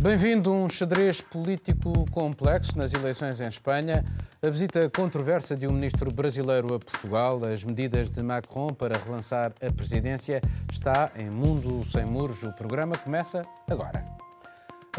Bem-vindo 0.00 0.50
a 0.50 0.54
um 0.54 0.66
xadrez 0.66 1.20
político 1.20 1.92
complexo 2.10 2.78
nas 2.78 2.94
eleições 2.94 3.38
em 3.38 3.46
Espanha. 3.46 4.02
A 4.42 4.48
visita 4.48 4.88
controversa 4.88 5.54
de 5.54 5.66
um 5.66 5.72
ministro 5.72 6.10
brasileiro 6.10 6.74
a 6.74 6.78
Portugal, 6.78 7.44
as 7.44 7.62
medidas 7.62 8.10
de 8.10 8.22
Macron 8.22 8.68
para 8.68 8.96
relançar 8.96 9.52
a 9.60 9.70
presidência, 9.70 10.40
está 10.72 11.12
em 11.14 11.28
Mundo 11.28 11.84
Sem 11.84 12.06
Muros. 12.06 12.42
O 12.42 12.52
programa 12.54 12.96
começa 12.96 13.42
agora. 13.68 14.19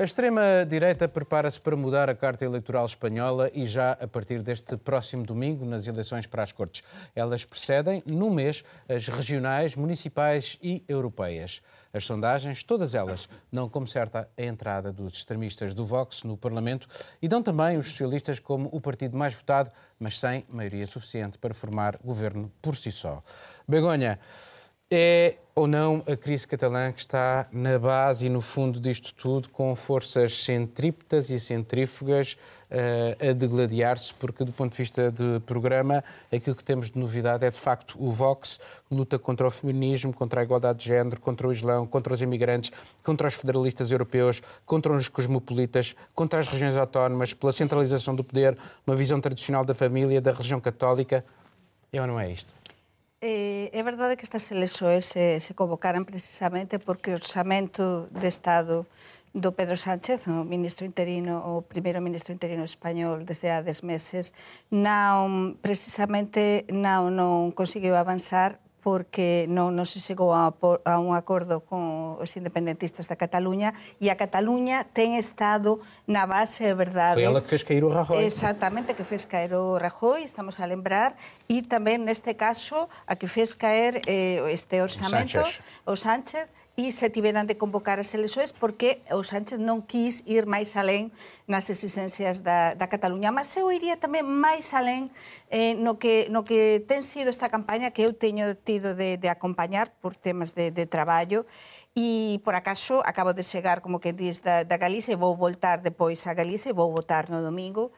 A 0.02 0.04
extrema-direita 0.04 1.08
prepara-se 1.08 1.62
para 1.62 1.76
mudar 1.76 2.10
a 2.10 2.16
carta 2.16 2.44
eleitoral 2.44 2.88
espanhola 2.88 3.52
e 3.54 3.68
já 3.68 3.92
a 3.92 4.08
partir 4.08 4.42
deste 4.42 4.76
próximo 4.76 5.24
domingo, 5.24 5.64
nas 5.64 5.86
eleições 5.86 6.26
para 6.26 6.42
as 6.42 6.52
Cortes. 6.52 6.82
Elas 7.16 7.46
precedem, 7.46 8.02
no 8.08 8.32
mês, 8.32 8.64
as 8.90 9.08
regionais, 9.08 9.76
municipais 9.76 10.58
e 10.60 10.84
europeias. 10.90 11.62
As 11.94 12.04
sondagens, 12.04 12.64
todas 12.64 12.96
elas, 12.96 13.30
dão 13.54 13.70
como 13.70 13.86
certa 13.86 14.28
a 14.36 14.42
entrada 14.42 14.92
dos 14.92 15.14
extremistas 15.14 15.76
do 15.76 15.86
Vox 15.86 16.24
no 16.24 16.36
Parlamento 16.36 16.88
e 17.22 17.28
dão 17.28 17.44
também 17.44 17.78
os 17.78 17.92
socialistas 17.92 18.40
como 18.40 18.70
o 18.72 18.82
partido 18.82 19.16
mais 19.16 19.36
votado, 19.36 19.70
mas 20.00 20.20
sem 20.20 20.44
maioria 20.50 20.88
suficiente 20.88 21.38
para 21.38 21.54
formar 21.54 22.00
governo 22.04 22.52
por 22.60 22.76
si 22.76 22.92
só. 22.92 23.22
Begonha, 23.68 24.18
é 24.90 25.38
ou 25.54 25.68
não 25.68 26.04
a 26.08 26.16
crise 26.16 26.48
catalã 26.48 26.92
que 26.92 27.00
está 27.00 27.48
na 27.52 27.78
base 27.78 28.26
e 28.26 28.30
no 28.30 28.42
fundo 28.42 28.80
disto 28.80 29.14
tudo, 29.14 29.50
com 29.50 29.76
forças 29.76 30.44
centrípetas 30.44 31.30
e 31.30 31.40
centrífugas 31.40 32.38
uh, 32.72 33.30
a 33.30 33.34
degladiar-se, 33.34 34.14
porque 34.14 34.46
do 34.46 34.52
ponto 34.52 34.72
de 34.72 34.78
vista 34.78 35.12
de 35.12 35.40
programa, 35.42 36.04
aquilo 36.32 36.56
que 36.56 36.64
temos 36.64 36.90
de 36.90 36.98
novidade 36.98 37.46
é 37.46 37.50
de 37.50 37.58
facto 37.58 37.98
o 38.00 38.10
Vox, 38.12 38.60
luta 38.90 39.20
contra 39.20 39.46
o 39.46 39.52
feminismo, 39.52 40.14
contra 40.14 40.42
a 40.42 40.44
igualdade 40.44 40.80
de 40.80 40.86
género, 40.86 41.20
contra 41.20 41.48
o 41.48 41.52
Islão, 41.52 41.86
contra 41.86 42.14
os 42.14 42.22
imigrantes, 42.22 42.72
contra 43.04 43.28
os 43.28 43.34
federalistas 43.34 43.92
europeus, 43.92 44.42
contra 44.66 44.94
os 44.94 45.10
cosmopolitas, 45.10 45.96
contra 46.16 46.40
as 46.40 46.48
regiões 46.48 46.78
autónomas, 46.78 47.34
pela 47.34 47.52
centralização 47.52 48.16
do 48.16 48.24
poder, 48.24 48.58
uma 48.88 48.96
visão 48.96 49.20
tradicional 49.20 49.66
da 49.66 49.74
família, 49.74 50.22
da 50.22 50.32
religião 50.32 50.62
católica. 50.62 51.26
É 51.92 52.00
ou 52.00 52.08
não 52.08 52.18
é 52.18 52.32
isto? 52.32 52.61
Eh, 53.24 53.70
é 53.72 53.84
verdade 53.84 54.18
que 54.18 54.24
estas 54.24 54.50
eleições 54.50 55.06
se, 55.06 55.40
se 55.40 55.54
convocaran 55.54 56.04
precisamente 56.04 56.80
porque 56.80 57.12
o 57.12 57.14
orçamento 57.22 58.10
de 58.10 58.28
Estado 58.28 58.88
do 59.32 59.54
Pedro 59.54 59.78
Sánchez, 59.78 60.26
o 60.26 60.44
ministro 60.44 60.88
interino, 60.88 61.38
o 61.46 61.62
primeiro 61.62 62.02
ministro 62.02 62.34
interino 62.34 62.64
español 62.64 63.24
desde 63.24 63.52
há 63.54 63.62
10 63.62 63.84
meses, 63.84 64.34
non, 64.74 65.54
precisamente 65.62 66.66
non, 66.74 67.14
non 67.14 67.54
conseguiu 67.54 67.94
avanzar 67.94 68.58
porque 68.82 69.46
non, 69.48 69.78
non 69.78 69.86
se 69.86 70.02
chegou 70.02 70.34
a, 70.34 70.50
a 70.50 70.94
un 70.98 71.14
acordo 71.14 71.62
con 71.62 72.18
os 72.18 72.32
independentistas 72.34 73.06
da 73.06 73.16
Cataluña 73.16 73.78
e 74.02 74.10
a 74.10 74.18
Cataluña 74.18 74.90
ten 74.90 75.16
estado 75.16 75.80
na 76.10 76.26
base, 76.26 76.66
é 76.66 76.74
verdade... 76.74 77.22
Foi 77.22 77.30
ela 77.30 77.40
que 77.40 77.48
fez 77.48 77.62
cair 77.62 77.86
o 77.86 77.94
Rajoy. 77.94 78.26
Exactamente, 78.26 78.98
que 78.98 79.06
fez 79.06 79.30
caer 79.30 79.54
o 79.54 79.78
Rajoy, 79.78 80.26
estamos 80.26 80.58
a 80.58 80.66
lembrar, 80.66 81.14
e 81.46 81.62
tamén 81.62 82.02
neste 82.02 82.34
caso 82.34 82.90
a 83.06 83.14
que 83.14 83.30
fez 83.30 83.54
caer 83.54 84.02
eh, 84.10 84.42
este 84.50 84.82
orçamento, 84.82 85.40
Sánchez. 85.40 85.62
o 85.86 85.94
Sánchez, 85.94 86.50
e 86.80 86.92
se 86.92 87.10
tiveran 87.12 87.48
de 87.48 87.60
convocar 87.60 88.00
as 88.00 88.14
elexoes 88.16 88.56
porque 88.56 89.04
o 89.12 89.22
Sánchez 89.28 89.60
non 89.60 89.84
quis 89.84 90.24
ir 90.24 90.48
máis 90.48 90.80
alén 90.80 91.12
nas 91.44 91.68
exigencias 91.68 92.48
da, 92.48 92.72
da 92.80 92.88
Cataluña. 92.88 93.30
Mas 93.36 93.52
eu 93.60 93.68
iría 93.70 94.00
tamén 94.00 94.24
máis 94.24 94.72
alén 94.72 95.12
eh, 95.52 95.76
no, 95.76 96.00
que, 96.00 96.32
no 96.32 96.48
que 96.48 96.80
ten 96.88 97.04
sido 97.04 97.28
esta 97.28 97.52
campaña 97.52 97.92
que 97.92 98.08
eu 98.08 98.16
teño 98.16 98.56
tido 98.56 98.96
de, 98.96 99.20
de 99.20 99.28
acompañar 99.28 99.92
por 100.00 100.16
temas 100.16 100.56
de, 100.56 100.72
de 100.72 100.88
traballo 100.88 101.44
e 101.92 102.40
por 102.48 102.56
acaso 102.56 103.04
acabo 103.04 103.36
de 103.36 103.44
chegar, 103.44 103.84
como 103.84 104.00
que 104.00 104.16
diz, 104.16 104.40
da, 104.40 104.64
da 104.64 104.80
Galicia 104.80 105.12
e 105.12 105.20
vou 105.20 105.36
voltar 105.36 105.84
depois 105.84 106.24
a 106.24 106.34
Galicia 106.34 106.72
e 106.72 106.78
vou 106.78 106.88
votar 106.88 107.28
no 107.28 107.44
domingo 107.44 107.92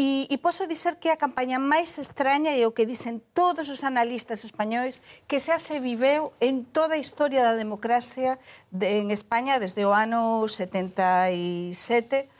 E, 0.00 0.26
e 0.32 0.36
posso 0.40 0.64
dizer 0.66 0.96
que 0.96 1.12
a 1.12 1.20
campaña 1.20 1.60
máis 1.60 2.00
extraña 2.00 2.56
e 2.56 2.64
o 2.64 2.72
que 2.72 2.88
dicen 2.88 3.20
todos 3.36 3.68
os 3.68 3.84
analistas 3.84 4.40
españois 4.40 5.04
que 5.28 5.36
xa 5.36 5.60
se 5.60 5.84
viveu 5.84 6.32
en 6.40 6.64
toda 6.64 6.96
a 6.96 7.02
historia 7.02 7.44
da 7.44 7.52
democracia 7.52 8.40
de, 8.72 9.04
en 9.04 9.12
España 9.12 9.60
desde 9.60 9.84
o 9.84 9.92
ano 9.92 10.48
77 10.48 12.31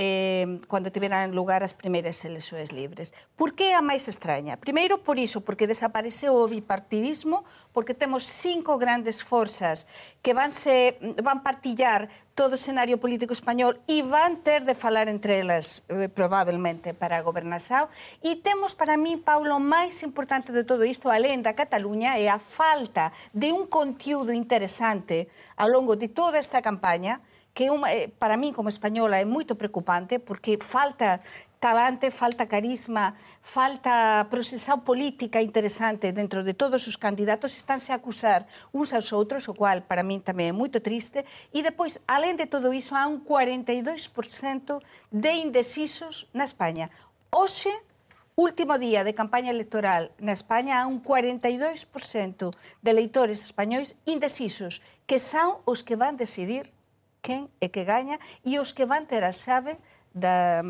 eh, 0.00 0.64
cando 0.64 0.88
tiveran 0.88 1.36
lugar 1.36 1.60
as 1.60 1.76
primeiras 1.76 2.24
eleições 2.24 2.72
libres. 2.72 3.12
Por 3.36 3.52
que 3.52 3.76
a 3.76 3.84
máis 3.84 4.08
extraña? 4.08 4.56
Primeiro, 4.56 5.04
por 5.04 5.20
iso, 5.20 5.44
porque 5.44 5.68
desapareceu 5.68 6.32
o 6.40 6.48
bipartidismo, 6.48 7.44
porque 7.76 7.92
temos 7.92 8.24
cinco 8.24 8.80
grandes 8.80 9.20
forzas 9.20 9.84
que 10.24 10.32
van, 10.32 10.48
se, 10.48 10.96
van 11.20 11.44
partillar 11.44 12.08
todo 12.32 12.56
o 12.56 12.60
escenario 12.60 12.96
político 12.96 13.36
español 13.36 13.76
e 13.84 14.00
van 14.00 14.40
ter 14.40 14.64
de 14.64 14.72
falar 14.72 15.12
entre 15.12 15.44
elas, 15.44 15.84
eh, 15.92 16.08
probablemente, 16.08 16.96
para 16.96 17.20
a 17.20 17.22
gobernação. 17.22 17.92
E 18.24 18.40
temos, 18.40 18.72
para 18.72 18.96
mí, 18.96 19.20
Paulo, 19.20 19.52
o 19.52 19.60
máis 19.60 20.00
importante 20.00 20.48
de 20.48 20.64
todo 20.64 20.88
isto, 20.88 21.12
além 21.12 21.44
da 21.44 21.52
Cataluña, 21.52 22.16
é 22.16 22.32
a 22.32 22.40
falta 22.40 23.12
de 23.36 23.52
un 23.52 23.68
conteúdo 23.68 24.32
interesante 24.32 25.28
ao 25.60 25.68
longo 25.68 25.92
de 25.92 26.08
toda 26.08 26.40
esta 26.40 26.64
campaña, 26.64 27.20
que 27.54 27.70
uma, 27.70 27.92
eh, 27.92 28.08
para 28.08 28.36
mí 28.36 28.52
como 28.52 28.68
española 28.68 29.18
é 29.18 29.24
moito 29.24 29.56
preocupante 29.56 30.18
porque 30.18 30.58
falta 30.60 31.20
talante, 31.60 32.10
falta 32.10 32.46
carisma, 32.46 33.14
falta 33.42 34.26
procesão 34.30 34.80
política 34.80 35.42
interesante 35.42 36.10
dentro 36.10 36.42
de 36.42 36.54
todos 36.54 36.86
os 36.86 36.96
candidatos, 36.96 37.54
estánse 37.54 37.92
a 37.92 37.96
acusar 37.96 38.48
uns 38.72 38.94
aos 38.94 39.12
outros, 39.12 39.46
o 39.46 39.54
cual 39.54 39.84
para 39.84 40.02
min 40.02 40.24
tamén 40.24 40.50
é 40.50 40.56
moito 40.56 40.80
triste, 40.80 41.20
e 41.52 41.60
depois, 41.60 42.00
além 42.08 42.32
de 42.32 42.48
todo 42.48 42.72
iso, 42.72 42.96
há 42.96 43.04
un 43.04 43.20
42% 43.20 44.80
de 45.12 45.32
indecisos 45.36 46.24
na 46.32 46.48
España. 46.48 46.88
Oxe, 47.28 47.70
último 48.40 48.80
día 48.80 49.04
de 49.04 49.12
campaña 49.12 49.52
electoral 49.52 50.16
na 50.16 50.32
España, 50.32 50.80
há 50.80 50.88
un 50.88 51.04
42% 51.04 52.56
de 52.80 52.88
eleitores 52.88 53.44
españois 53.44 54.00
indecisos, 54.08 54.80
que 55.04 55.20
son 55.20 55.60
os 55.68 55.84
que 55.84 56.00
van 56.00 56.16
decidir 56.16 56.72
quen 57.22 57.48
é 57.60 57.68
que 57.68 57.84
gaña 57.84 58.18
e 58.44 58.58
os 58.58 58.72
que 58.72 58.84
van 58.84 59.06
ter 59.06 59.24
a 59.24 59.32
chave 59.32 59.76
da, 60.14 60.62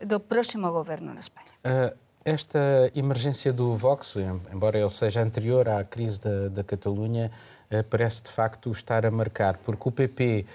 do 0.00 0.20
próximo 0.20 0.70
governo 0.72 1.14
na 1.14 1.20
Espanha. 1.20 1.48
Uh, 1.64 1.96
esta 2.24 2.90
emergência 2.94 3.52
do 3.52 3.76
Vox, 3.76 4.16
embora 4.52 4.78
ele 4.78 4.90
seja 4.90 5.22
anterior 5.22 5.68
à 5.68 5.84
crise 5.84 6.20
da, 6.20 6.48
da 6.48 6.64
Catalunha, 6.64 7.30
uh, 7.70 7.84
parece 7.84 8.22
de 8.22 8.30
facto 8.30 8.70
estar 8.70 9.06
a 9.06 9.10
marcar, 9.10 9.58
porque 9.58 9.88
o 9.88 9.92
PP 9.92 10.46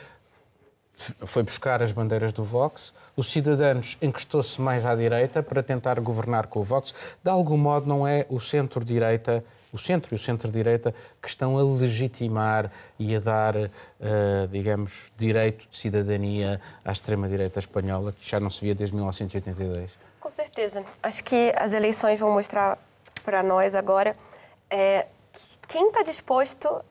foi 0.96 1.44
buscar 1.44 1.82
as 1.82 1.92
bandeiras 1.92 2.32
do 2.32 2.44
Vox, 2.44 2.94
os 3.18 3.30
cidadãos 3.30 3.98
encostou-se 4.02 4.62
mais 4.62 4.86
à 4.86 4.96
direita 4.96 5.44
para 5.44 5.62
tentar 5.62 6.00
governar 6.00 6.48
com 6.48 6.60
o 6.60 6.64
Vox. 6.64 6.94
De 7.22 7.30
algum 7.30 7.58
modo, 7.58 7.86
não 7.86 8.08
é 8.08 8.26
o 8.30 8.40
centro-direita 8.40 9.44
o 9.76 9.78
centro 9.78 10.14
e 10.14 10.16
o 10.16 10.20
centro-direita 10.20 10.96
que 11.22 11.28
estão 11.28 11.58
a 11.58 11.64
legitimar 11.64 12.72
e 12.98 13.14
a 13.14 13.20
dar, 13.20 13.56
uh, 13.58 14.48
digamos, 14.50 15.12
direito 15.18 15.68
de 15.70 15.78
cidadania 15.78 16.62
à 16.84 16.94
extrema-direita 16.94 17.60
espanhola, 17.60 18.14
que 18.14 18.28
já 18.28 18.40
não 18.40 18.50
se 18.50 18.62
via 18.62 18.74
desde 18.74 18.96
1982. 18.96 19.92
Com 20.22 20.32
certeza. 20.32 20.84
Acho 21.04 21.24
que 21.26 21.54
as 21.58 21.74
eleições 21.74 22.20
vão 22.20 22.32
mostrar 22.32 22.80
para 23.26 23.44
nós 23.44 23.76
agora 23.76 24.16
é, 24.70 25.08
quem 25.68 25.90
está 25.90 26.04
disposto 26.04 26.82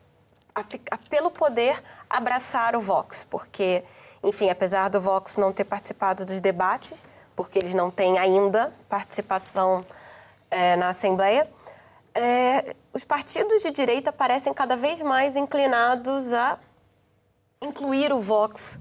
a, 0.53 0.63
pelo 1.09 1.31
poder, 1.31 1.81
abraçar 2.07 2.75
o 2.75 2.81
Vox, 2.81 3.25
porque, 3.27 3.83
enfim, 4.23 4.51
apesar 4.51 4.89
do 4.89 5.01
Vox 5.01 5.37
não 5.37 5.51
ter 5.51 5.63
participado 5.63 6.23
dos 6.23 6.39
debates, 6.39 7.03
porque 7.35 7.57
eles 7.57 7.73
não 7.73 7.89
têm 7.89 8.19
ainda 8.19 8.71
participação 8.87 9.83
é, 10.51 10.75
na 10.75 10.89
Assembleia, 10.89 11.49
é, 12.15 12.75
os 12.93 13.03
partidos 13.03 13.61
de 13.61 13.71
direita 13.71 14.11
parecem 14.11 14.53
cada 14.53 14.77
vez 14.77 15.01
mais 15.01 15.35
inclinados 15.35 16.31
a 16.31 16.57
incluir 17.61 18.13
o 18.13 18.21
Vox 18.21 18.79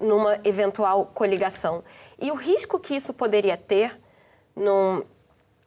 numa 0.00 0.40
eventual 0.42 1.06
coligação. 1.06 1.84
E 2.20 2.30
o 2.30 2.34
risco 2.34 2.80
que 2.80 2.94
isso 2.94 3.14
poderia 3.14 3.56
ter 3.56 4.00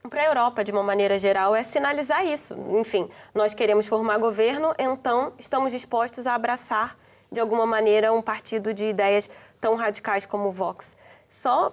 para 0.09 0.21
a 0.21 0.25
Europa, 0.25 0.63
de 0.63 0.71
uma 0.71 0.83
maneira 0.83 1.17
geral, 1.17 1.56
é 1.56 1.63
sinalizar 1.63 2.25
isso. 2.25 2.53
Enfim, 2.77 3.09
nós 3.33 3.53
queremos 3.53 3.88
formar 3.88 4.18
governo, 4.18 4.73
então 4.77 5.33
estamos 5.38 5.71
dispostos 5.71 6.27
a 6.27 6.35
abraçar, 6.35 6.97
de 7.31 7.39
alguma 7.39 7.65
maneira, 7.65 8.13
um 8.13 8.21
partido 8.21 8.73
de 8.73 8.85
ideias 8.85 9.29
tão 9.59 9.75
radicais 9.75 10.25
como 10.25 10.50
o 10.50 10.51
Vox. 10.51 10.95
Só 11.27 11.71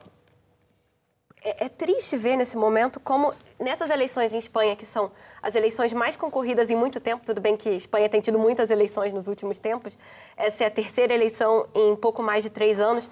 é, 1.44 1.66
é, 1.66 1.68
triste 1.68 2.16
ver 2.16 2.36
nesse 2.36 2.56
momento 2.56 3.00
como 3.00 3.34
nessas 3.62 3.90
eleições 3.90 4.34
em 4.34 4.38
Espanha, 4.38 4.76
que 4.76 4.84
são 4.84 5.10
as 5.42 5.54
eleições 5.54 5.92
mais 5.92 6.16
concorridas 6.16 6.70
em 6.70 6.76
muito 6.76 7.00
tempo, 7.00 7.24
tudo 7.24 7.40
bem 7.40 7.56
que 7.56 7.70
Espanha 7.70 8.08
tem 8.08 8.20
tido 8.20 8.38
muitas 8.38 8.70
eleições 8.70 9.12
nos 9.12 9.28
últimos 9.28 9.58
tempos, 9.58 9.96
essa 10.36 10.64
é 10.64 10.66
a 10.66 10.70
terceira 10.70 11.14
eleição 11.14 11.66
em 11.74 11.96
pouco 11.96 12.22
mais 12.22 12.42
de 12.42 12.50
três 12.50 12.80
anos, 12.80 13.08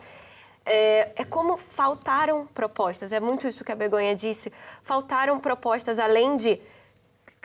é, 0.67 1.13
é 1.17 1.25
como 1.25 1.57
faltaram 1.57 2.47
propostas, 2.49 3.13
é 3.13 3.21
muito 3.21 3.47
isso 3.49 3.65
que 3.65 3.73
a 3.73 3.77
Begonha 3.77 4.15
disse, 4.15 4.53
faltaram 4.83 5.39
propostas 5.39 5.99
além 5.99 6.37
de 6.37 6.61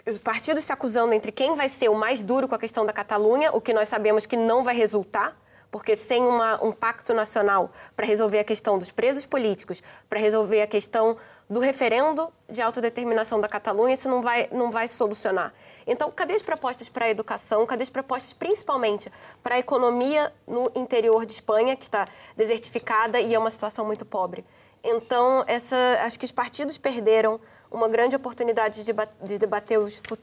os 0.08 0.18
partidos 0.18 0.64
se 0.64 0.72
acusando 0.72 1.14
entre 1.14 1.32
quem 1.32 1.56
vai 1.56 1.70
ser 1.70 1.90
o 1.90 1.96
mais 1.96 2.22
duro 2.22 2.48
com 2.48 2.56
a 2.56 2.60
questão 2.60 2.86
da 2.86 2.94
Catalunha, 2.94 3.52
o 3.52 3.62
que 3.62 3.74
nós 3.74 3.90
sabemos 3.90 4.26
que 4.26 4.36
não 4.36 4.64
vai 4.64 4.76
resultar, 4.76 5.36
porque 5.72 5.96
sem 5.96 6.24
uma, 6.24 6.64
um 6.64 6.72
pacto 6.72 7.14
nacional 7.14 7.72
para 7.96 8.06
resolver 8.06 8.40
a 8.40 8.44
questão 8.44 8.78
dos 8.78 8.92
presos 8.92 9.26
políticos, 9.26 9.82
para 10.08 10.20
resolver 10.20 10.62
a 10.62 10.68
questão 10.68 11.18
do 11.50 11.60
referendo 11.60 12.32
de 12.50 12.62
autodeterminação 12.62 13.40
da 13.40 13.48
Catalunha, 13.48 13.94
isso 13.94 14.10
não 14.10 14.22
vai, 14.22 14.48
não 14.52 14.72
vai 14.72 14.88
solucionar. 14.88 15.54
Então, 15.86 16.12
cadê 16.12 16.34
as 16.34 16.42
propostas 16.42 16.90
para 16.90 17.06
a 17.06 17.10
educação? 17.10 17.66
Cadê 17.66 17.84
as 17.84 17.90
propostas, 17.90 18.34
principalmente, 18.34 19.12
para 19.44 19.56
a 19.56 19.60
economia 19.60 20.34
no 20.48 20.72
interior 20.76 21.26
de 21.26 21.34
Espanha, 21.34 21.76
que 21.76 21.84
está 21.84 22.08
desertificada 22.36 23.20
e 23.20 23.34
é 23.34 23.40
uma 23.40 23.52
situação 23.52 23.86
muito 23.86 24.06
pobre? 24.06 24.44
Então, 24.84 25.44
essa, 25.48 25.76
acho 26.02 26.18
que 26.18 26.26
os 26.26 26.32
partidos 26.32 26.78
perderam 26.78 27.40
uma 27.72 27.90
grande 27.90 28.16
oportunidade 28.16 28.84
de 28.84 29.38
debater 29.38 29.78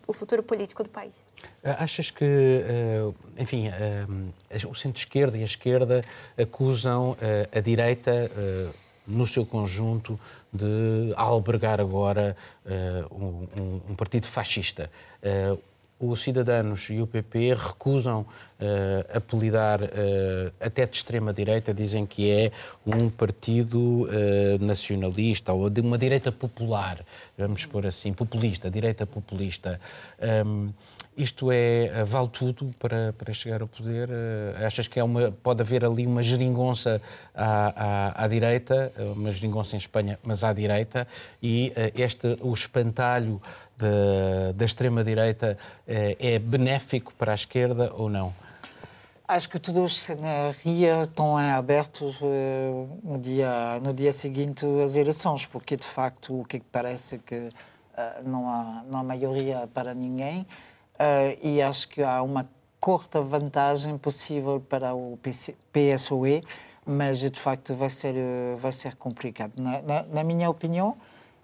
o 0.06 0.12
futuro 0.12 0.42
político 0.42 0.82
do 0.82 0.88
país. 0.88 1.24
Eh, 1.62 1.76
achas 1.78 2.10
que, 2.10 2.24
eh, 2.24 3.12
enfim, 3.36 3.68
eh, 3.68 4.66
o 4.66 4.74
centro-esquerda 4.74 5.36
e 5.36 5.42
a 5.42 5.44
esquerda 5.44 6.02
acusam 6.38 7.16
a 7.54 7.60
direita, 7.60 8.30
no 9.04 9.26
seu 9.26 9.44
conjunto, 9.44 10.18
de 10.52 11.12
albergar 11.16 11.80
agora 11.80 12.36
um, 13.10 13.80
um 13.90 13.94
partido 13.94 14.26
fascista? 14.26 14.90
os 16.10 16.22
Cidadanos 16.22 16.90
e 16.90 17.00
o 17.00 17.06
PP 17.06 17.54
recusam 17.54 18.22
uh, 18.22 19.16
apelidar 19.16 19.80
uh, 19.82 20.52
até 20.60 20.84
de 20.84 20.96
extrema-direita, 20.96 21.72
dizem 21.72 22.04
que 22.04 22.28
é 22.28 22.50
um 22.84 23.08
partido 23.08 24.08
uh, 24.08 24.08
nacionalista 24.60 25.52
ou 25.52 25.70
de 25.70 25.80
uma 25.80 25.96
direita 25.96 26.32
popular, 26.32 26.98
vamos 27.38 27.64
pôr 27.66 27.86
assim, 27.86 28.12
populista, 28.12 28.68
direita 28.68 29.06
populista. 29.06 29.80
Um, 30.44 30.72
isto 31.16 31.50
é, 31.52 32.04
vale 32.04 32.28
tudo 32.28 32.74
para, 32.78 33.12
para 33.12 33.32
chegar 33.32 33.62
ao 33.62 33.68
poder? 33.68 34.08
Achas 34.64 34.88
que 34.88 34.98
é 34.98 35.04
uma, 35.04 35.30
pode 35.30 35.60
haver 35.60 35.84
ali 35.84 36.06
uma 36.06 36.22
geringonça 36.22 37.00
à, 37.34 38.14
à, 38.16 38.24
à 38.24 38.28
direita, 38.28 38.92
uma 39.16 39.30
geringonça 39.30 39.76
em 39.76 39.78
Espanha, 39.78 40.18
mas 40.22 40.42
à 40.42 40.52
direita, 40.52 41.06
e 41.42 41.72
este, 41.94 42.36
o 42.40 42.52
espantalho 42.52 43.40
da, 43.76 44.52
da 44.54 44.64
extrema-direita 44.64 45.58
é, 45.86 46.16
é 46.18 46.38
benéfico 46.38 47.12
para 47.14 47.32
a 47.32 47.34
esquerda 47.34 47.92
ou 47.94 48.08
não? 48.08 48.32
Acho 49.26 49.48
que 49.48 49.58
todos 49.58 49.82
os 49.92 49.98
cenários 50.00 50.56
estão 51.02 51.38
abertos 51.38 52.18
no, 53.02 53.18
dia, 53.18 53.80
no 53.80 53.94
dia 53.94 54.12
seguinte 54.12 54.66
às 54.82 54.94
eleições, 54.94 55.46
porque 55.46 55.76
de 55.76 55.86
facto 55.86 56.40
o 56.40 56.44
que 56.44 56.60
parece 56.60 57.18
que 57.18 57.36
uh, 57.36 57.50
não, 58.28 58.48
há, 58.48 58.82
não 58.86 58.98
há 58.98 59.02
maioria 59.02 59.68
para 59.72 59.94
ninguém 59.94 60.46
e 61.42 61.60
acho 61.62 61.88
que 61.88 62.02
há 62.02 62.22
uma 62.22 62.48
curta 62.80 63.20
vantagem 63.20 63.96
possível 63.96 64.60
para 64.60 64.94
o 64.94 65.18
PSOE, 65.72 66.42
mas 66.84 67.20
de 67.20 67.40
facto 67.40 67.74
vai 67.74 67.90
ser, 67.90 68.14
vai 68.58 68.72
ser 68.72 68.96
complicado. 68.96 69.52
Na, 69.56 69.80
na, 69.82 70.02
na 70.02 70.24
minha 70.24 70.50
opinião, 70.50 70.96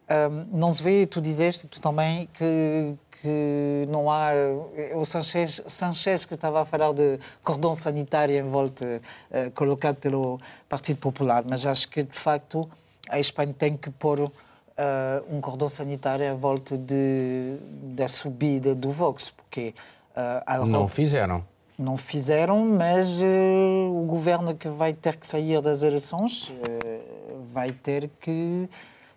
um, 0.09 0.59
não 0.59 0.71
se 0.71 0.83
vê, 0.83 1.07
tu 1.07 1.21
dizeste, 1.21 1.67
tu 1.67 1.81
também, 1.81 2.29
que, 2.35 2.95
que 3.21 3.87
não 3.89 4.11
há. 4.11 4.31
O 4.97 5.05
Sanchez, 5.05 5.63
Sanchez 5.67 6.25
que 6.25 6.35
estava 6.35 6.63
a 6.63 6.65
falar 6.65 6.93
de 6.93 7.21
cordão 7.45 7.75
sanitário 7.75 8.35
em 8.35 8.43
volta, 8.43 9.03
uh, 9.31 9.51
colocado 9.53 9.97
pelo 9.97 10.41
Partido 10.69 10.99
Popular, 10.99 11.45
mas 11.47 11.67
acho 11.67 11.89
que, 11.89 12.03
de 12.03 12.19
facto, 12.19 12.69
a 13.09 13.21
Espanha 13.21 13.55
tem 13.57 13.77
que 13.77 13.91
pôr 13.91 14.21
uh, 14.21 14.31
um 15.31 15.41
cordão 15.41 15.69
sanitário 15.69 16.31
à 16.31 16.35
volta 16.35 16.77
de, 16.77 17.59
da 17.95 18.09
subida 18.09 18.75
do 18.75 18.91
Vox, 18.91 19.33
porque. 19.49 19.75
Uh, 20.17 20.67
não 20.67 20.87
fizeram. 20.87 21.45
Não 21.79 21.97
fizeram, 21.97 22.65
mas 22.67 23.23
o 23.23 24.05
governo 24.09 24.53
que 24.53 24.69
vai 24.69 24.93
ter 24.93 25.17
que 25.17 25.25
sair 25.25 25.63
das 25.63 25.85
eleições 25.85 26.51
vai 27.53 27.71
ter 27.71 28.11
que 28.21 28.69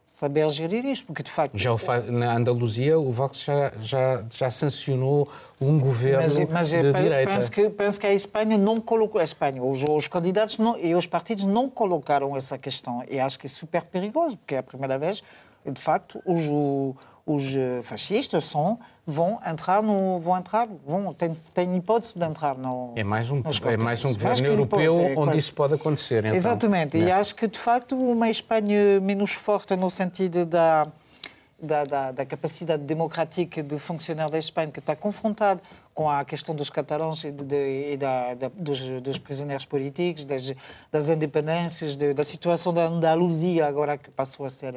saber 0.05 0.47
gerir 0.49 0.85
isto, 0.85 1.05
porque 1.05 1.23
de 1.23 1.31
facto... 1.31 1.57
Já 1.57 1.75
faz, 1.77 2.07
na 2.11 2.35
Andaluzia 2.35 2.99
o 2.99 3.11
Vox 3.11 3.43
já, 3.45 3.71
já, 3.81 4.23
já 4.29 4.51
sancionou 4.51 5.27
um 5.59 5.79
governo 5.79 6.21
mas, 6.21 6.37
mas 6.49 6.69
de 6.69 6.81
penso, 6.81 6.97
direita. 6.97 7.31
Penso 7.31 7.51
que, 7.51 7.69
penso 7.69 7.99
que 7.99 8.07
a 8.07 8.13
Espanha 8.13 8.57
não 8.57 8.75
colocou... 8.77 9.21
A 9.21 9.23
Espanha, 9.23 9.63
os, 9.63 9.81
os 9.83 10.07
candidatos 10.07 10.57
não, 10.57 10.77
e 10.77 10.93
os 10.93 11.07
partidos 11.07 11.45
não 11.45 11.69
colocaram 11.69 12.35
essa 12.35 12.57
questão. 12.57 13.03
E 13.09 13.19
acho 13.19 13.39
que 13.39 13.47
é 13.47 13.49
super 13.49 13.83
perigoso, 13.83 14.37
porque 14.37 14.53
é 14.53 14.57
a 14.57 14.63
primeira 14.63 14.99
vez, 14.99 15.23
de 15.65 15.81
facto, 15.81 16.21
os, 16.25 16.43
os 17.25 17.55
fascistas 17.83 18.45
são 18.45 18.77
vão 19.05 19.39
entrar 19.45 19.81
no 19.81 20.19
vão 20.19 20.37
entrar 20.37 20.67
vão 20.85 21.13
tem, 21.13 21.33
tem 21.53 21.75
hipótese 21.75 22.17
de 22.17 22.25
entrar 22.25 22.55
no 22.55 22.93
é 22.95 23.03
mais 23.03 23.29
um 23.31 23.41
é 23.65 23.77
mais 23.77 24.05
um 24.05 24.13
governo 24.13 24.47
europeu 24.47 24.93
hipótese, 24.93 25.01
é 25.01 25.11
onde 25.11 25.25
quase... 25.25 25.39
isso 25.39 25.53
pode 25.53 25.73
acontecer 25.73 26.25
então, 26.25 26.35
exatamente 26.35 26.97
e 26.97 27.11
acho 27.11 27.35
que 27.35 27.47
de 27.47 27.57
facto 27.57 27.95
uma 27.95 28.29
Espanha 28.29 28.99
menos 28.99 29.31
forte 29.31 29.75
no 29.75 29.89
sentido 29.89 30.45
da 30.45 30.87
da, 31.61 31.83
da, 31.83 32.11
da, 32.11 32.25
capacidade 32.25 32.81
democrática 32.81 33.61
de 33.61 33.77
funcionar 33.77 34.31
da 34.31 34.39
Espanha, 34.39 34.71
que 34.71 34.79
está 34.79 34.95
confrontado 34.95 35.61
com 35.93 36.09
a 36.09 36.25
questão 36.25 36.55
dos 36.55 36.69
catalães 36.69 37.23
e, 37.23 37.31
de, 37.31 37.93
e 37.93 37.97
da, 37.97 38.33
da, 38.33 38.49
dos, 38.49 38.79
dos, 39.01 39.19
prisioneiros 39.19 39.65
políticos, 39.65 40.25
das, 40.25 40.51
das 40.91 41.09
independências, 41.09 41.95
de, 41.95 42.13
da 42.13 42.23
situação 42.23 42.73
da 42.73 42.87
Andaluzia, 42.87 43.67
agora 43.67 43.97
que 43.97 44.09
passou 44.09 44.45
a 44.45 44.49
ser 44.49 44.75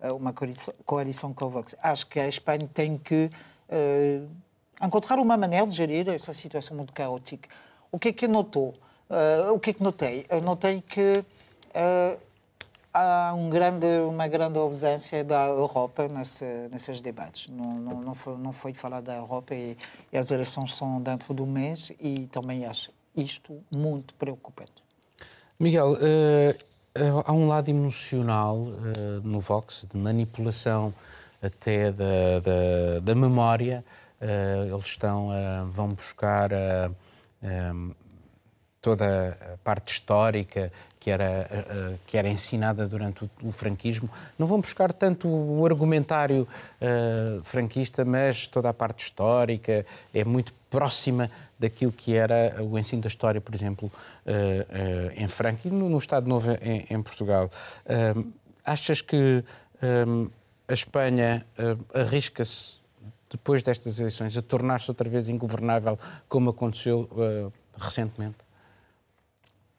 eh, 0.00 0.12
uma 0.12 0.32
coalição, 0.32 0.74
coalição 0.84 1.32
com 1.32 1.46
o 1.46 1.48
Vox. 1.48 1.74
Acho 1.82 2.06
que 2.06 2.20
a 2.20 2.28
Espanha 2.28 2.68
tem 2.74 2.98
que 2.98 3.30
uh, 3.68 4.28
encontrar 4.82 5.18
uma 5.18 5.36
maneira 5.36 5.66
de 5.66 5.74
gerir 5.74 6.08
essa 6.08 6.34
situação 6.34 6.76
muito 6.76 6.92
caótica. 6.92 7.48
O 7.90 7.98
que 7.98 8.08
é 8.08 8.12
que 8.12 8.28
notou? 8.28 8.74
Uh, 9.08 9.52
o 9.54 9.60
que 9.60 9.70
é 9.70 9.72
que 9.72 9.82
notei? 9.82 10.26
Eu 10.28 10.40
notei 10.40 10.82
que 10.82 11.12
uh, 11.12 12.18
há 12.92 13.32
um 13.34 13.48
grande, 13.48 13.86
uma 14.08 14.26
grande 14.26 14.58
ausência 14.58 15.22
da 15.22 15.46
Europa 15.46 16.08
nesse, 16.08 16.44
nesses 16.72 17.00
debates. 17.00 17.48
Não, 17.48 17.74
não, 17.74 18.00
não, 18.00 18.14
foi, 18.14 18.36
não 18.36 18.52
foi 18.52 18.72
falar 18.72 19.00
da 19.00 19.14
Europa 19.14 19.54
e, 19.54 19.76
e, 20.12 20.18
as 20.18 20.30
eleições 20.30 20.74
são 20.74 21.00
dentro 21.00 21.32
do 21.32 21.46
mês 21.46 21.92
e 22.00 22.26
também 22.26 22.66
acho 22.66 22.90
isto 23.16 23.62
muito 23.70 24.12
preocupante. 24.14 24.82
Miguel, 25.58 25.92
uh, 25.92 27.22
há 27.24 27.32
um 27.32 27.46
lado 27.46 27.68
emocional 27.68 28.56
no 29.22 29.40
Vox, 29.40 29.86
de 29.90 29.96
manipulação 29.96 30.92
até 31.46 31.90
da, 31.90 32.40
da, 32.42 33.00
da 33.02 33.14
memória. 33.14 33.84
Uh, 34.20 34.74
eles 34.74 34.86
estão, 34.86 35.30
vão 35.70 35.88
buscar 35.88 36.50
toda 38.80 39.38
a 39.54 39.58
parte 39.58 39.92
histórica 39.92 40.72
que 40.98 41.10
era, 41.10 41.98
que 42.06 42.16
era 42.16 42.28
ensinada 42.28 42.88
durante 42.88 43.24
o, 43.24 43.30
o 43.44 43.52
franquismo. 43.52 44.08
Não 44.38 44.46
vão 44.46 44.60
buscar 44.60 44.92
tanto 44.92 45.28
o 45.28 45.64
argumentário 45.64 46.48
franquista, 47.44 48.04
mas 48.04 48.48
toda 48.48 48.70
a 48.70 48.74
parte 48.74 49.04
histórica 49.04 49.86
é 50.12 50.24
muito 50.24 50.52
próxima 50.70 51.30
daquilo 51.58 51.92
que 51.92 52.14
era 52.14 52.56
o 52.62 52.78
ensino 52.78 53.02
da 53.02 53.08
história, 53.08 53.40
por 53.40 53.54
exemplo, 53.54 53.92
em 55.16 55.28
Franco 55.28 55.68
e 55.68 55.70
no, 55.70 55.88
no, 55.88 55.98
Estado 55.98 56.26
Novo 56.26 56.50
em, 56.60 56.86
em 56.90 57.02
Portugal. 57.02 57.50
achas 58.64 59.00
que 59.00 59.44
a 60.68 60.72
Espanha 60.72 61.46
arrisca-se, 61.94 62.74
depois 63.30 63.62
destas 63.62 63.98
eleições, 63.98 64.36
a 64.36 64.42
tornar-se 64.42 64.90
outra 64.90 65.08
vez 65.08 65.28
ingovernável, 65.28 65.98
como 66.28 66.50
aconteceu 66.50 67.08
recentemente? 67.76 68.36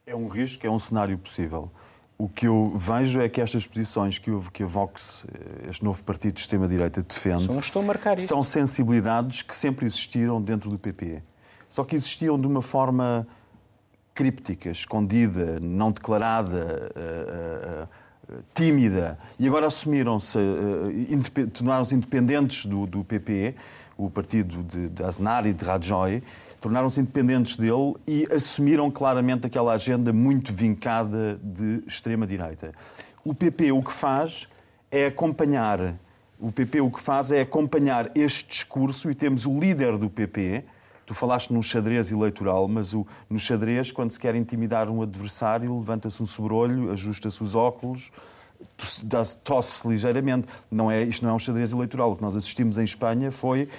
É 0.06 0.16
um 0.16 0.28
risco, 0.28 0.66
é 0.66 0.70
um 0.70 0.80
cenário 0.80 1.18
possível. 1.18 1.70
O 2.18 2.28
que 2.28 2.48
eu 2.48 2.74
vejo 2.76 3.22
é 3.22 3.30
que 3.30 3.40
estas 3.40 3.68
posições 3.68 4.18
que, 4.18 4.32
que 4.52 4.64
a 4.64 4.66
Vox, 4.66 5.24
eh, 5.32 5.70
este 5.70 5.84
novo 5.84 6.04
partido 6.04 6.34
de 6.34 6.40
extrema-direita, 6.40 7.04
defende, 7.04 7.56
estou 7.58 7.84
a 7.84 7.86
marcar 7.86 8.20
são 8.20 8.44
sensibilidades 8.44 9.44
que 9.44 9.56
sempre 9.56 9.86
existiram 9.86 10.42
dentro 10.42 10.70
do 10.72 10.80
PP. 10.80 11.22
Só 11.70 11.84
que 11.84 11.96
existiam 11.96 12.40
de 12.40 12.48
uma 12.48 12.62
forma 12.62 13.28
críptica, 14.16 14.72
escondida, 14.72 15.60
não 15.60 15.92
declarada, 15.92 16.92
uh, 16.96 17.84
uh, 17.84 17.90
tímida, 18.54 19.18
e 19.40 19.48
agora 19.48 19.68
assumiram-se, 19.68 20.38
uh, 20.38 21.48
tornaram-se 21.54 21.96
independentes 21.96 22.66
do, 22.66 22.86
do, 22.86 23.04
PP, 23.04 23.56
o 23.98 24.10
partido 24.10 24.64
de, 24.64 24.90
de 24.90 25.04
Aznar 25.04 25.46
e 25.46 25.54
de 25.54 25.64
Rajoy, 25.64 26.22
tornaram-se 26.60 27.00
independentes 27.00 27.56
dele 27.56 27.96
e 28.08 28.28
assumiram 28.32 28.92
claramente 28.92 29.48
aquela 29.48 29.74
agenda 29.74 30.12
muito 30.12 30.54
vincada 30.54 31.40
de 31.42 31.84
extrema-direita. 31.88 32.74
O 33.24 33.34
PP 33.34 33.72
o 33.72 33.82
que 33.82 33.92
faz 33.92 34.48
é 34.92 35.06
acompanhar, 35.08 35.96
o 36.40 36.52
PP 36.52 36.82
o 36.82 36.92
que 36.92 37.00
faz 37.00 37.32
é 37.32 37.42
acompanhar 37.42 38.12
este 38.16 38.48
discurso 38.48 39.10
e 39.10 39.16
temos 39.16 39.46
o 39.46 39.60
líder 39.60 39.98
do 39.98 40.10
PP, 40.10 40.64
Tu 41.08 41.14
falaste 41.14 41.54
num 41.54 41.64
xadrez 41.64 42.12
eleitoral, 42.12 42.68
mas 42.68 42.94
o, 42.94 43.08
no 43.30 43.40
xadrez, 43.40 43.94
quando 43.94 44.12
se 44.12 44.20
quer 44.20 44.36
intimidar 44.36 44.90
um 44.90 45.02
adversário, 45.02 45.74
levanta-se 45.78 46.22
um 46.22 46.26
sobrolho, 46.26 46.92
ajusta-se 46.92 47.42
os 47.42 47.56
óculos, 47.56 48.12
tosse-se 49.42 49.88
ligeiramente. 49.88 50.50
Não 50.70 50.92
é, 50.92 51.02
isto 51.04 51.24
não 51.24 51.32
é 51.32 51.34
um 51.34 51.40
xadrez 51.40 51.72
eleitoral. 51.72 52.12
O 52.12 52.18
que 52.18 52.22
nós 52.22 52.36
assistimos 52.36 52.78
em 52.78 52.84
Espanha 52.84 53.32
foi 53.32 53.70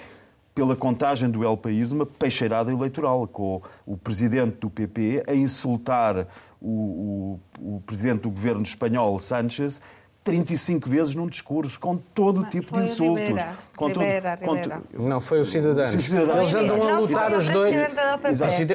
pela 0.55 0.75
contagem 0.75 1.29
do 1.29 1.43
El 1.43 1.55
País, 1.55 1.91
uma 1.91 2.03
peixeirada 2.03 2.71
eleitoral, 2.71 3.27
com 3.27 3.61
o 3.85 3.95
presidente 3.95 4.57
do 4.57 4.67
PP 4.67 5.23
a 5.27 5.35
insultar 5.35 6.27
o, 6.59 7.39
o, 7.59 7.75
o 7.77 7.81
presidente 7.81 8.21
do 8.21 8.31
governo 8.31 8.63
espanhol, 8.63 9.19
Sánchez, 9.19 9.79
35 10.23 10.87
vezes 10.89 11.15
num 11.15 11.27
discurso, 11.27 11.79
com 11.79 11.95
todo 11.97 12.41
o 12.41 12.43
tipo 12.43 12.73
de 12.77 12.83
insultos. 12.83 13.25
Rivera, 13.27 13.53
com 13.75 13.87
Rivera, 13.87 14.37
com 14.37 14.51
Rivera. 14.53 14.81
Não, 14.93 15.19
foi 15.21 15.39
o 15.39 15.45
Cidadanos. 15.45 15.93
Eles 15.93 16.55
andam 16.55 16.87
a 16.87 16.99
lutar 16.99 17.33
os 17.33 17.49
dois. 17.49 17.75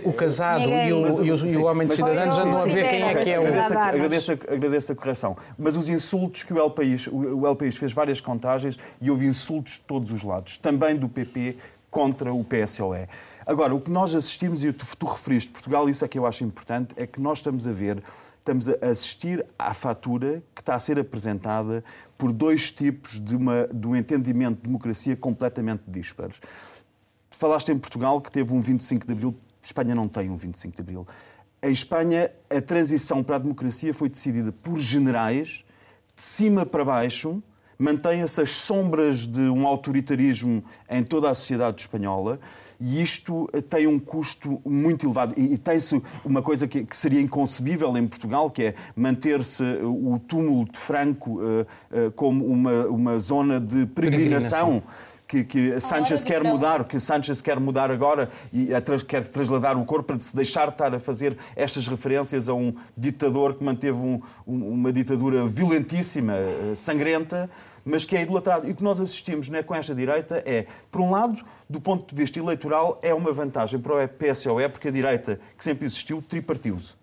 O 0.05 0.13
casado 0.13 0.63
e 0.63 0.93
o, 0.93 1.07
e 1.25 1.31
o, 1.33 1.47
e 1.47 1.57
o 1.57 1.65
homem 1.65 1.87
de 1.87 2.01
Mas- 2.01 2.01
o 2.01 2.05
andam 2.43 2.57
a 2.63 2.65
ver 2.65 2.89
quem 2.89 3.03
é 3.03 3.15
que 3.15 3.31
é 3.31 3.39
o. 3.39 3.43
agradeço, 3.47 3.79
agradeço, 3.79 4.33
a- 4.33 4.55
agradeço 4.55 4.93
a 4.93 4.95
correção. 4.97 5.37
Mas 5.59 5.77
os 5.77 5.89
insultos 5.89 6.43
que 6.43 6.53
o 6.53 6.59
El 6.59 6.71
País, 6.71 7.07
o 7.07 7.15
o 7.45 7.47
El 7.47 7.57
País 7.57 7.77
fez 7.77 7.93
várias 7.93 8.21
contagens 8.21 8.79
e 9.01 9.11
houve 9.11 9.27
insultos 9.27 9.75
de 9.75 9.81
todos 9.81 10.11
os 10.11 10.23
lados, 10.23 10.57
também 10.57 10.97
do 10.97 11.09
PP 11.09 11.57
contra 11.91 12.33
o 12.33 12.43
PSOE. 12.43 13.07
Agora, 13.47 13.75
o 13.75 13.81
que 13.81 13.91
nós 13.91 14.15
assistimos, 14.15 14.65
e 14.65 14.73
tu, 14.73 14.85
tu 14.99 15.07
referiste 15.07 15.51
Portugal, 15.53 15.89
isso 15.89 16.05
é 16.05 16.09
que 16.09 16.19
eu 16.19 16.27
acho 16.27 16.43
importante, 16.43 16.95
é 16.97 17.07
que 17.07 17.21
nós 17.21 17.39
estamos 17.39 17.67
a 17.69 17.73
ver, 17.73 18.03
estamos 18.45 18.69
a 18.69 18.91
assistir 18.91 19.45
à 19.59 19.73
fatura 19.73 20.43
que 20.55 20.61
está 20.61 20.75
a 20.75 20.79
ser 20.79 20.99
apresentada 20.99 21.83
por 22.19 22.31
dois 22.31 22.71
tipos 22.71 23.19
de, 23.19 23.35
uma, 23.35 23.67
de 23.73 23.87
um 23.89 23.97
entendimento 23.97 24.57
de 24.57 24.63
democracia 24.65 25.17
completamente 25.17 25.85
dispares. 25.87 26.37
Falaste 27.31 27.73
em 27.73 27.79
Portugal 27.79 28.21
que 28.21 28.31
teve 28.31 28.53
um 28.53 28.61
25 28.61 29.07
de 29.07 29.13
Abril. 29.13 29.35
Espanha 29.63 29.95
não 29.95 30.07
tem 30.07 30.29
um 30.29 30.37
25 30.37 30.77
de 30.77 30.83
Abril. 30.83 31.09
Em 31.63 31.71
Espanha, 31.71 32.31
a 32.51 32.61
transição 32.61 33.25
para 33.25 33.37
a 33.37 33.39
democracia 33.39 33.95
foi 33.95 34.11
decidida 34.11 34.53
por 34.53 34.79
generais, 34.79 35.65
de 36.15 36.21
cima 36.21 36.67
para 36.67 36.85
baixo, 36.85 37.43
mantém-se 37.79 38.43
as 38.43 38.51
sombras 38.51 39.27
de 39.27 39.41
um 39.41 39.67
autoritarismo 39.67 40.63
em 40.91 41.03
toda 41.03 41.31
a 41.31 41.35
sociedade 41.35 41.81
espanhola 41.81 42.39
e 42.81 43.03
isto 43.03 43.49
eh, 43.53 43.61
tem 43.61 43.87
um 43.87 43.99
custo 43.99 44.61
muito 44.65 45.07
elevado. 45.07 45.35
E, 45.37 45.55
e 45.55 45.59
tem-se 45.59 46.03
uma 46.25 46.43
coisa 46.43 46.67
que, 46.67 46.85
que 46.85 46.97
seria 46.97 47.21
inconcebível 47.21 47.97
em 47.97 48.07
Portugal, 48.07 48.51
que 48.51 48.63
é 48.65 48.75
manter-se 48.97 49.63
o 49.83 50.19
túmulo 50.19 50.65
de 50.71 50.79
Franco 50.79 51.41
eh, 51.43 51.67
eh, 51.93 52.13
como 52.15 52.45
uma, 52.47 52.87
uma 52.87 53.19
zona 53.19 53.61
de 53.61 53.87
peregrinação 53.87 54.83
que, 55.27 55.43
que 55.43 55.81
Sánchez 55.81 56.21
de 56.21 56.27
quer 56.27 56.45
mudar, 56.45 56.85
que 56.85 57.01
Sánchez 57.01 57.41
quer 57.41 57.59
mudar 57.59 57.91
agora 57.91 58.29
e 58.53 58.69
quer 59.09 59.27
trasladar 59.27 59.77
o 59.77 59.85
corpo 59.85 60.09
para 60.09 60.21
se 60.21 60.37
deixar 60.37 60.67
de 60.67 60.75
estar 60.75 60.95
a 60.95 60.99
fazer 60.99 61.37
estas 61.57 61.89
referências 61.89 62.49
a 62.49 62.55
um 62.55 62.75
ditador 62.97 63.55
que 63.55 63.65
manteve 63.65 63.99
um- 63.99 64.21
um- 64.47 64.69
uma 64.69 64.93
ditadura 64.93 65.47
violentíssima, 65.47 66.35
eh, 66.35 66.73
sangrenta, 66.75 67.49
mas 67.85 68.05
que 68.05 68.17
é 68.17 68.23
idolatrado. 68.23 68.69
E 68.69 68.73
o 68.73 68.75
que 68.75 68.83
nós 68.83 69.01
assistimos 69.01 69.49
né, 69.49 69.63
com 69.63 69.75
esta 69.75 69.95
direita 69.95 70.43
é, 70.47 70.67
por 70.91 71.01
um 71.01 71.11
lado, 71.11 71.45
do 71.69 71.81
ponto 71.81 72.15
de 72.15 72.21
vista 72.21 72.39
eleitoral, 72.39 72.99
é 73.03 73.13
uma 73.13 73.33
vantagem 73.33 73.79
para 73.81 74.05
o 74.05 74.09
PSOE, 74.09 74.69
porque 74.69 74.89
a 74.89 74.91
direita, 74.91 75.41
que 75.57 75.65
sempre 75.65 75.87
existiu, 75.87 76.23
tripartiu-se. 76.23 76.95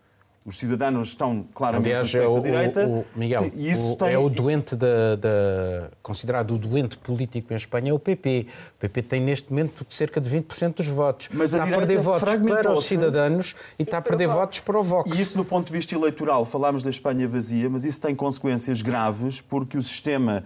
Os 0.43 0.57
cidadãos 0.57 1.09
estão 1.09 1.45
claramente 1.53 1.85
Aliás, 1.87 2.13
no 2.15 2.19
é 2.19 2.27
o, 2.27 2.39
direita. 2.41 2.87
o- 2.87 2.99
o- 3.01 3.05
Miguel, 3.15 3.51
e 3.55 3.71
isso 3.71 3.93
o- 3.93 3.95
tem- 3.95 4.09
é 4.13 4.17
o 4.17 4.27
doente 4.27 4.75
da, 4.75 5.15
da- 5.15 5.89
considerado 6.01 6.55
o 6.55 6.57
doente 6.57 6.97
político 6.97 7.53
em 7.53 7.55
Espanha 7.55 7.91
é 7.91 7.93
o 7.93 7.99
PP. 7.99 8.47
O 8.75 8.79
PP 8.79 9.01
tem 9.03 9.21
neste 9.21 9.51
momento 9.51 9.85
cerca 9.87 10.19
de 10.19 10.27
20% 10.27 10.77
dos 10.77 10.87
votos. 10.87 11.29
Mas 11.31 11.53
a 11.53 11.57
está 11.57 11.61
a 11.61 11.65
direita 11.67 11.85
perder 11.87 12.01
votos 12.01 12.33
para 12.47 12.73
os 12.73 12.85
cidadãos 12.85 13.55
e 13.77 13.83
está 13.83 13.99
a 13.99 14.01
perder 14.01 14.27
votos 14.29 14.59
para 14.59 14.79
o 14.79 14.83
Vox. 14.83 15.15
E 15.15 15.21
isso, 15.21 15.37
do 15.37 15.45
ponto 15.45 15.67
de 15.67 15.73
vista 15.73 15.93
eleitoral, 15.93 16.43
falámos 16.43 16.81
da 16.81 16.89
Espanha 16.89 17.27
vazia, 17.27 17.69
mas 17.69 17.85
isso 17.85 18.01
tem 18.01 18.15
consequências 18.15 18.81
graves, 18.81 19.41
porque 19.41 19.77
o 19.77 19.83
sistema, 19.83 20.43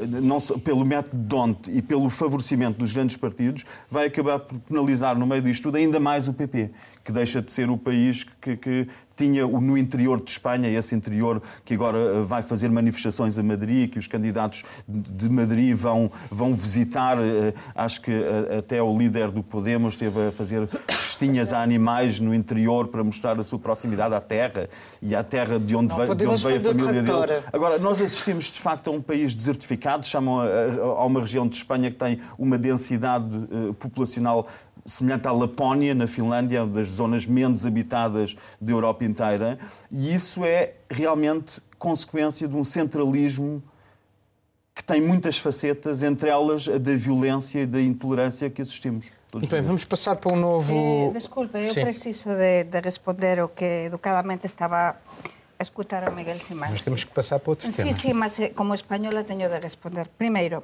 não 0.00 0.38
pelo 0.40 0.86
método 0.86 1.16
Donte 1.24 1.72
e 1.72 1.82
pelo 1.82 2.08
favorecimento 2.08 2.78
dos 2.78 2.92
grandes 2.92 3.16
partidos, 3.16 3.64
vai 3.90 4.06
acabar 4.06 4.38
por 4.38 4.60
penalizar 4.60 5.18
no 5.18 5.26
meio 5.26 5.42
disto 5.42 5.64
tudo 5.64 5.76
ainda 5.76 5.98
mais 5.98 6.28
o 6.28 6.32
PP, 6.32 6.70
que 7.04 7.12
deixa 7.12 7.42
de 7.42 7.52
ser 7.52 7.68
o 7.70 7.76
país 7.76 8.24
que, 8.24 8.56
que 8.56 8.88
tinha 9.16 9.46
o- 9.46 9.60
no 9.60 9.78
interior 9.78 10.20
de 10.20 10.28
Espanha, 10.30 10.68
esse 10.68 10.92
interior 10.92 11.40
que 11.64 11.74
agora 11.74 11.98
eh, 11.98 12.22
vai 12.22 12.42
fazer 12.42 12.68
manifestações 12.70 13.38
a 13.38 13.42
Madrid, 13.44 13.88
que 13.90 13.98
os 13.98 14.06
candidatos 14.08 14.64
de 14.88 15.04
de 15.14 15.28
Madrid 15.28 15.76
vão, 15.76 16.10
vão 16.30 16.54
visitar. 16.54 17.16
eh, 17.18 17.52
Acho 17.74 18.00
que 18.00 18.10
eh, 18.10 18.56
até 18.58 18.82
o 18.82 18.96
líder 18.98 19.30
do 19.30 19.42
Podemos 19.42 19.94
esteve 19.94 20.28
a 20.28 20.32
fazer 20.32 20.66
festinhas 20.88 21.52
a 21.52 21.62
animais 21.62 22.18
no 22.18 22.34
interior 22.34 22.88
para 22.88 23.04
mostrar 23.04 23.38
a 23.38 23.44
sua 23.44 23.58
proximidade 23.58 24.14
à 24.14 24.20
terra 24.20 24.68
e 25.00 25.14
à 25.14 25.22
terra 25.22 25.60
de 25.60 25.76
onde 25.76 25.88
Não, 25.90 25.96
veio, 25.96 26.14
de 26.14 26.26
onde 26.26 26.42
veio 26.42 26.56
a 26.56 26.60
família 26.60 26.92
dele. 26.92 27.04
trator. 27.06 27.42
Agora, 27.52 27.78
nós 27.78 28.00
assistimos 28.00 28.46
de 28.50 28.58
facto 28.58 28.88
a 28.88 28.92
um 28.92 29.00
país 29.00 29.32
desertificado, 29.34 30.04
chamam 30.06 30.40
a, 30.40 30.44
a- 30.44 31.00
a 31.02 31.04
uma 31.04 31.20
região 31.20 31.46
de 31.46 31.54
Espanha 31.54 31.90
que 31.90 31.96
tem 31.98 32.18
uma 32.38 32.58
densidade 32.58 33.28
populacional 33.78 34.48
semelhante 34.86 35.26
à 35.26 35.32
Lapónia, 35.32 35.94
na 35.94 36.06
Finlândia, 36.06 36.66
das 36.66 36.88
zonas 36.88 37.24
menos 37.26 37.64
habitadas 37.64 38.36
da 38.60 38.72
Europa 38.72 39.04
inteira, 39.04 39.58
e 39.90 40.14
isso 40.14 40.44
é 40.44 40.74
realmente 40.90 41.60
consequência 41.78 42.46
de 42.46 42.54
um 42.56 42.64
centralismo 42.64 43.62
que 44.74 44.82
tem 44.82 45.00
muitas 45.00 45.38
facetas, 45.38 46.02
entre 46.02 46.28
elas 46.28 46.68
a 46.68 46.78
da 46.78 46.94
violência 46.96 47.60
e 47.60 47.66
da 47.66 47.80
intolerância 47.80 48.50
que 48.50 48.60
assistimos. 48.60 49.06
Muito 49.32 49.48
bem, 49.48 49.62
vamos 49.62 49.84
passar 49.84 50.16
para 50.16 50.32
um 50.32 50.36
novo. 50.36 50.72
Eh, 50.74 51.10
desculpe, 51.12 51.56
eu 51.58 51.72
Sim. 51.74 51.82
preciso 51.82 52.28
de, 52.30 52.64
de 52.64 52.80
responder 52.80 53.40
o 53.42 53.48
que 53.48 53.64
educadamente 53.86 54.46
estaba 54.46 54.96
a 55.58 55.62
escutar 55.62 56.06
a 56.06 56.10
Miguel 56.10 56.34
Mas 56.36 56.42
Simás. 56.44 56.82
temos 56.82 57.04
que 57.04 57.12
passar 57.12 57.38
para 57.40 57.50
outros 57.50 57.70
Sí, 57.70 57.76
temas. 57.82 57.96
sí, 57.96 58.12
mas 58.14 58.38
eh, 58.38 58.50
como 58.50 58.74
española 58.74 59.24
teño 59.24 59.48
de 59.48 59.58
responder. 59.60 60.08
Primeiro, 60.18 60.62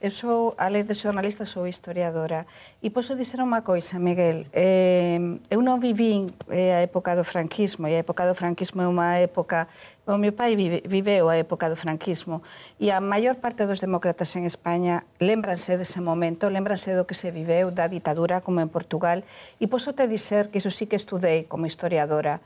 Eu 0.00 0.10
sou, 0.10 0.54
além 0.56 0.82
de 0.82 0.94
xornalista, 0.94 1.44
sou 1.44 1.68
historiadora. 1.68 2.46
E 2.80 2.88
posso 2.88 3.12
dizer 3.12 3.36
unha 3.44 3.60
coisa, 3.60 4.00
Miguel. 4.00 4.48
Eh, 4.48 5.20
eu 5.52 5.60
non 5.60 5.76
vivín 5.76 6.32
eh, 6.48 6.72
a 6.72 6.80
época 6.80 7.12
do 7.12 7.20
franquismo, 7.20 7.84
e 7.84 7.92
a 7.92 8.00
época 8.00 8.24
do 8.24 8.32
franquismo 8.32 8.80
é 8.80 8.88
unha 8.88 9.20
época... 9.20 9.68
O 10.08 10.16
meu 10.16 10.32
pai 10.32 10.56
vive, 10.56 10.80
viveu 10.88 11.28
a 11.28 11.36
época 11.36 11.68
do 11.68 11.76
franquismo. 11.76 12.40
E 12.80 12.88
a 12.88 12.96
maior 13.04 13.44
parte 13.44 13.68
dos 13.68 13.84
demócratas 13.84 14.32
en 14.40 14.48
España 14.48 15.04
lembranse 15.20 15.76
dese 15.76 16.00
momento, 16.00 16.48
lembranse 16.48 16.96
do 16.96 17.04
que 17.04 17.12
se 17.12 17.28
viveu, 17.28 17.68
da 17.68 17.84
ditadura, 17.84 18.40
como 18.40 18.64
en 18.64 18.72
Portugal. 18.72 19.20
E 19.60 19.68
posso 19.68 19.92
te 19.92 20.08
dizer 20.08 20.48
que 20.48 20.64
iso 20.64 20.72
sí 20.72 20.88
que 20.88 20.96
estudei 20.96 21.44
como 21.44 21.68
historiadora. 21.68 22.40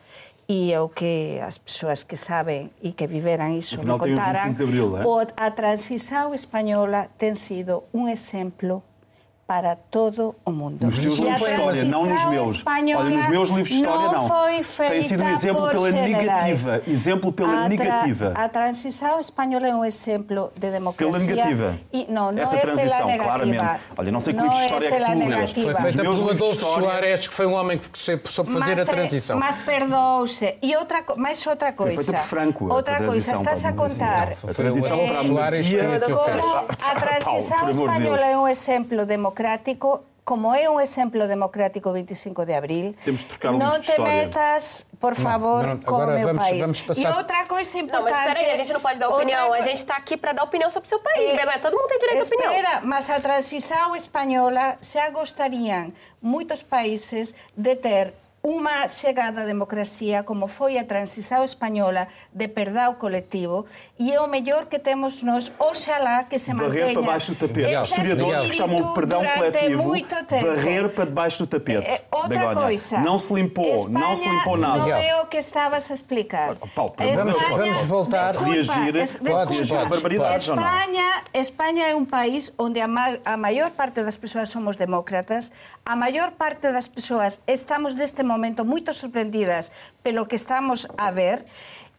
E 0.48 0.72
é 0.72 0.80
o 0.80 0.88
que 0.88 1.40
as 1.40 1.58
persoas 1.58 2.04
que 2.04 2.16
saben 2.16 2.70
e 2.82 2.92
que 2.92 3.06
viveran 3.06 3.52
iso 3.56 3.76
Afinal, 3.76 3.98
me 3.98 4.04
tem 4.04 4.12
o 4.12 4.16
contaran 4.16 4.54
25 4.54 4.56
de 4.56 4.64
Abril, 4.64 4.88
é? 4.98 5.32
a 5.36 5.50
transição 5.50 6.34
española 6.34 7.08
ten 7.16 7.36
sido 7.36 7.84
un 7.92 8.08
exemplo 8.08 8.82
para 9.46 9.76
todo 9.76 10.34
o 10.44 10.50
mundo. 10.50 10.78
Nos 10.86 10.98
teus 10.98 11.18
livros 11.18 11.38
de 11.42 11.50
história, 11.52 11.84
não 11.84 12.06
nos 12.06 12.24
meus. 12.26 12.64
Olha, 12.66 13.10
nos 13.16 13.28
meus 13.28 13.48
livros 13.50 13.68
de 13.68 13.74
história, 13.74 14.12
não. 14.12 14.28
foi 14.28 14.88
Tem 14.88 15.02
sido 15.02 15.22
um 15.22 15.28
exemplo 15.28 15.68
pela 15.68 15.90
generais. 15.90 16.64
negativa. 16.64 16.82
Exemplo 16.86 17.32
pela 17.32 17.64
A 17.64 17.68
negativa. 17.68 18.32
A 18.36 18.48
transição 18.48 19.20
espanhola 19.20 19.66
é 19.68 19.74
um 19.74 19.84
exemplo 19.84 20.50
de 20.56 20.70
democracia. 20.70 21.12
Pela 21.12 21.24
negativa. 21.24 21.78
E, 21.92 22.06
não, 22.10 22.32
não 22.32 22.42
Essa 22.42 22.56
é 22.56 22.60
transição, 22.60 22.88
pela 22.88 23.06
negativa. 23.06 23.24
claramente. 23.24 23.80
Olha, 23.98 24.12
não 24.12 24.20
sei 24.20 24.32
que 24.32 24.40
Não 24.40 24.44
livro 24.44 24.56
de 24.56 24.62
é 24.62 24.66
história 24.66 24.86
é 24.86 24.90
que 24.90 25.04
tu 25.04 25.14
negativa. 25.16 25.72
Foi 25.72 25.82
feita 25.82 26.02
pelo 26.02 26.30
Adolfo 26.30 26.54
Soares, 26.64 27.28
que 27.28 27.34
foi 27.34 27.46
um 27.46 27.52
homem 27.52 27.78
que 27.78 27.98
soube 27.98 28.50
fazer 28.52 28.76
mas, 28.76 28.88
a 28.88 28.92
eh, 28.92 28.94
transição. 28.94 29.38
Mas 29.38 29.58
perdouse. 29.58 30.54
E 30.62 30.74
outra, 30.76 31.04
mais 31.16 31.46
outra 31.46 31.72
coisa. 31.72 31.96
feita 32.02 32.12
por 32.20 32.26
Franco, 32.26 32.72
Outra 32.72 32.96
coisa, 32.96 33.34
estás 33.34 33.64
a 33.64 33.72
contar. 33.74 34.36
Foi 34.36 34.50
A 34.50 34.54
transição 34.54 34.98
para 35.06 35.20
a 35.20 35.24
monarquia- 35.24 35.96
a 35.96 36.94
transição 37.00 37.66
Deus. 37.66 38.20
é 38.20 38.36
un 38.38 38.48
exemplo 38.48 39.04
democrático, 39.04 39.33
como 40.24 40.54
é 40.56 40.70
un 40.72 40.80
exemplo 40.80 41.28
democrático 41.28 41.90
o 41.90 41.92
25 41.92 42.46
de 42.48 42.54
abril, 42.56 42.96
Temos 43.04 43.20
de 43.20 43.26
trocar 43.28 43.52
o 43.52 43.60
non 43.60 43.76
livro 43.76 43.84
de 43.84 43.92
te 43.92 44.00
metas, 44.00 44.88
por 44.96 45.12
favor, 45.12 45.60
não, 45.68 45.76
com 45.84 46.00
o 46.00 46.06
meu 46.16 46.24
vamos- 46.32 46.40
país. 46.48 46.60
vamos 46.64 46.80
passar- 46.80 47.04
E 47.04 47.06
outra 47.12 47.44
coisa 47.44 47.76
Não, 47.76 47.84
importante... 47.84 48.16
mas 48.16 48.24
peraí, 48.32 48.48
a 48.48 48.56
gente 48.56 48.72
não 48.72 48.80
pode 48.80 48.96
dar 48.98 49.12
outra 49.12 49.20
opinião. 49.20 49.52
A 49.52 49.56
co- 49.60 49.62
gente 49.68 49.76
está 49.84 49.96
aqui 50.00 50.16
para 50.16 50.32
dar 50.32 50.44
opinião 50.48 50.70
sobre 50.72 50.86
o 50.86 50.88
seu 50.88 51.00
país. 51.04 51.28
Begoña, 51.36 51.60
todo 51.60 51.76
mundo 51.76 51.88
tem 51.92 51.98
direito 52.00 52.22
à 52.22 52.24
opinião. 52.24 52.52
Espera, 52.56 52.80
mas 52.88 53.04
a 53.12 53.20
transição 53.20 53.92
espanhola 53.94 54.78
xa 54.80 55.10
gostarían 55.12 55.92
muitos 56.24 56.64
países 56.64 57.34
de 57.52 57.76
ter 57.76 58.14
unha 58.44 58.84
chegada 58.92 59.40
á 59.40 59.46
democracia 59.48 60.22
como 60.22 60.44
foi 60.46 60.76
a 60.76 60.84
transição 60.84 61.42
espanhola 61.42 62.08
de 62.28 62.46
perdão 62.46 62.92
colectivo 62.94 63.64
e 63.98 64.12
é 64.12 64.20
o 64.20 64.28
mellor 64.28 64.66
que 64.66 64.78
temos 64.78 65.22
nós, 65.22 65.50
oxalá 65.58 66.24
que 66.24 66.38
se 66.38 66.52
Varrer 66.52 66.68
mantenha 66.68 66.92
para 66.92 67.02
baixo 67.02 67.32
do 67.32 67.38
tapete. 67.48 67.72
historiadores 67.72 68.44
que 68.44 68.52
chamam 68.52 68.88
de 68.88 68.94
perdão 68.94 69.22
coletivo, 69.24 69.94
varrer 70.42 70.90
para 70.90 71.04
debaixo 71.06 71.38
do 71.38 71.46
tapete. 71.46 71.88
É, 71.88 72.04
outra 72.12 72.28
Begonha. 72.28 72.54
coisa. 72.54 72.98
Não 72.98 73.18
se 73.18 73.32
limpou, 73.32 73.88
não 73.88 74.14
se 74.14 74.24
Espanha 74.24 74.38
limpou 74.38 74.56
nada. 74.58 74.78
Não 74.78 74.92
é 74.92 75.22
o 75.22 75.26
que 75.26 75.38
estavas 75.38 75.90
a 75.90 75.94
explicar. 75.94 76.54
Paulo, 76.74 76.92
Deus, 76.98 77.16
vamos 77.16 77.82
voltar. 77.88 78.26
Desculpa, 78.26 78.52
Reagir, 78.52 78.74
pode 78.74 78.92
desculpa. 78.92 79.52
reagir 79.54 79.76
a 79.78 79.84
barbaridades 79.86 80.48
ou 80.50 80.56
não? 80.56 80.62
Espanha, 80.62 81.22
Espanha 81.32 81.84
é 81.86 81.94
um 81.96 82.04
país 82.04 82.52
onde 82.58 82.78
a, 82.78 82.88
ma 82.88 83.16
a 83.24 83.38
maior 83.38 83.70
parte 83.70 84.02
das 84.02 84.18
pessoas 84.18 84.50
somos 84.50 84.76
demócratas, 84.76 85.50
a 85.86 85.96
maior 85.96 86.32
parte 86.32 86.70
das 86.70 86.86
pessoas 86.88 87.40
estamos 87.46 87.94
neste 87.94 88.22
momento 88.22 88.33
momento 88.34 88.66
moito 88.66 88.90
sorprendidas 88.90 89.70
pelo 90.02 90.26
que 90.26 90.34
estamos 90.34 90.90
a 90.98 91.14
ver. 91.14 91.46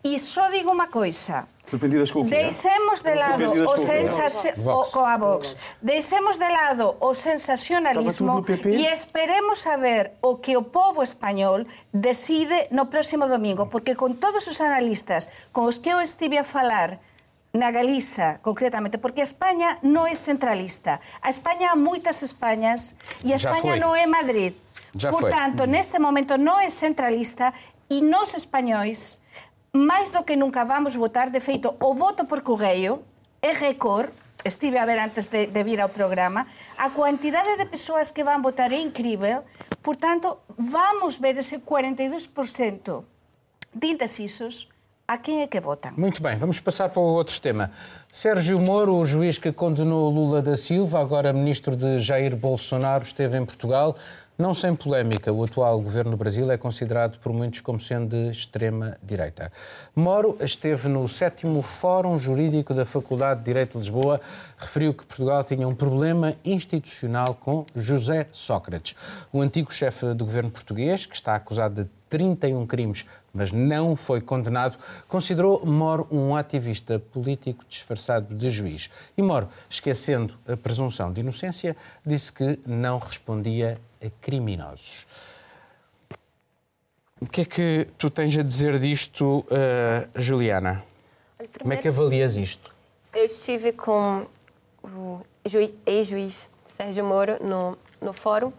E 0.05 0.19
só 0.21 0.51
digo 0.53 0.69
unha 0.69 0.91
coisa, 0.91 1.49
Sorprendidos 1.65 2.11
con 2.13 2.29
Deixemos 2.29 3.01
de 3.01 3.15
lado 3.15 3.49
o, 3.65 3.73
sensaci... 3.73 4.53
o 4.61 4.85
coa 4.93 5.17
Vox. 5.17 5.57
Deixemos 5.81 6.37
de 6.37 6.45
lado 6.45 6.93
o 7.01 7.17
sensacionalismo 7.17 8.45
e 8.69 8.85
esperemos 8.85 9.65
a 9.65 9.73
ver 9.77 10.13
o 10.21 10.37
que 10.37 10.53
o 10.61 10.69
povo 10.69 11.01
español 11.01 11.65
decide 11.89 12.69
no 12.69 12.93
próximo 12.93 13.25
domingo, 13.25 13.73
porque 13.73 13.97
con 13.97 14.21
todos 14.21 14.45
os 14.45 14.61
analistas 14.61 15.33
con 15.49 15.65
os 15.65 15.81
que 15.81 15.89
eu 15.89 15.97
estive 15.97 16.37
a 16.37 16.45
falar 16.45 17.01
na 17.49 17.71
Galiza, 17.73 18.37
concretamente, 18.45 19.01
porque 19.01 19.25
a 19.25 19.27
España 19.27 19.81
non 19.81 20.05
é 20.05 20.13
centralista. 20.13 21.01
A 21.17 21.33
España 21.33 21.73
há 21.73 21.75
moitas 21.79 22.21
Españas 22.21 22.93
e 23.25 23.33
a 23.33 23.41
España 23.41 23.73
non 23.81 23.97
é 23.97 24.05
Madrid. 24.05 24.53
Já 24.95 25.11
Por 25.11 25.21
foi. 25.21 25.31
neste 25.67 25.99
momento 25.99 26.37
non 26.37 26.59
é 26.63 26.69
centralista 26.71 27.53
e 27.89 28.01
nós 28.01 28.33
españóis 28.33 29.19
máis 29.75 30.09
do 30.09 30.23
que 30.23 30.39
nunca 30.39 30.63
vamos 30.63 30.95
votar, 30.95 31.29
de 31.29 31.43
feito, 31.43 31.75
o 31.83 31.93
voto 31.93 32.23
por 32.23 32.41
correio 32.41 33.03
é 33.41 33.51
récord, 33.51 34.09
estive 34.45 34.79
a 34.79 34.85
ver 34.85 34.99
antes 34.99 35.27
de, 35.27 35.47
de 35.47 35.63
vir 35.63 35.81
ao 35.81 35.89
programa, 35.89 36.47
a 36.77 36.89
quantidade 36.89 37.57
de 37.57 37.65
persoas 37.65 38.09
que 38.11 38.23
van 38.23 38.41
votar 38.41 38.71
é 38.71 38.79
incrível, 38.79 39.43
por 39.83 39.97
tanto, 39.97 40.39
vamos 40.57 41.19
ver 41.19 41.37
ese 41.37 41.59
42% 41.59 43.03
de 43.75 43.87
indecisos 43.87 44.69
a 45.07 45.17
quem 45.17 45.41
é 45.43 45.47
que 45.47 45.59
votam. 45.59 45.91
Muito 45.95 46.23
bem, 46.23 46.37
vamos 46.37 46.59
passar 46.59 46.89
para 46.89 47.01
o 47.01 47.05
outro 47.05 47.39
tema. 47.39 47.71
Sérgio 48.11 48.59
Moro, 48.59 48.95
o 48.95 49.05
juiz 49.05 49.37
que 49.37 49.51
condenou 49.51 50.09
Lula 50.09 50.41
da 50.41 50.57
Silva, 50.57 50.99
agora 50.99 51.31
ministro 51.31 51.75
de 51.75 51.99
Jair 51.99 52.35
Bolsonaro, 52.35 53.03
esteve 53.03 53.37
em 53.37 53.45
Portugal. 53.45 53.95
Não 54.37 54.53
sem 54.53 54.75
polémica, 54.75 55.31
o 55.31 55.45
atual 55.45 55.79
governo 55.79 56.11
do 56.11 56.17
Brasil 56.17 56.51
é 56.51 56.57
considerado 56.57 57.17
por 57.19 57.31
muitos 57.31 57.61
como 57.61 57.79
sendo 57.79 58.09
de 58.09 58.31
extrema-direita. 58.31 59.49
Moro 59.95 60.37
esteve 60.41 60.89
no 60.89 61.07
sétimo 61.07 61.61
Fórum 61.61 62.19
Jurídico 62.19 62.73
da 62.73 62.83
Faculdade 62.83 63.39
de 63.39 63.45
Direito 63.45 63.77
de 63.77 63.85
Lisboa, 63.85 64.19
referiu 64.57 64.93
que 64.93 65.05
Portugal 65.05 65.41
tinha 65.41 65.65
um 65.65 65.73
problema 65.73 66.35
institucional 66.43 67.35
com 67.35 67.65
José 67.73 68.27
Sócrates, 68.29 68.93
o 69.31 69.39
antigo 69.39 69.73
chefe 69.73 70.13
do 70.13 70.25
governo 70.25 70.51
português, 70.51 71.05
que 71.05 71.15
está 71.15 71.35
acusado 71.35 71.83
de 71.83 71.89
31 72.09 72.67
crimes, 72.67 73.05
mas 73.33 73.53
não 73.53 73.95
foi 73.95 74.19
condenado, 74.19 74.77
considerou 75.07 75.65
Moro 75.65 76.09
um 76.11 76.35
ativista 76.35 76.99
político 76.99 77.63
disfarçado 77.69 78.35
de 78.35 78.49
juiz. 78.49 78.89
E 79.17 79.21
Moro, 79.21 79.47
esquecendo 79.69 80.33
a 80.45 80.57
presunção 80.57 81.13
de 81.13 81.21
inocência, 81.21 81.73
disse 82.05 82.33
que 82.33 82.59
não 82.65 82.99
respondia 82.99 83.79
a 84.07 84.12
criminosos. 84.21 85.05
O 87.21 87.25
que 87.27 87.41
é 87.41 87.45
que 87.45 87.88
tu 87.97 88.09
tens 88.09 88.38
a 88.38 88.43
dizer 88.43 88.77
disto, 88.79 89.45
eh, 89.50 90.07
Juliana? 90.15 90.83
Olha, 91.39 91.50
Como 91.59 91.74
é 91.74 91.77
que 91.77 91.88
avalias 91.88 92.35
isto? 92.35 92.74
Eu 93.13 93.25
estive 93.25 93.71
com 93.71 94.25
o 94.83 95.21
juiz- 95.45 95.74
ex-juiz 95.85 96.38
Sérgio 96.75 97.05
Moro 97.05 97.38
no, 97.41 97.77
no 98.01 98.12
fórum 98.12 98.51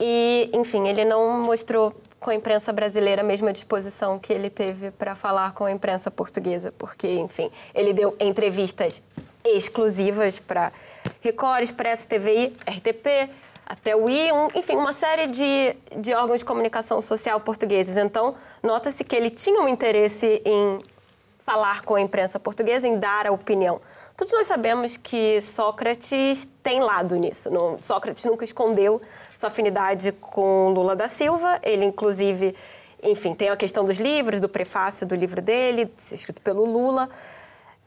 e, 0.00 0.48
enfim, 0.54 0.86
ele 0.86 1.04
não 1.04 1.42
mostrou 1.42 1.94
com 2.20 2.30
a 2.30 2.34
imprensa 2.34 2.72
brasileira 2.72 3.22
a 3.22 3.24
mesma 3.24 3.52
disposição 3.52 4.18
que 4.18 4.32
ele 4.32 4.48
teve 4.48 4.90
para 4.92 5.14
falar 5.16 5.52
com 5.52 5.64
a 5.64 5.72
imprensa 5.72 6.10
portuguesa, 6.10 6.72
porque, 6.78 7.08
enfim, 7.08 7.50
ele 7.74 7.92
deu 7.92 8.16
entrevistas 8.20 9.02
exclusivas 9.44 10.38
para 10.38 10.72
Record, 11.20 11.62
Expresso, 11.64 12.08
TVI, 12.08 12.56
RTP, 12.66 13.28
até 13.66 13.96
o 13.96 14.08
I, 14.08 14.32
um- 14.32 14.48
enfim, 14.54 14.76
uma 14.76 14.92
série 14.92 15.26
de, 15.26 15.74
de 15.96 16.12
órgãos 16.14 16.40
de 16.40 16.44
comunicação 16.44 17.00
social 17.00 17.40
portugueses. 17.40 17.96
Então, 17.96 18.34
nota-se 18.62 19.02
que 19.04 19.14
ele 19.16 19.30
tinha 19.30 19.60
um 19.60 19.68
interesse 19.68 20.42
em 20.44 20.78
falar 21.44 21.82
com 21.82 21.94
a 21.94 22.00
imprensa 22.00 22.40
portuguesa, 22.40 22.86
em 22.88 22.98
dar 22.98 23.26
a 23.26 23.32
opinião. 23.32 23.80
Todos 24.16 24.32
nós 24.32 24.46
sabemos 24.46 24.96
que 24.96 25.40
Sócrates 25.42 26.46
tem 26.62 26.80
lado 26.80 27.16
nisso. 27.16 27.50
Não- 27.50 27.76
Sócrates 27.78 28.24
nunca 28.24 28.44
escondeu 28.44 29.00
sua 29.36 29.48
afinidade 29.48 30.12
com 30.12 30.70
Lula 30.70 30.94
da 30.96 31.08
Silva. 31.08 31.58
Ele, 31.62 31.84
inclusive, 31.84 32.54
enfim, 33.02 33.34
tem 33.34 33.50
a 33.50 33.56
questão 33.56 33.84
dos 33.84 33.98
livros, 33.98 34.40
do 34.40 34.48
prefácio 34.48 35.06
do 35.06 35.14
livro 35.14 35.42
dele, 35.42 35.92
escrito 36.12 36.40
pelo 36.40 36.64
Lula. 36.64 37.08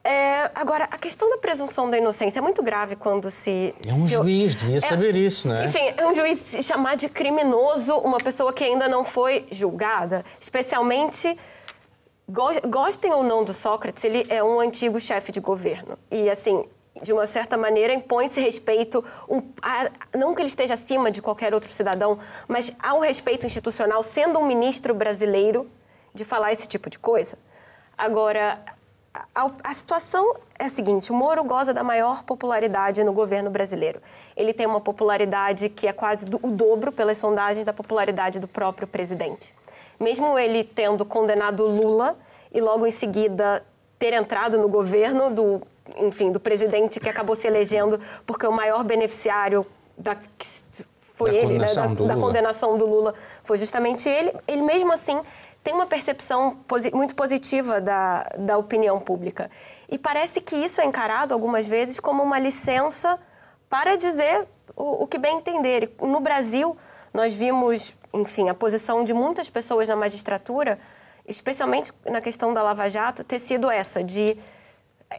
É, 0.10 0.50
agora, 0.56 0.86
a 0.86 0.98
questão 0.98 1.30
da 1.30 1.38
presunção 1.38 1.89
da 1.89 1.98
inocência 1.98 2.39
é 2.39 2.41
muito 2.41 2.63
grave 2.63 2.96
quando 2.96 3.30
se... 3.30 3.76
É 3.86 3.91
um 3.93 4.08
se- 4.08 4.13
juiz, 4.13 4.56
devia 4.56 4.80
saber 4.80 5.15
isso, 5.17 5.50
não 5.50 5.56
é? 5.58 5.65
Enfim, 5.65 5.93
é 5.98 6.08
um 6.08 6.15
juiz 6.15 6.39
se 6.39 6.63
chamar 6.63 6.96
de 6.96 7.10
criminoso 7.10 7.93
uma 7.98 8.17
pessoa 8.17 8.54
que 8.54 8.63
ainda 8.63 8.88
não 8.88 9.04
foi 9.04 9.46
julgada, 9.52 10.24
especialmente 10.39 11.38
Gos- 12.30 12.62
Gostem 12.70 13.12
ou 13.12 13.22
não 13.22 13.43
do 13.43 13.54
Sócrates, 13.54 14.02
ele 14.06 14.26
é 14.30 14.41
um 14.41 14.62
antigo 14.62 14.98
chefe 14.98 15.30
de 15.34 15.41
governo. 15.41 15.98
E, 16.10 16.30
assim, 16.30 16.63
de 17.02 17.12
uma 17.12 17.28
certa 17.28 17.58
maneira, 17.58 17.93
impõe-se 17.93 18.39
respeito, 18.39 19.04
um- 19.28 19.41
a- 19.62 19.89
não 20.17 20.34
que 20.34 20.41
ele 20.41 20.48
esteja 20.48 20.76
acima 20.76 21.12
de 21.12 21.22
qualquer 21.22 21.54
outro 21.54 21.70
cidadão, 21.70 22.17
mas 22.48 22.72
há 22.80 22.93
um 22.93 23.00
respeito 23.02 23.46
institucional, 23.46 24.02
sendo 24.04 24.39
um 24.39 24.46
ministro 24.48 24.93
brasileiro, 24.93 25.70
de 26.13 26.24
falar 26.24 26.54
esse 26.54 26.65
tipo 26.65 26.89
de 26.89 26.98
coisa. 26.98 27.38
Agora, 27.98 28.60
a, 29.34 29.50
a 29.64 29.74
situação 29.74 30.36
é 30.60 30.66
a 30.66 30.70
seguinte: 30.70 31.12
o 31.12 31.16
Moro 31.16 31.44
goza 31.44 31.74
da 31.74 31.84
maior 31.84 32.24
popularidade 32.24 33.04
no 33.04 33.14
governo 33.14 33.50
brasileiro. 33.50 34.02
Ele 34.36 34.54
tem 34.54 34.66
uma 34.66 34.82
popularidade 34.82 35.70
que 35.70 35.88
é 35.88 35.94
quase 35.94 36.26
do- 36.26 36.40
o 36.44 36.52
dobro, 36.52 36.92
pelas 36.92 37.18
sondagens, 37.18 37.66
da 37.66 37.74
popularidade 37.74 38.40
do 38.40 38.48
próprio 38.48 38.88
presidente 38.88 39.54
mesmo 40.00 40.38
ele 40.38 40.64
tendo 40.64 41.04
condenado 41.04 41.66
Lula 41.66 42.16
e 42.54 42.62
logo 42.62 42.86
em 42.86 42.92
seguida 42.92 43.66
ter 43.98 44.14
entrado 44.14 44.56
no 44.60 44.70
governo 44.70 45.32
do, 45.32 45.62
enfim, 45.98 46.32
do 46.32 46.40
presidente 46.40 47.00
que 47.00 47.10
acabou 47.10 47.36
se 47.36 47.48
elegendo 47.48 48.00
porque 48.24 48.46
o 48.46 48.52
maior 48.52 48.84
beneficiário 48.84 49.66
da 49.98 50.16
foi 51.16 51.32
Da 51.32 51.36
ele, 51.36 51.58
né, 51.58 51.66
da, 51.74 51.88
da 51.88 52.16
condenação 52.16 52.78
do 52.78 52.86
Lula 52.86 53.16
foi 53.44 53.58
justamente 53.58 54.08
ele. 54.08 54.32
Ele 54.48 54.62
mesmo 54.62 54.94
assim 54.94 55.20
tem 55.68 55.74
uma 55.74 55.86
percepção 55.86 56.56
posi- 56.66 56.92
muito 56.94 57.14
positiva 57.14 57.82
da, 57.82 58.24
da 58.40 58.58
opinião 58.58 59.02
pública 59.02 59.52
e 59.90 59.98
parece 59.98 60.40
que 60.40 60.56
isso 60.56 60.80
é 60.80 60.86
encarado 60.86 61.34
algumas 61.34 61.68
vezes 61.68 62.00
como 62.00 62.24
uma 62.24 62.40
licença 62.40 63.20
para 63.70 63.98
dizer 63.98 64.48
o, 64.78 65.04
o 65.04 65.08
que 65.08 65.18
bem 65.18 65.36
entender. 65.36 65.92
No 66.02 66.22
Brasil 66.22 66.78
nós 67.14 67.34
vimos, 67.34 67.94
enfim, 68.14 68.48
a 68.48 68.54
posição 68.54 69.04
de 69.04 69.14
muitas 69.14 69.50
pessoas 69.50 69.90
na 69.90 69.96
magistratura, 69.98 70.80
especialmente 71.28 71.92
na 72.06 72.22
questão 72.22 72.54
da 72.54 72.64
Lava 72.64 72.90
Jato, 72.90 73.22
ter 73.26 73.38
sido 73.38 73.70
essa, 73.70 74.02
de 74.02 74.38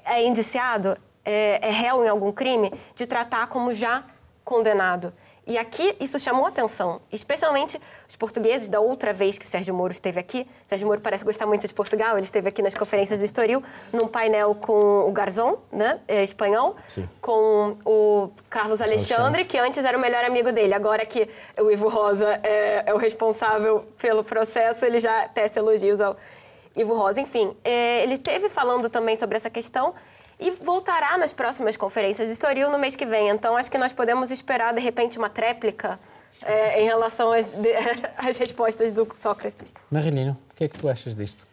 é 0.07 0.25
indiciado, 0.25 0.97
é, 1.27 1.59
é 1.61 1.71
réu 1.71 2.07
em 2.07 2.09
algum 2.09 2.33
crime, 2.33 2.73
de 2.95 3.05
tratar 3.05 3.49
como 3.49 3.75
já 3.75 4.03
condenado. 4.47 5.13
E 5.49 5.57
aqui 5.57 5.97
isso 5.99 6.19
chamou 6.19 6.45
atenção, 6.45 7.01
especialmente 7.11 7.81
os 8.07 8.15
portugueses, 8.17 8.69
da 8.69 8.81
outra 8.81 9.15
vez 9.15 9.39
que 9.39 9.47
o 9.47 9.49
Sérgio 9.49 9.75
Moro 9.75 9.91
esteve 9.91 10.21
aqui. 10.21 10.47
O 10.67 10.69
Sérgio 10.69 10.87
Moro 10.87 11.01
parece 11.01 11.25
gostar 11.25 11.47
muito 11.47 11.67
de 11.67 11.73
Portugal, 11.73 12.19
ele 12.19 12.27
esteve 12.27 12.51
aqui 12.51 12.61
nas 12.61 12.75
conferências 12.75 13.19
do 13.19 13.25
Estoril, 13.25 13.63
num 13.91 14.07
painel 14.07 14.55
com 14.55 15.09
o 15.09 15.11
Garzón, 15.11 15.57
né, 15.73 16.01
é, 16.07 16.23
espanhol, 16.23 16.77
Sim. 16.87 17.09
com 17.23 17.75
o 17.87 18.31
Carlos 18.51 18.83
Alexandre, 18.83 19.47
que 19.47 19.57
antes 19.57 19.87
era 19.87 19.97
o 19.97 20.01
melhor 20.01 20.23
amigo 20.23 20.53
dele. 20.53 20.75
Agora 20.75 21.07
que 21.07 21.27
o 21.59 21.71
Ivo 21.71 21.89
Rosa 21.89 22.39
é, 22.43 22.83
é 22.85 22.93
o 22.93 22.99
responsável 22.99 23.87
pelo 23.97 24.23
processo, 24.23 24.85
ele 24.85 25.01
já 25.01 25.29
tece 25.29 25.59
elogios 25.59 25.99
ao 25.99 26.15
Ivo 26.77 26.95
Rosa. 26.95 27.23
Enfim, 27.23 27.57
é, 27.65 28.03
ele 28.03 28.19
teve 28.19 28.51
falando 28.51 28.91
também 28.91 29.19
sobre 29.19 29.39
essa 29.39 29.49
questão 29.49 29.95
e 30.41 30.51
voltará 30.53 31.17
nas 31.19 31.33
próximas 31.33 31.77
conferências 31.77 32.29
do 32.29 32.33
Estoril 32.33 32.71
no 32.71 32.79
mês 32.79 32.95
que 32.97 33.05
vem. 33.07 33.29
Então, 33.29 33.57
acho 33.57 33.71
que 33.71 33.79
nós 33.79 33.93
podemos 33.93 34.31
esperar, 34.31 34.73
de 34.75 34.81
repente, 34.81 35.19
uma 35.19 35.29
tréplica 35.29 35.99
é, 36.43 36.81
em 36.83 36.85
relação 36.87 37.33
às, 37.33 37.47
de- 37.47 37.75
às 38.17 38.39
respostas 38.39 38.93
do 38.93 39.07
Sócrates. 39.21 39.75
Marilino, 39.91 40.39
o 40.51 40.55
que 40.55 40.65
é 40.65 40.69
que 40.69 40.79
tu 40.79 40.89
achas 40.89 41.15
disto? 41.17 41.47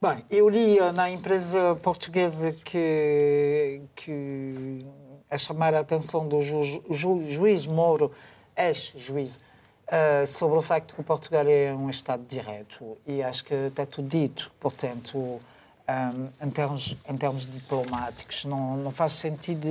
Bem, 0.00 0.24
eu 0.30 0.48
li 0.48 0.78
eh, 0.78 0.92
na 0.92 1.10
empresa 1.10 1.74
portuguesa 1.82 2.52
que, 2.52 3.80
que 3.96 4.86
a 5.28 5.36
chamar 5.36 5.74
a 5.74 5.80
atenção 5.80 6.28
do 6.28 6.40
ju, 6.40 6.62
ju, 6.90 7.22
juiz 7.28 7.66
Moro, 7.66 8.12
ex-juiz, 8.56 9.40
eh, 9.88 10.24
sobre 10.26 10.56
o 10.58 10.62
facto 10.62 10.94
que 10.94 11.02
Portugal 11.02 11.44
é 11.48 11.72
um 11.74 11.90
Estado 11.90 12.22
de 12.22 12.36
Direito 12.40 12.96
e 13.06 13.22
acho 13.22 13.44
que 13.44 13.54
está 13.54 13.84
tudo 13.86 14.06
dito. 14.08 14.52
Portanto, 14.60 15.40
ehm, 15.88 16.28
em, 16.40 16.50
termos, 16.50 16.96
em 17.08 17.16
termos 17.16 17.50
diplomáticos, 17.50 18.44
não, 18.44 18.76
não 18.76 18.90
faz 18.92 19.14
sentido 19.14 19.66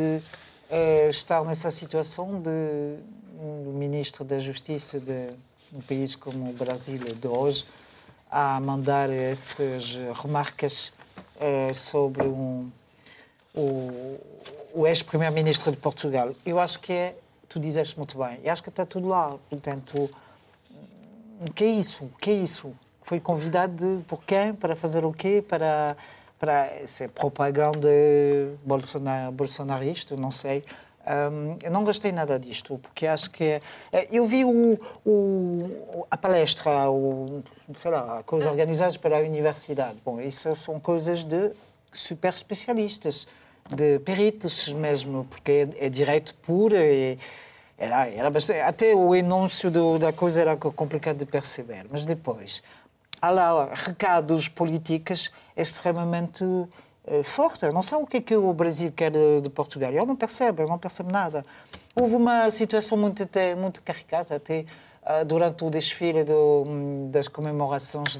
eh, 0.70 1.10
estar 1.10 1.44
nessa 1.46 1.72
situação 1.72 2.42
de 2.42 2.98
um 3.40 3.74
ministro 3.74 4.26
da 4.26 4.40
Justiça 4.40 5.00
de 5.00 5.30
um 5.74 5.82
país 5.82 6.16
como 6.16 6.50
o 6.50 6.54
Brasil 6.54 6.98
de 6.98 7.28
hoje 7.28 7.66
a 8.30 8.60
mandar 8.60 9.10
essas 9.10 9.98
remarcas 10.22 10.92
eh, 11.40 11.74
sobre 11.74 12.24
um, 12.24 12.70
o, 13.54 14.20
o 14.74 14.88
ex-primeiro-ministro 14.88 15.72
de 15.72 15.78
Portugal. 15.78 16.34
Eu 16.46 16.60
acho 16.60 16.80
que 16.80 16.92
é, 16.92 17.16
tu 17.48 17.60
dizeste 17.60 17.98
muito 17.98 18.18
bem, 18.18 18.40
eu 18.44 18.52
acho 18.52 18.64
que 18.64 18.70
está 18.70 18.86
tudo 18.86 19.08
lá. 19.08 19.38
Portanto, 19.50 20.10
o 21.42 21.52
que 21.54 21.64
é 21.64 21.70
isso? 21.70 22.06
O 22.06 22.10
que 22.20 22.32
é 22.32 22.34
isso? 22.34 22.74
Foi 23.08 23.22
convidado 23.22 23.74
de, 23.74 24.04
por 24.04 24.22
quem? 24.24 24.54
Para 24.54 24.76
fazer 24.76 25.06
o 25.06 25.14
quê? 25.14 25.42
Para, 25.48 25.96
para 26.38 26.86
ser 26.86 27.10
propaganda 27.10 27.88
bolsonar, 28.66 29.32
bolsonarista, 29.32 30.16
não 30.18 30.30
sei. 30.30 30.64
Um, 31.08 31.58
eu 31.64 31.72
não 31.72 31.86
gostei 31.86 32.12
nada 32.12 32.38
disto, 32.38 32.78
porque 32.80 33.08
acho 33.08 33.32
que. 33.32 33.62
É, 33.94 34.10
eu 34.12 34.26
vi 34.26 34.44
o, 34.44 34.78
o, 35.06 36.06
a 36.12 36.18
palestra, 36.18 36.92
o, 36.92 37.42
sei 37.76 37.92
lá, 37.92 38.22
coisas 38.26 38.52
organizadas 38.52 38.98
pela 38.98 39.20
universidade. 39.20 39.96
Bom, 40.04 40.20
isso 40.20 40.54
são 40.58 40.78
coisas 40.78 41.24
de 41.24 41.52
super 41.94 42.34
especialistas, 42.34 43.26
de 43.74 44.00
peritos 44.00 44.68
mesmo, 44.74 45.26
porque 45.30 45.70
é, 45.80 45.86
é 45.86 45.90
direito 45.90 46.36
puro 46.46 46.76
e. 46.76 47.18
Era, 47.80 48.08
era 48.10 48.32
bastante, 48.32 48.62
até 48.62 48.96
o 48.96 49.16
enúncio 49.16 49.70
do, 49.70 50.00
da 50.00 50.12
coisa 50.12 50.42
era 50.42 50.58
complicado 50.58 51.18
de 51.18 51.26
perceber, 51.26 51.86
mas 51.92 52.08
depois 52.08 52.64
há 53.22 53.30
lá 53.30 53.70
recados 53.74 54.48
políticos 54.48 55.32
extremamente 55.56 56.44
uh, 56.44 57.24
fortes. 57.24 57.64
Eu 57.64 57.74
não 57.74 57.84
sei 57.84 57.98
o 57.98 58.06
que 58.06 58.18
é 58.18 58.22
que 58.22 58.36
o 58.36 58.54
Brasil 58.54 58.92
quer 58.92 59.12
de, 59.12 59.42
de 59.42 59.50
Portugal. 59.50 59.92
Eu 59.92 60.06
não 60.06 60.16
percebo, 60.16 60.62
eu 60.62 60.68
não 60.68 60.78
percebo 60.78 61.12
nada. 61.12 61.46
Houve 61.96 62.16
uma 62.16 62.50
situação 62.52 62.98
muito, 62.98 63.24
até, 63.24 63.56
muito 63.56 63.82
caricata 63.82 64.36
até 64.36 64.66
uh, 65.04 65.26
durante 65.26 65.64
o 65.64 65.70
desfile 65.70 66.24
do, 66.24 67.10
das 67.12 67.28
comemorações 67.28 68.18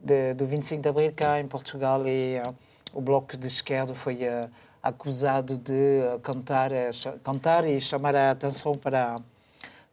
de, 0.00 0.34
do 0.34 0.46
25 0.46 0.82
de 0.82 0.88
Abril 0.88 1.12
cá 1.14 1.40
em 1.40 1.46
Portugal 1.46 2.06
e 2.06 2.40
uh, 2.40 2.54
o 2.92 3.00
Bloco 3.00 3.36
de 3.36 3.46
Esquerda 3.46 3.94
foi 3.94 4.20
acusado 4.82 5.58
de 5.58 6.00
cantar, 6.22 6.70
cantar 7.22 7.66
e 7.66 7.80
chamar 7.80 8.16
a 8.16 8.30
atenção 8.30 8.78
para 8.78 9.20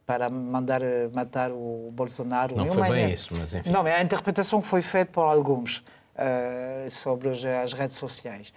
para 0.06 0.28
mandar 0.28 0.82
eh, 0.82 1.08
matar 1.12 1.50
o 1.50 1.88
Bolsonaro. 1.92 2.56
Não 2.56 2.70
foi 2.70 2.88
bem 2.88 3.12
isso, 3.12 3.34
mas 3.34 3.54
enfim. 3.54 3.70
Não, 3.70 3.84
a 3.84 4.02
interpretação 4.02 4.60
foi 4.60 4.82
feita 4.82 5.12
por 5.12 5.22
alguns 5.22 5.78
uh, 5.78 6.90
sobre 6.90 7.30
as 7.30 7.72
redes 7.72 7.96
sociais. 7.96 8.52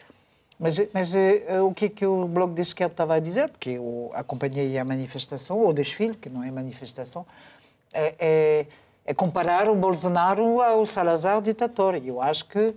Mas, 0.59 0.77
mas 0.91 1.13
uh, 1.13 1.65
o 1.65 1.73
que 1.73 1.85
é 1.85 1.89
que 1.89 2.05
o 2.05 2.27
Bloco 2.27 2.53
de 2.53 2.61
Esquerda 2.61 2.93
estava 2.93 3.15
a 3.15 3.19
dizer? 3.19 3.49
Porque 3.49 3.71
eu 3.71 4.11
acompanhei 4.13 4.77
a 4.77 4.83
manifestação, 4.83 5.59
ou 5.59 5.71
desfile, 5.71 6.15
que 6.15 6.29
não 6.29 6.43
é 6.43 6.51
manifestação, 6.51 7.25
é, 7.93 8.15
é, 8.19 8.65
é 9.05 9.13
comparar 9.13 9.69
o 9.69 9.75
Bolsonaro 9.75 10.61
ao 10.61 10.85
Salazar 10.85 11.41
ditador. 11.41 11.95
E 11.95 12.09
eu 12.09 12.21
acho 12.21 12.45
que 12.45 12.67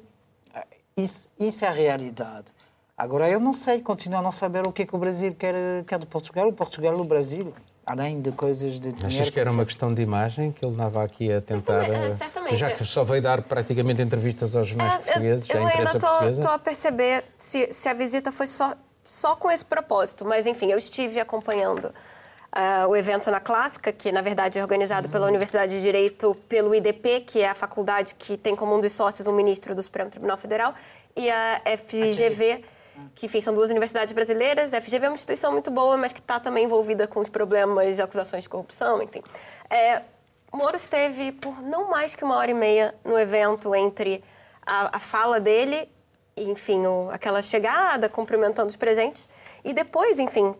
isso, 0.96 1.28
isso 1.38 1.64
é 1.64 1.68
a 1.68 1.72
realidade. 1.72 2.52
Agora, 2.96 3.28
eu 3.28 3.40
não 3.40 3.54
sei, 3.54 3.80
continuo 3.80 4.18
a 4.18 4.22
não 4.22 4.30
saber 4.30 4.66
o 4.66 4.72
que 4.72 4.82
é 4.82 4.86
que 4.86 4.94
o 4.94 4.98
Brasil 4.98 5.34
quer, 5.34 5.54
quer 5.86 5.98
do 5.98 6.06
Portugal, 6.06 6.48
o 6.48 6.52
Portugal 6.52 6.94
o 7.00 7.04
Brasil 7.04 7.52
além 7.90 8.20
de 8.20 8.30
coisas 8.30 8.74
de 8.74 8.92
dinheiro... 8.92 9.06
Achas 9.06 9.30
que 9.30 9.40
era 9.40 9.50
uma 9.50 9.64
questão 9.64 9.92
de 9.92 10.00
imagem 10.00 10.52
que 10.52 10.64
ele 10.64 10.74
andava 10.74 11.02
aqui 11.02 11.32
a 11.32 11.40
tentar... 11.40 11.84
Certamente, 11.84 12.12
eh, 12.12 12.16
certamente. 12.16 12.56
Já 12.56 12.70
que 12.70 12.84
só 12.84 13.02
veio 13.02 13.20
dar 13.20 13.42
praticamente 13.42 14.00
entrevistas 14.00 14.54
aos 14.54 14.68
jornais 14.68 14.94
é, 14.94 14.98
portugueses, 14.98 15.50
eu, 15.50 15.56
eu 15.56 15.66
à 15.66 15.70
imprensa 15.70 15.98
portuguesa... 15.98 16.40
estou 16.40 16.52
a 16.52 16.58
perceber 16.58 17.24
se, 17.36 17.72
se 17.72 17.88
a 17.88 17.94
visita 17.94 18.30
foi 18.30 18.46
só, 18.46 18.74
só 19.04 19.34
com 19.34 19.50
esse 19.50 19.64
propósito, 19.64 20.24
mas 20.24 20.46
enfim, 20.46 20.70
eu 20.70 20.78
estive 20.78 21.18
acompanhando 21.18 21.86
uh, 21.86 22.88
o 22.88 22.96
evento 22.96 23.30
na 23.30 23.40
Clássica, 23.40 23.92
que 23.92 24.12
na 24.12 24.22
verdade 24.22 24.58
é 24.58 24.62
organizado 24.62 25.08
pela 25.08 25.24
uhum. 25.24 25.30
Universidade 25.30 25.74
de 25.74 25.80
Direito, 25.80 26.36
pelo 26.48 26.74
IDP, 26.74 27.20
que 27.20 27.40
é 27.40 27.48
a 27.48 27.54
faculdade 27.54 28.14
que 28.14 28.36
tem 28.36 28.54
como 28.54 28.76
um 28.76 28.80
dos 28.80 28.92
sócios 28.92 29.26
o 29.26 29.32
ministro 29.32 29.74
do 29.74 29.82
Supremo 29.82 30.10
Tribunal 30.10 30.38
Federal, 30.38 30.74
e 31.16 31.28
a 31.28 31.60
FGV 31.76 32.62
que 33.14 33.26
enfim, 33.26 33.40
são 33.40 33.54
duas 33.54 33.70
universidades 33.70 34.12
brasileiras. 34.12 34.74
A 34.74 34.80
FGV 34.80 35.06
é 35.06 35.08
uma 35.08 35.14
instituição 35.14 35.52
muito 35.52 35.70
boa, 35.70 35.96
mas 35.96 36.12
que 36.12 36.20
está 36.20 36.38
também 36.40 36.64
envolvida 36.64 37.06
com 37.06 37.20
os 37.20 37.28
problemas 37.28 37.96
de 37.96 38.02
acusações 38.02 38.44
de 38.44 38.48
corrupção, 38.48 39.02
enfim. 39.02 39.22
É, 39.68 40.02
Moro 40.52 40.76
esteve 40.76 41.30
por 41.32 41.62
não 41.62 41.88
mais 41.88 42.14
que 42.14 42.24
uma 42.24 42.36
hora 42.36 42.50
e 42.50 42.54
meia 42.54 42.94
no 43.04 43.16
evento 43.18 43.74
entre 43.74 44.22
a, 44.66 44.96
a 44.96 45.00
fala 45.00 45.38
dele, 45.38 45.88
enfim, 46.36 46.84
o, 46.86 47.08
aquela 47.10 47.40
chegada, 47.40 48.08
cumprimentando 48.08 48.68
os 48.68 48.76
presentes, 48.76 49.28
e 49.64 49.72
depois, 49.72 50.18
enfim, 50.18 50.54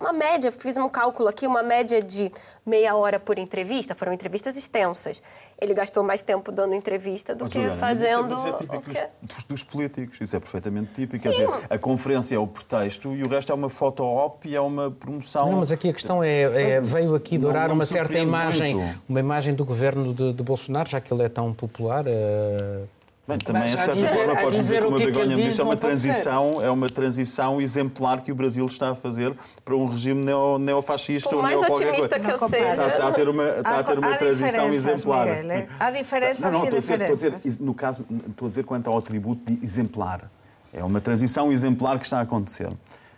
uma 0.00 0.12
média, 0.12 0.50
fiz 0.50 0.76
um 0.76 0.88
cálculo 0.88 1.28
aqui, 1.28 1.46
uma 1.46 1.62
média 1.62 2.02
de 2.02 2.32
meia 2.64 2.94
hora 2.94 3.20
por 3.20 3.38
entrevista, 3.38 3.94
foram 3.94 4.12
entrevistas 4.12 4.56
extensas. 4.56 5.22
Ele 5.60 5.74
gastou 5.74 6.02
mais 6.02 6.22
tempo 6.22 6.50
dando 6.50 6.74
entrevista 6.74 7.34
do 7.34 7.44
oh, 7.44 7.48
que 7.48 7.54
Juliana, 7.54 7.76
fazendo. 7.76 8.34
Isso 8.34 8.46
é, 8.46 8.50
isso 8.50 8.54
é 8.54 8.58
típico 8.58 8.90
dos, 9.22 9.44
dos, 9.44 9.62
políticos, 9.62 10.20
isso 10.20 10.34
é 10.34 10.40
perfeitamente 10.40 10.92
típico. 10.94 11.16
Sim. 11.18 11.22
Quer 11.22 11.30
dizer, 11.30 11.66
a 11.68 11.78
conferência 11.78 12.34
é 12.34 12.38
o 12.38 12.46
pretexto 12.46 13.14
e 13.14 13.22
o 13.22 13.28
resto 13.28 13.52
é 13.52 13.54
uma 13.54 13.68
foto-op 13.68 14.48
e 14.48 14.56
é 14.56 14.60
uma 14.60 14.90
promoção. 14.90 15.50
Não, 15.50 15.58
mas 15.58 15.70
aqui 15.70 15.90
a 15.90 15.92
questão 15.92 16.24
é, 16.24 16.42
é 16.42 16.80
veio 16.80 17.14
aqui 17.14 17.36
dourar 17.36 17.70
uma 17.70 17.84
certa 17.84 18.18
imagem, 18.18 18.74
muito. 18.76 19.02
uma 19.08 19.20
imagem 19.20 19.54
do 19.54 19.64
governo 19.64 20.14
de, 20.14 20.32
de, 20.32 20.42
Bolsonaro, 20.42 20.88
já 20.88 21.00
que 21.00 21.12
ele 21.12 21.22
é 21.22 21.28
tão 21.28 21.52
popular. 21.52 22.06
Uh 22.06 23.01
Bem, 23.26 23.38
também, 23.38 23.62
Mas, 23.62 23.70
de 23.70 23.76
certa 23.76 23.92
dizer, 23.92 24.08
forma, 24.08 24.40
podes 24.40 24.58
dizer, 24.58 24.82
como 24.82 24.96
a 24.96 24.98
Begonha 24.98 25.36
me 25.36 25.44
disse, 25.44 25.60
é 25.60 25.64
uma, 25.64 25.76
transição, 25.76 26.60
é 26.60 26.68
uma 26.68 26.88
transição 26.88 27.60
exemplar 27.60 28.20
que 28.20 28.32
o 28.32 28.34
Brasil 28.34 28.66
está 28.66 28.90
a 28.90 28.94
fazer 28.96 29.32
para 29.64 29.76
um 29.76 29.86
regime 29.86 30.24
neo, 30.24 30.58
neofascista 30.58 31.36
ou 31.36 31.40
neo 31.40 31.60
qualquer 31.64 31.94
coisa. 31.94 32.18
Que 32.18 32.30
eu 32.30 32.48
sei. 32.48 32.70
Está, 32.70 32.88
está, 32.88 33.08
a 33.08 33.12
ter 33.12 33.28
uma, 33.28 33.48
está 33.48 33.78
a 33.78 33.84
ter 33.84 33.98
uma 33.98 34.16
transição 34.16 34.68
exemplar. 34.72 35.26
Miguel, 35.26 35.50
é? 35.52 35.68
Há 35.78 35.90
diferenças 35.92 36.42
não, 36.42 36.50
não, 36.50 36.64
estou 36.64 36.76
a, 36.76 36.80
dizer, 36.80 37.00
estou 37.00 37.28
a 37.28 37.36
dizer, 37.38 37.62
no 37.62 37.74
caso, 37.74 38.04
estou 38.28 38.46
a 38.46 38.48
dizer 38.48 38.64
quanto 38.64 38.90
ao 38.90 38.98
atributo 38.98 39.52
de 39.52 39.64
exemplar. 39.64 40.28
É 40.72 40.82
uma 40.82 41.00
transição 41.00 41.52
exemplar 41.52 41.98
que 42.00 42.04
está 42.04 42.18
a 42.18 42.22
acontecer. 42.22 42.70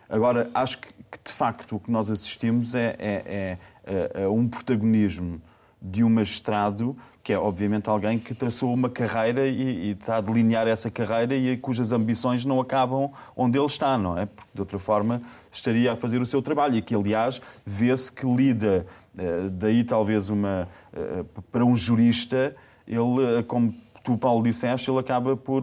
Agora, 0.07 0.51
acho 0.53 0.81
que, 0.81 0.88
que 0.88 1.19
de 1.25 1.33
facto 1.33 1.77
o 1.77 1.81
que 1.81 1.90
nós 1.90 2.11
assistimos 2.11 2.75
é, 2.75 2.95
é, 2.99 3.23
é, 3.27 3.59
é, 3.87 4.23
é 4.25 4.29
um 4.29 4.47
protagonismo 4.47 5.40
de 5.81 6.05
um 6.05 6.11
magistrado 6.11 6.95
que 7.25 7.33
é 7.33 7.39
obviamente 7.39 7.89
alguém 7.89 8.19
que 8.19 8.35
traçou 8.35 8.73
uma 8.73 8.91
carreira 8.91 9.47
e, 9.47 9.89
e, 9.89 9.91
está 9.93 10.19
a 10.19 10.21
delinear 10.21 10.69
essa 10.69 10.91
carreira 10.91 11.35
e 11.35 11.57
cujas 11.57 11.91
ambições 11.91 12.45
não 12.45 12.61
acabam 12.61 13.11
onde 13.35 13.59
ele 13.59 13.67
está, 13.67 13.97
não 13.97 14.19
é? 14.19 14.27
Porque 14.27 14.51
de 14.53 14.61
outra 14.61 14.79
forma 14.79 15.23
estaria 15.51 15.91
a 15.91 15.97
fazer 15.97 16.21
o 16.21 16.27
seu 16.27 16.43
trabalho 16.43 16.77
e 16.77 16.83
que, 16.83 16.95
aliás, 16.95 17.41
vê-se 17.65 18.13
que 18.13 18.27
lida, 18.27 18.87
eh, 19.17 19.49
daí 19.51 19.83
talvez 19.83 20.29
uma. 20.29 20.69
Eh, 20.93 21.25
para 21.51 21.65
um 21.65 21.75
jurista, 21.75 22.55
ele, 22.87 23.39
eh, 23.39 23.43
como 23.43 23.75
tu, 24.05 24.19
Paulo, 24.19 24.43
disseste, 24.43 24.91
ele 24.91 24.99
acaba 24.99 25.35
por 25.35 25.63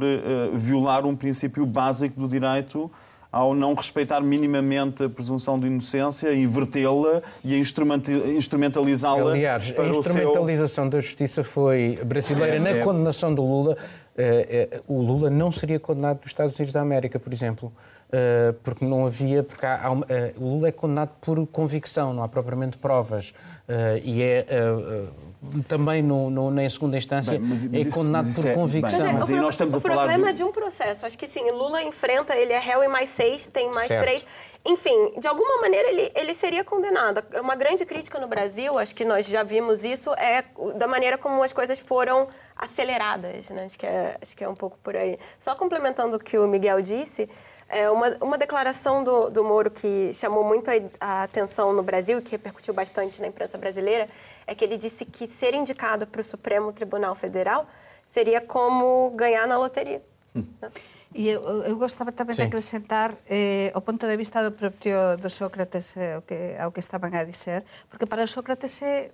violar 0.55 1.05
um 1.05 1.15
princípio 1.15 1.63
básico 1.63 2.19
do 2.19 2.27
direito 2.27 2.91
ao 3.31 3.55
não 3.55 3.73
respeitar 3.73 4.19
minimamente 4.21 5.03
a 5.03 5.09
presunção 5.09 5.57
de 5.59 5.67
inocência, 5.67 6.33
invertê-la 6.33 7.21
e 7.43 7.55
instrumentalizá-la. 7.57 9.31
Aliás, 9.31 9.73
a 9.77 9.87
instrumentalização 9.87 10.85
seu... 10.85 10.91
da 10.91 10.99
justiça 10.99 11.43
foi 11.43 11.99
brasileira 12.03 12.57
é, 12.57 12.59
na 12.59 12.69
é... 12.71 12.79
condenação 12.79 13.33
do 13.33 13.41
Lula. 13.41 13.77
Uh, 14.17 14.77
uh, 14.77 14.93
o 14.93 15.01
Lula 15.01 15.29
não 15.29 15.51
seria 15.51 15.79
condenado 15.79 16.17
nos 16.17 16.27
Estados 16.27 16.55
Unidos 16.55 16.73
da 16.73 16.81
América, 16.81 17.17
por 17.17 17.31
exemplo. 17.31 17.71
Uh, 18.11 18.53
porque 18.61 18.83
não 18.83 19.05
havia, 19.05 19.41
porque 19.41 19.65
há, 19.65 19.87
há, 19.87 19.91
o 20.37 20.55
Lula 20.55 20.67
é 20.67 20.71
condenado 20.71 21.11
por 21.21 21.47
convicção, 21.47 22.13
não 22.13 22.23
há 22.23 22.27
propriamente 22.27 22.77
provas. 22.77 23.33
e 24.03 24.21
é 24.21 24.45
também 25.67 26.03
no, 26.03 26.29
no, 26.29 26.51
na 26.51 26.69
segunda 26.69 26.97
instância 26.97 27.31
bem, 27.31 27.41
mas, 27.41 27.65
mas 27.65 27.87
é 27.87 27.89
condenado 27.89 28.29
isso, 28.29 28.41
por 28.41 28.49
é, 28.49 28.53
convicção. 28.53 28.99
Bem, 28.99 29.13
mas, 29.13 29.29
é, 29.29 29.33
mas 29.33 29.41
nós 29.41 29.53
estamos 29.55 29.73
o, 29.73 29.77
a 29.77 29.81
falar 29.81 30.07
problema 30.07 30.31
do... 30.31 30.35
de 30.37 30.43
um 30.43 30.51
processo. 30.51 31.05
Acho 31.05 31.17
que 31.17 31.27
sim, 31.27 31.49
Lula 31.49 31.81
enfrenta, 31.81 32.35
ele 32.35 32.53
é 32.53 32.59
réu 32.59 32.83
em 32.83 32.87
mais 32.87 33.09
seis, 33.09 33.47
tem 33.47 33.71
mais 33.71 33.87
certo. 33.87 34.03
três. 34.03 34.25
Enfim, 34.63 35.13
de 35.19 35.27
alguma 35.27 35.59
maneira 35.59 35.89
ele, 35.89 36.11
ele 36.15 36.33
seria 36.35 36.63
condenado. 36.63 37.23
Uma 37.39 37.55
grande 37.55 37.83
crítica 37.83 38.19
no 38.19 38.27
Brasil, 38.27 38.77
acho 38.77 38.93
que 38.93 39.03
nós 39.03 39.25
já 39.25 39.41
vimos 39.41 39.83
isso, 39.83 40.13
é 40.13 40.43
da 40.75 40.87
maneira 40.87 41.17
como 41.17 41.41
as 41.41 41.51
coisas 41.51 41.79
foram 41.79 42.27
aceleradas. 42.55 43.49
Né? 43.49 43.65
Acho, 43.65 43.79
que 43.79 43.87
é, 43.87 44.17
acho 44.21 44.37
que 44.37 44.43
é 44.43 44.47
um 44.47 44.53
pouco 44.53 44.77
por 44.83 44.95
aí. 44.95 45.17
Só 45.39 45.55
complementando 45.55 46.17
o 46.17 46.19
que 46.19 46.37
o 46.37 46.47
Miguel 46.47 46.79
disse, 46.83 47.27
é 47.71 47.89
uma, 47.89 48.17
uma 48.21 48.37
declaração 48.37 49.03
do, 49.03 49.29
do 49.29 49.43
Moro 49.43 49.71
que 49.71 50.13
chamou 50.13 50.43
muito 50.43 50.69
a, 50.69 50.73
a 50.99 51.23
atenção 51.23 51.71
no 51.71 51.81
Brasil 51.81 52.19
e 52.19 52.21
que 52.21 52.31
repercutiu 52.31 52.73
bastante 52.73 53.21
na 53.21 53.27
imprensa 53.27 53.57
brasileira 53.57 54.07
é 54.45 54.53
que 54.53 54.63
ele 54.65 54.77
disse 54.77 55.05
que 55.05 55.25
ser 55.27 55.53
indicado 55.53 56.05
para 56.05 56.19
o 56.19 56.23
Supremo 56.23 56.73
Tribunal 56.73 57.15
Federal 57.15 57.65
seria 58.05 58.41
como 58.41 59.11
ganhar 59.11 59.47
na 59.47 59.57
loteria. 59.57 60.01
Hum. 60.35 60.43
Né? 60.61 60.69
E 61.13 61.29
eu, 61.29 61.41
eu 61.63 61.77
gostava 61.77 62.11
também 62.11 62.35
Sim. 62.35 62.43
de 62.43 62.47
acrescentar 62.47 63.15
eh, 63.29 63.71
o 63.75 63.81
ponto 63.81 64.05
de 64.05 64.17
vista 64.17 64.43
do 64.43 64.55
próprio 64.55 65.17
do 65.17 65.29
Sócrates 65.29 65.95
eh, 65.97 66.15
ao, 66.15 66.21
que, 66.21 66.55
ao 66.57 66.71
que 66.71 66.79
estaban 66.79 67.13
a 67.13 67.23
dizer, 67.23 67.63
porque 67.89 68.05
para 68.05 68.23
o 68.23 68.27
Sócrates 68.27 68.81
é 68.81 69.11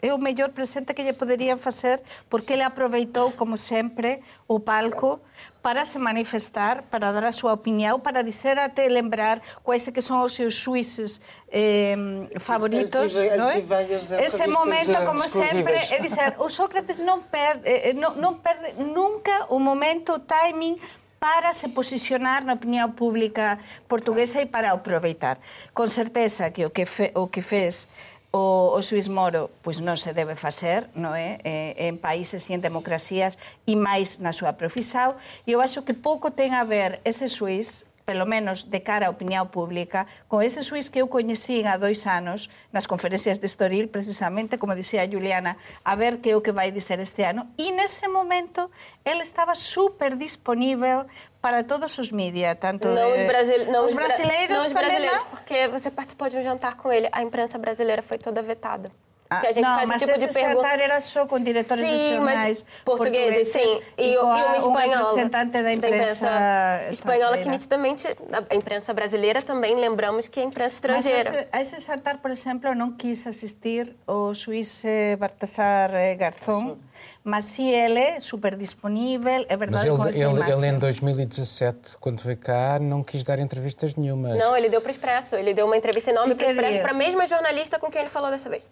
é 0.00 0.14
o 0.14 0.18
mellor 0.18 0.50
presente 0.54 0.94
que 0.94 1.02
lle 1.02 1.12
poderían 1.12 1.58
facer 1.58 2.02
porque 2.30 2.54
ele 2.54 2.62
aproveitou, 2.62 3.34
como 3.34 3.56
sempre, 3.56 4.22
o 4.46 4.60
palco 4.62 5.20
para 5.58 5.84
se 5.84 5.98
manifestar, 5.98 6.86
para 6.86 7.10
dar 7.10 7.26
a 7.26 7.34
súa 7.34 7.52
opinión, 7.52 8.00
para 8.00 8.22
dizer 8.22 8.58
até 8.62 8.86
lembrar 8.88 9.42
quais 9.66 9.90
que 9.90 10.00
son 10.00 10.22
os 10.22 10.32
seus 10.32 10.54
suíces 10.54 11.20
eh, 11.50 11.98
favoritos. 12.38 13.18
Ele 13.18 13.42
tive, 13.52 13.74
ele 13.74 14.22
Ese 14.22 14.46
momento, 14.46 14.94
como 15.04 15.26
sempre, 15.26 15.74
é 15.90 15.98
dizer, 15.98 16.38
o 16.38 16.48
Sócrates 16.48 17.02
non 17.02 17.26
perde, 17.26 17.66
eh, 17.66 17.92
non, 17.92 18.14
non 18.22 18.38
perde 18.38 18.78
nunca 18.78 19.50
o 19.50 19.58
momento, 19.58 20.14
o 20.14 20.22
timing 20.22 20.78
para 21.18 21.50
se 21.50 21.68
posicionar 21.68 22.46
na 22.46 22.54
opinión 22.54 22.94
pública 22.94 23.58
portuguesa 23.90 24.38
e 24.38 24.46
para 24.46 24.70
aproveitar. 24.70 25.42
Con 25.74 25.90
certeza 25.90 26.54
que 26.54 26.62
o 26.62 26.70
que, 26.70 26.86
fe, 26.86 27.10
o 27.18 27.26
que 27.26 27.42
fez 27.42 27.90
o, 28.30 28.76
o 28.76 28.82
Suís 28.82 29.08
Moro 29.08 29.48
pois 29.64 29.80
non 29.80 29.96
se 29.96 30.12
debe 30.12 30.36
facer, 30.36 30.92
non 30.92 31.16
é? 31.16 31.40
En 31.80 31.96
países 31.96 32.44
e 32.48 32.52
en 32.52 32.60
democracias 32.60 33.40
e 33.64 33.72
máis 33.72 34.20
na 34.20 34.36
súa 34.36 34.60
profisao. 34.60 35.16
E 35.48 35.56
eu 35.56 35.64
acho 35.64 35.80
que 35.80 35.96
pouco 35.96 36.28
ten 36.28 36.52
a 36.52 36.68
ver 36.68 37.00
ese 37.08 37.32
Suís 37.32 37.87
pelo 38.08 38.24
menos 38.24 38.72
de 38.72 38.80
cara 38.80 39.04
á 39.04 39.12
opinión 39.12 39.52
pública, 39.52 40.08
con 40.32 40.40
ese 40.40 40.64
suís 40.64 40.88
que 40.88 41.04
eu 41.04 41.12
coñecín 41.12 41.68
há 41.68 41.76
dois 41.76 42.08
anos 42.08 42.48
nas 42.72 42.88
conferencias 42.88 43.36
de 43.36 43.44
Estoril, 43.44 43.92
precisamente, 43.92 44.56
como 44.56 44.72
dicía 44.72 45.04
Juliana, 45.04 45.60
a 45.84 45.92
ver 45.92 46.24
que 46.24 46.32
é 46.32 46.34
o 46.34 46.40
que 46.40 46.48
vai 46.48 46.72
dizer 46.72 47.04
este 47.04 47.28
ano. 47.28 47.52
E 47.60 47.68
nese 47.68 48.08
momento, 48.08 48.72
ele 49.04 49.20
estaba 49.20 49.52
super 49.52 50.16
disponível 50.16 51.04
para 51.44 51.68
todos 51.68 52.00
os 52.00 52.08
mídias, 52.08 52.56
tanto 52.56 52.88
não 52.88 53.12
os, 53.12 53.22
brasil... 53.28 53.68
não 53.68 53.84
os 53.84 53.92
brasileiros, 53.92 54.56
não 54.56 54.64
os 54.64 54.72
brasileiros, 54.72 55.22
porque 55.28 55.68
você 55.68 55.92
participou 55.92 56.32
de 56.32 56.40
um 56.40 56.42
jantar 56.42 56.80
com 56.80 56.88
ele, 56.88 57.12
a 57.12 57.20
imprensa 57.20 57.60
brasileira 57.60 58.00
foi 58.00 58.16
toda 58.16 58.40
vetada. 58.40 58.88
Ah, 59.30 59.40
que 59.40 59.46
a 59.48 59.52
gente 59.52 59.64
não, 59.64 59.74
faz 59.74 59.88
mas 59.88 60.02
tipo 60.02 60.12
esse 60.12 60.26
de 60.26 60.32
pergunta. 60.32 60.68
era 60.68 61.00
só 61.00 61.26
com 61.26 61.38
diretores 61.38 61.84
sim, 61.84 61.92
de 61.92 62.14
jornais 62.14 62.64
portugueses, 62.84 63.48
sim. 63.48 63.80
E, 63.98 64.02
e, 64.02 64.14
e 64.14 64.18
uma 64.18 64.56
espanhola. 64.56 65.02
Um 65.02 65.16
representante 65.16 65.62
da 65.62 65.72
imprensa, 65.72 65.80
da 65.80 65.96
imprensa 65.96 66.90
espanhola 66.90 67.38
que 67.38 67.48
nitidamente, 67.48 68.06
a 68.50 68.54
imprensa 68.54 68.94
brasileira 68.94 69.42
também, 69.42 69.74
lembramos 69.74 70.28
que 70.28 70.40
é 70.40 70.42
a 70.44 70.46
imprensa 70.46 70.74
estrangeira. 70.74 71.30
Mas 71.30 71.36
esse, 71.36 71.48
a 71.52 71.60
esse 71.60 71.86
jantar, 71.86 72.18
por 72.18 72.30
exemplo, 72.30 72.74
não 72.74 72.92
quis 72.92 73.26
assistir 73.26 73.94
o 74.06 74.32
suíço 74.32 74.86
Baltasar 75.18 75.90
Garzón, 76.16 76.78
mas 77.28 77.44
sim 77.44 77.70
ele 77.70 77.98
é 77.98 78.20
super 78.20 78.56
disponível, 78.56 79.44
é 79.48 79.56
verdade 79.56 79.88
mas 79.90 80.16
ele, 80.16 80.24
ele, 80.24 80.50
ele, 80.50 80.66
em 80.66 80.78
2017, 80.78 81.98
quando 82.00 82.22
veio 82.22 82.38
cá, 82.38 82.78
não 82.80 83.04
quis 83.04 83.22
dar 83.22 83.38
entrevistas 83.38 83.94
nenhumas. 83.94 84.38
Não, 84.38 84.56
ele 84.56 84.70
deu 84.70 84.80
para 84.80 84.88
o 84.88 84.90
Expresso, 84.90 85.36
ele 85.36 85.52
deu 85.52 85.66
uma 85.66 85.76
entrevista 85.76 86.10
enorme 86.10 86.34
para 86.34 86.46
o 86.46 86.50
Expresso, 86.50 86.80
para 86.80 86.92
a 86.92 86.94
mesma 86.94 87.26
jornalista 87.26 87.78
com 87.78 87.90
quem 87.90 88.00
ele 88.00 88.10
falou 88.10 88.30
dessa 88.30 88.48
vez. 88.48 88.70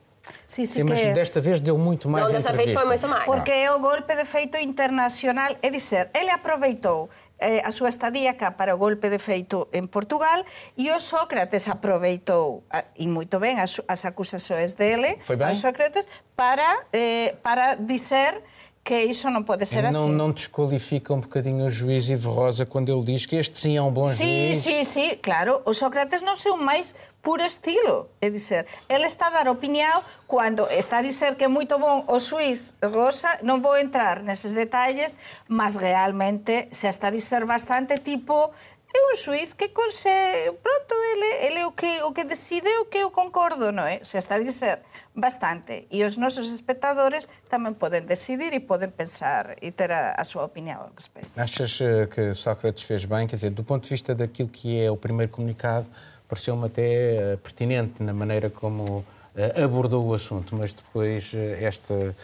Sim, 0.49 0.65
sim, 0.65 0.73
sim 0.73 0.83
mas 0.85 1.01
desta 1.15 1.41
vez 1.41 1.61
deu 1.61 1.77
muito 1.77 2.09
mais 2.09 2.25
Não, 2.25 2.33
dessa 2.33 2.53
vez 2.53 2.73
foi 2.73 2.85
muito 2.87 3.07
mais. 3.07 3.25
Porque 3.27 3.51
é 3.51 3.71
o 3.71 3.79
golpe 3.79 4.15
de 4.15 4.25
feito 4.25 4.57
internacional, 4.57 5.55
é 5.61 5.71
dizer, 5.71 6.09
ele 6.15 6.31
aproveitou 6.31 7.11
eh, 7.39 7.61
a 7.65 7.71
súa 7.71 7.89
estadía 7.89 8.37
cá 8.37 8.57
para 8.57 8.75
o 8.75 8.79
golpe 8.79 9.11
de 9.11 9.19
feito 9.19 9.69
en 9.73 9.89
Portugal 9.89 10.45
e 10.77 10.91
o 10.91 10.99
Sócrates 11.01 11.69
aproveitou, 11.69 12.65
e 12.97 13.07
moito 13.07 13.39
ben, 13.39 13.61
as, 13.61 13.81
as 13.89 14.05
acusações 14.05 14.73
dele, 14.73 15.19
Foi 15.21 15.37
ben? 15.37 15.55
Sócrates, 15.55 16.09
para, 16.35 16.87
eh, 16.93 17.37
para 17.43 17.77
dizer 17.77 18.43
que 18.87 19.03
isso 19.03 19.29
não 19.31 19.43
pode 19.43 19.67
ser 19.67 19.83
não, 19.83 19.89
assim. 19.89 20.13
Não 20.13 20.31
desqualifica 20.31 21.13
um 21.13 21.19
bocadinho 21.19 21.67
o 21.67 21.69
juiz 21.69 22.09
Ivo 22.09 22.31
Rosa 22.31 22.65
quando 22.65 22.89
ele 22.89 23.05
diz 23.05 23.27
que 23.27 23.35
este 23.35 23.59
sim 23.59 23.77
é 23.77 23.83
um 23.83 23.91
bom 23.91 24.09
sim, 24.09 24.25
juiz? 24.25 24.59
Sim, 24.59 24.85
sim, 24.85 25.09
sim, 25.11 25.19
claro. 25.21 25.61
O 25.65 25.75
Sócrates 25.75 26.23
não 26.23 26.35
é 26.35 26.51
o 26.53 26.57
mais 26.57 26.95
puro 27.27 27.45
estilo. 27.45 28.09
É 28.21 28.31
dizer, 28.31 28.67
ele 28.89 29.07
está 29.07 29.27
a 29.27 29.31
dar 29.31 29.49
opinião 29.49 29.97
quando 30.29 30.63
está 30.71 30.99
a 30.99 31.03
dizer 31.03 31.35
que 31.35 31.43
é 31.43 31.49
muito 31.49 31.77
bom 31.77 32.05
o 32.07 32.21
juiz 32.21 32.73
Rosa, 32.81 33.31
não 33.43 33.61
vou 33.61 33.77
entrar 33.77 34.23
nesses 34.23 34.53
detalhes, 34.53 35.17
mas 35.49 35.75
realmente 35.77 36.69
se 36.71 36.87
está 36.87 37.09
a 37.09 37.11
dizer 37.11 37.45
bastante 37.45 37.99
tipo 37.99 38.53
é 38.95 39.13
um 39.13 39.17
juiz 39.17 39.53
que 39.53 39.69
consegue, 39.71 40.53
pronto, 40.63 40.95
ele, 40.95 41.47
ele 41.47 41.59
é 41.59 41.67
o 41.67 41.73
que, 41.73 42.03
o 42.03 42.13
que 42.13 42.23
decide 42.25 42.69
o 42.79 42.85
que 42.87 42.99
eu 42.99 43.11
concordo, 43.11 43.73
não 43.73 43.83
é? 43.83 43.99
Se 44.05 44.17
está 44.17 44.37
a 44.37 44.39
dizer 44.39 44.79
bastante. 45.15 45.87
E 45.91 46.05
os 46.05 46.17
nosos 46.17 46.53
espectadores 46.53 47.29
também 47.51 47.75
podem 47.75 48.03
decidir 48.03 48.53
e 48.53 48.61
podem 48.61 48.89
pensar 48.89 49.57
e 49.61 49.71
ter 49.73 49.91
a, 49.91 50.15
a 50.17 50.25
sua 50.25 50.45
opinião 50.45 50.83
a 50.83 50.91
respeito. 50.95 51.29
Achas 51.37 51.79
eh, 51.81 52.07
que 52.07 52.33
Sócrates 52.33 52.85
fez 52.85 53.05
bem? 53.05 53.27
Quer 53.27 53.37
dizer, 53.37 53.51
do 53.51 53.65
ponto 53.65 53.83
de 53.83 53.91
vista 53.91 54.15
daquilo 54.15 54.49
que 54.49 54.81
é 54.81 54.91
o 54.91 54.97
primeiro 54.97 55.33
comunicado, 55.33 55.87
pareceu-me 56.29 56.67
até 56.67 57.33
eh, 57.33 57.37
pertinente 57.37 58.03
na 58.03 58.13
maneira 58.13 58.51
como 58.51 59.05
eh, 59.35 59.63
abordou 59.63 60.07
o 60.07 60.15
assunto, 60.15 60.55
mas 60.57 60.73
depois 60.73 61.33
esta 61.61 62.15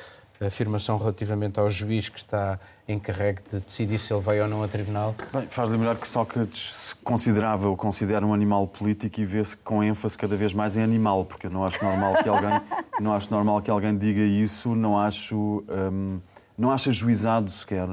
afirmação 0.41 0.99
relativamente 0.99 1.61
ao 1.61 1.69
juiz 1.69 2.09
que 2.09 2.19
está 2.19 2.59
encarregue 2.88 3.43
de 3.51 3.61
decidir 3.61 3.99
se 3.99 4.12
ele 4.12 4.21
vai 4.21 4.41
ou 4.41 4.49
não 4.49 4.62
a 4.62 4.69
tribunal. 4.69 5.15
Bem, 5.33 5.47
faz 5.49 5.71
lembrar 5.71 5.97
que 5.97 6.09
Sócrates 6.09 6.73
se 6.73 6.95
considerava 6.97 7.69
ou 7.69 7.77
considera 7.77 8.27
um 8.27 8.35
animal 8.35 8.67
político 8.67 9.21
e 9.21 9.25
vê-se 9.25 9.57
com 9.57 9.83
ênfase 9.83 10.19
cada 10.19 10.37
vez 10.37 10.53
mais 10.53 10.77
em 10.77 10.83
animal, 10.83 11.25
porque 11.25 11.47
eu 11.47 11.51
não 11.51 11.65
acho 11.65 11.83
normal 11.85 12.15
que 12.23 12.29
alguém, 12.29 12.61
não 13.01 13.15
acho 13.15 13.31
normal 13.31 13.62
que 13.62 13.71
alguém 13.71 13.97
diga 13.97 14.21
isso, 14.21 14.75
não 14.75 14.99
acho, 14.99 15.65
hum, 15.69 16.19
não 16.59 16.71
acho 16.71 16.88
ajuizado 16.88 17.51
sequer. 17.51 17.88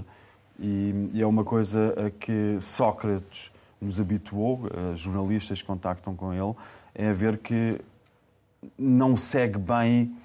E, 0.59 1.09
e, 1.13 1.21
é 1.21 1.25
uma 1.25 1.43
coisa 1.43 1.93
a 2.05 2.09
que 2.09 2.57
Sócrates 2.59 3.51
nos 3.81 3.99
habituou, 3.99 4.63
jornalistas 4.95 5.61
que 5.61 5.67
contactam 5.67 6.15
com 6.15 6.33
ele, 6.33 6.53
é 6.93 7.13
ver 7.13 7.37
que 7.37 7.79
não 8.77 9.17
segue 9.17 9.57
bem, 9.57 10.15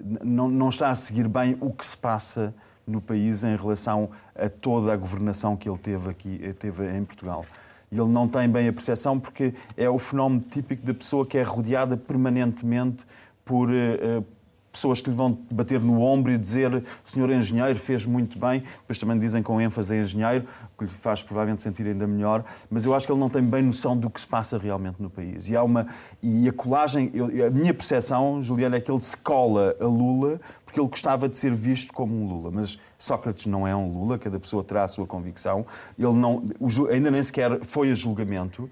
não, 0.00 0.48
não 0.48 0.68
está 0.68 0.90
a 0.90 0.94
seguir 0.94 1.28
bem 1.28 1.56
o 1.60 1.72
que 1.72 1.86
se 1.86 1.96
passa 1.96 2.54
no 2.86 3.00
país 3.00 3.44
em 3.44 3.54
relação 3.54 4.10
a 4.34 4.48
toda 4.48 4.92
a 4.92 4.96
governação 4.96 5.56
que 5.56 5.68
ele 5.68 5.78
teve 5.78 6.10
aqui, 6.10 6.40
eh, 6.42 6.52
teve 6.52 6.90
em 6.90 7.04
Portugal. 7.04 7.44
Ele 7.90 8.08
não 8.08 8.26
tem 8.28 8.48
bem 8.48 8.68
a 8.68 8.72
percepção 8.72 9.18
porque 9.18 9.54
é 9.76 9.88
o 9.88 9.98
fenómeno 9.98 10.42
típico 10.42 10.84
da 10.84 10.94
pessoa 10.94 11.26
que 11.26 11.38
é 11.38 11.42
rodeada 11.42 11.96
permanentemente 11.96 13.04
por 13.44 13.70
uh, 13.70 14.22
pessoas 14.72 15.00
que 15.00 15.10
lhe 15.10 15.16
vão 15.16 15.38
bater 15.50 15.80
no 15.80 16.00
ombro 16.00 16.32
e 16.32 16.38
dizer 16.38 16.84
senhor 17.04 17.30
engenheiro 17.30 17.78
fez 17.78 18.04
muito 18.04 18.38
bem, 18.38 18.62
depois 18.80 18.98
também 18.98 19.18
dizem 19.18 19.42
com 19.42 19.60
ênfase 19.60 19.94
em 19.94 20.00
engenheiro, 20.00 20.46
que 20.76 20.84
lhe 20.84 20.90
faz 20.90 21.22
provavelmente 21.22 21.62
sentir 21.62 21.86
ainda 21.86 22.06
melhor, 22.06 22.44
mas 22.70 22.84
eu 22.84 22.94
acho 22.94 23.06
que 23.06 23.12
ele 23.12 23.20
não 23.20 23.28
tem 23.28 23.42
bem 23.42 23.62
noção 23.62 23.96
do 23.96 24.08
que 24.08 24.20
se 24.20 24.26
passa 24.26 24.58
realmente 24.58 25.02
no 25.02 25.10
país. 25.10 25.48
E 25.48 25.56
há 25.56 25.62
uma 25.62 25.86
e 26.22 26.48
a 26.48 26.52
colagem, 26.52 27.10
eu, 27.14 27.46
a 27.46 27.50
minha 27.50 27.72
percepção, 27.74 28.42
Juliana, 28.42 28.76
é 28.76 28.80
que 28.80 28.90
ele 28.90 29.00
se 29.00 29.16
cola 29.16 29.74
a 29.80 29.86
Lula 29.86 30.40
porque 30.64 30.78
ele 30.78 30.88
gostava 30.88 31.28
de 31.30 31.36
ser 31.36 31.54
visto 31.54 31.92
como 31.94 32.14
um 32.14 32.28
Lula, 32.28 32.50
mas 32.52 32.78
Sócrates 32.98 33.46
não 33.46 33.66
é 33.66 33.74
um 33.74 33.90
Lula, 33.90 34.18
cada 34.18 34.38
pessoa 34.38 34.62
terá 34.62 34.84
a 34.84 34.88
sua 34.88 35.06
convicção. 35.06 35.64
Ele 35.98 36.12
não, 36.12 36.44
ainda 36.90 37.10
nem 37.10 37.22
sequer 37.22 37.64
foi 37.64 37.90
a 37.90 37.94
julgamento 37.94 38.68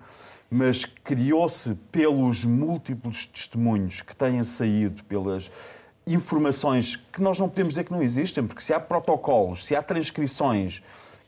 mas 0.50 0.84
criou-se 0.84 1.74
pelos 1.90 2.44
múltiplos 2.44 3.26
testemunhos 3.26 4.02
que 4.02 4.14
têm 4.14 4.42
saído, 4.44 5.02
pelas 5.04 5.50
informações 6.06 6.96
que 7.12 7.20
nós 7.20 7.38
não 7.38 7.48
podemos 7.48 7.72
dizer 7.72 7.84
que 7.84 7.92
não 7.92 8.02
existem, 8.02 8.46
porque 8.46 8.62
se 8.62 8.72
há 8.72 8.78
protocolos, 8.78 9.64
se 9.66 9.74
há 9.74 9.82
transcrições 9.82 10.82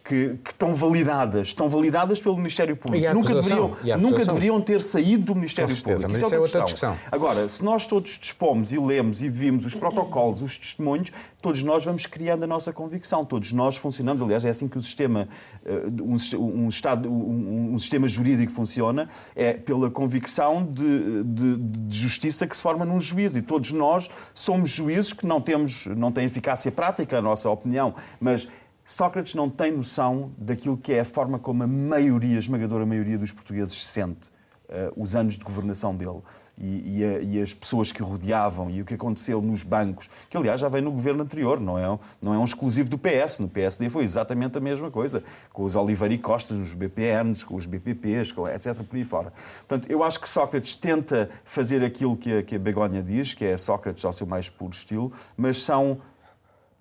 que, 0.04 0.38
que, 0.42 0.50
estão 0.50 0.74
validadas, 0.74 1.48
estão 1.48 1.68
validadas 1.68 2.18
pelo 2.18 2.36
Ministério 2.36 2.76
Público. 2.76 3.12
Nunca 3.12 3.34
deveriam, 3.34 3.76
nunca 3.98 4.24
deveriam 4.24 4.60
ter 4.60 4.80
saído 4.80 5.26
do 5.26 5.34
Ministério 5.34 5.74
Público. 5.76 6.12
Isso 6.12 6.32
é, 6.32 6.36
é 6.36 6.40
outra 6.40 6.62
discussão. 6.62 6.92
discussão. 6.92 6.98
Agora, 7.12 7.48
se 7.48 7.62
nós 7.62 7.86
todos 7.86 8.18
dispomos 8.18 8.72
e 8.72 8.78
lemos 8.78 9.22
e 9.22 9.28
vimos 9.28 9.66
os 9.66 9.74
protocolos, 9.74 10.40
os 10.40 10.56
testemunhos, 10.56 11.12
todos 11.42 11.62
nós 11.62 11.84
vamos 11.84 12.06
criando 12.06 12.44
a 12.44 12.46
nossa 12.46 12.72
convicção, 12.72 13.24
todos 13.24 13.52
nós 13.52 13.76
funcionamos. 13.76 14.22
Aliás, 14.22 14.44
é 14.44 14.48
assim 14.48 14.66
que 14.66 14.78
o 14.78 14.82
sistema, 14.82 15.28
eh, 15.64 15.82
um, 16.02 16.16
um, 16.64 16.68
estado, 16.68 17.10
um, 17.10 17.74
um 17.74 17.78
sistema 17.78 18.08
jurídico 18.08 18.50
funciona, 18.50 19.08
é 19.36 19.52
pela 19.52 19.90
convicção 19.90 20.64
de, 20.64 21.22
de, 21.24 21.56
de, 21.56 21.98
justiça 21.98 22.46
que 22.46 22.56
se 22.56 22.62
forma 22.62 22.84
num 22.84 23.00
juízo. 23.00 23.38
E 23.38 23.42
todos 23.42 23.72
nós 23.72 24.08
somos 24.34 24.70
juízes 24.70 25.12
que 25.12 25.26
não 25.26 25.40
temos, 25.40 25.86
não 25.86 26.10
têm 26.10 26.24
eficácia 26.24 26.72
prática, 26.72 27.18
a 27.18 27.22
nossa 27.22 27.48
opinião, 27.50 27.94
mas 28.20 28.48
Sócrates 28.88 29.34
não 29.34 29.50
tem 29.50 29.70
noção 29.70 30.32
daquilo 30.38 30.74
que 30.74 30.94
é 30.94 31.00
a 31.00 31.04
forma 31.04 31.38
como 31.38 31.62
a 31.62 31.66
maioria, 31.66 32.36
a 32.36 32.38
esmagadora 32.38 32.86
maioria 32.86 33.18
dos 33.18 33.30
portugueses 33.30 33.74
se 33.74 33.84
sente 33.84 34.28
uh, 34.70 34.90
os 34.96 35.14
anos 35.14 35.36
de 35.36 35.44
governação 35.44 35.94
dele. 35.94 36.22
E, 36.56 36.98
e, 36.98 37.04
a, 37.04 37.18
e, 37.20 37.42
as 37.42 37.52
pessoas 37.52 37.92
que 37.92 38.02
o 38.02 38.06
rodeavam 38.06 38.70
e 38.70 38.80
o 38.80 38.86
que 38.86 38.94
aconteceu 38.94 39.42
nos 39.42 39.62
bancos, 39.62 40.08
que 40.30 40.38
aliás 40.38 40.62
já 40.62 40.68
vem 40.68 40.80
no 40.80 40.90
governo 40.90 41.22
anterior, 41.22 41.60
não 41.60 41.78
é, 41.78 41.98
não 42.20 42.32
é 42.32 42.38
um 42.38 42.44
exclusivo 42.44 42.88
do 42.88 42.96
PS. 42.96 43.40
No 43.40 43.48
PSD 43.48 43.90
foi 43.90 44.04
exatamente 44.04 44.56
a 44.56 44.60
mesma 44.60 44.90
coisa, 44.90 45.22
com 45.52 45.64
os 45.64 45.76
Oliveira 45.76 46.14
e 46.14 46.18
Costas, 46.18 46.56
os 46.56 46.72
BPNs, 46.72 47.44
com 47.44 47.56
os 47.56 47.66
BPPs, 47.66 48.32
com, 48.32 48.48
etc. 48.48 48.74
por 48.76 48.96
aí 48.96 49.04
fora. 49.04 49.34
Portanto, 49.68 49.92
eu 49.92 50.02
acho 50.02 50.18
que 50.18 50.26
Sócrates 50.26 50.74
tenta 50.74 51.28
fazer 51.44 51.84
aquilo 51.84 52.16
que 52.16 52.38
a, 52.38 52.42
que 52.42 52.56
a 52.56 52.58
Begonha 52.58 53.02
diz, 53.02 53.34
que 53.34 53.44
é 53.44 53.54
Sócrates 53.58 54.02
ao 54.02 54.14
seu 54.14 54.26
mais 54.26 54.48
puro 54.48 54.72
estilo, 54.72 55.12
mas 55.36 55.62
são 55.62 55.98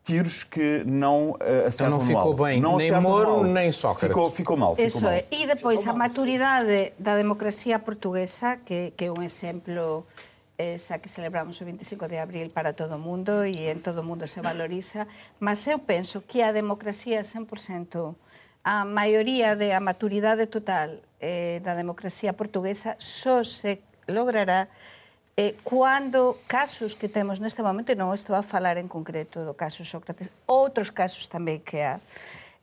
tiros 0.08 0.44
que 0.44 0.84
não 0.86 1.32
uh, 1.32 1.68
acertam 1.68 1.88
então 1.88 1.90
não 1.90 2.00
ficou 2.00 2.32
alvo. 2.32 2.44
bem, 2.46 2.62
não 2.62 2.78
nem 2.78 2.92
Moro, 3.02 3.44
nem 3.44 3.72
Sócrates. 3.72 4.08
Ficou, 4.08 4.32
ficou 4.32 4.56
mal. 4.56 4.74
Ficou 4.74 4.88
Isso 4.88 5.04
mal. 5.04 5.12
é. 5.12 5.26
E 5.30 5.46
depois 5.46 5.86
a 5.86 5.94
maturidade 5.94 6.94
da 6.98 7.16
democracia 7.16 7.78
portuguesa, 7.78 8.58
que, 8.66 8.94
que 8.96 9.06
é 9.06 9.12
um 9.12 9.22
exemplo 9.22 10.06
esa 10.58 10.98
que 10.98 11.10
celebramos 11.10 11.62
o 11.62 11.66
25 11.66 12.08
de 12.08 12.18
abril 12.18 12.50
para 12.50 12.74
todo 12.74 12.96
o 12.96 13.00
mundo 13.00 13.46
e 13.46 13.70
en 13.70 13.84
todo 13.84 14.02
o 14.02 14.04
mundo 14.04 14.26
se 14.26 14.42
valoriza, 14.42 15.06
mas 15.40 15.68
eu 15.68 15.78
penso 15.78 16.26
que 16.26 16.42
a 16.42 16.52
democracia 16.52 17.22
100%, 17.22 18.16
a 18.64 18.84
maioría 18.84 19.56
de 19.56 19.72
a 19.72 19.80
maturidade 19.80 20.48
total 20.48 20.98
eh, 21.22 21.62
da 21.62 21.76
democracia 21.76 22.34
portuguesa 22.34 22.96
só 22.98 23.44
se 23.44 23.86
logrará 24.08 24.68
eh, 25.38 25.56
cuando 25.64 26.42
casos 26.48 26.98
que 26.98 27.08
temos 27.08 27.38
neste 27.38 27.62
momento, 27.62 27.94
non 27.94 28.10
estou 28.18 28.34
a 28.34 28.42
falar 28.42 28.82
en 28.82 28.90
concreto 28.90 29.46
do 29.46 29.54
caso 29.54 29.86
Sócrates, 29.86 30.34
outros 30.50 30.90
casos 30.90 31.30
tamén 31.30 31.62
que 31.62 31.86
há, 31.86 32.02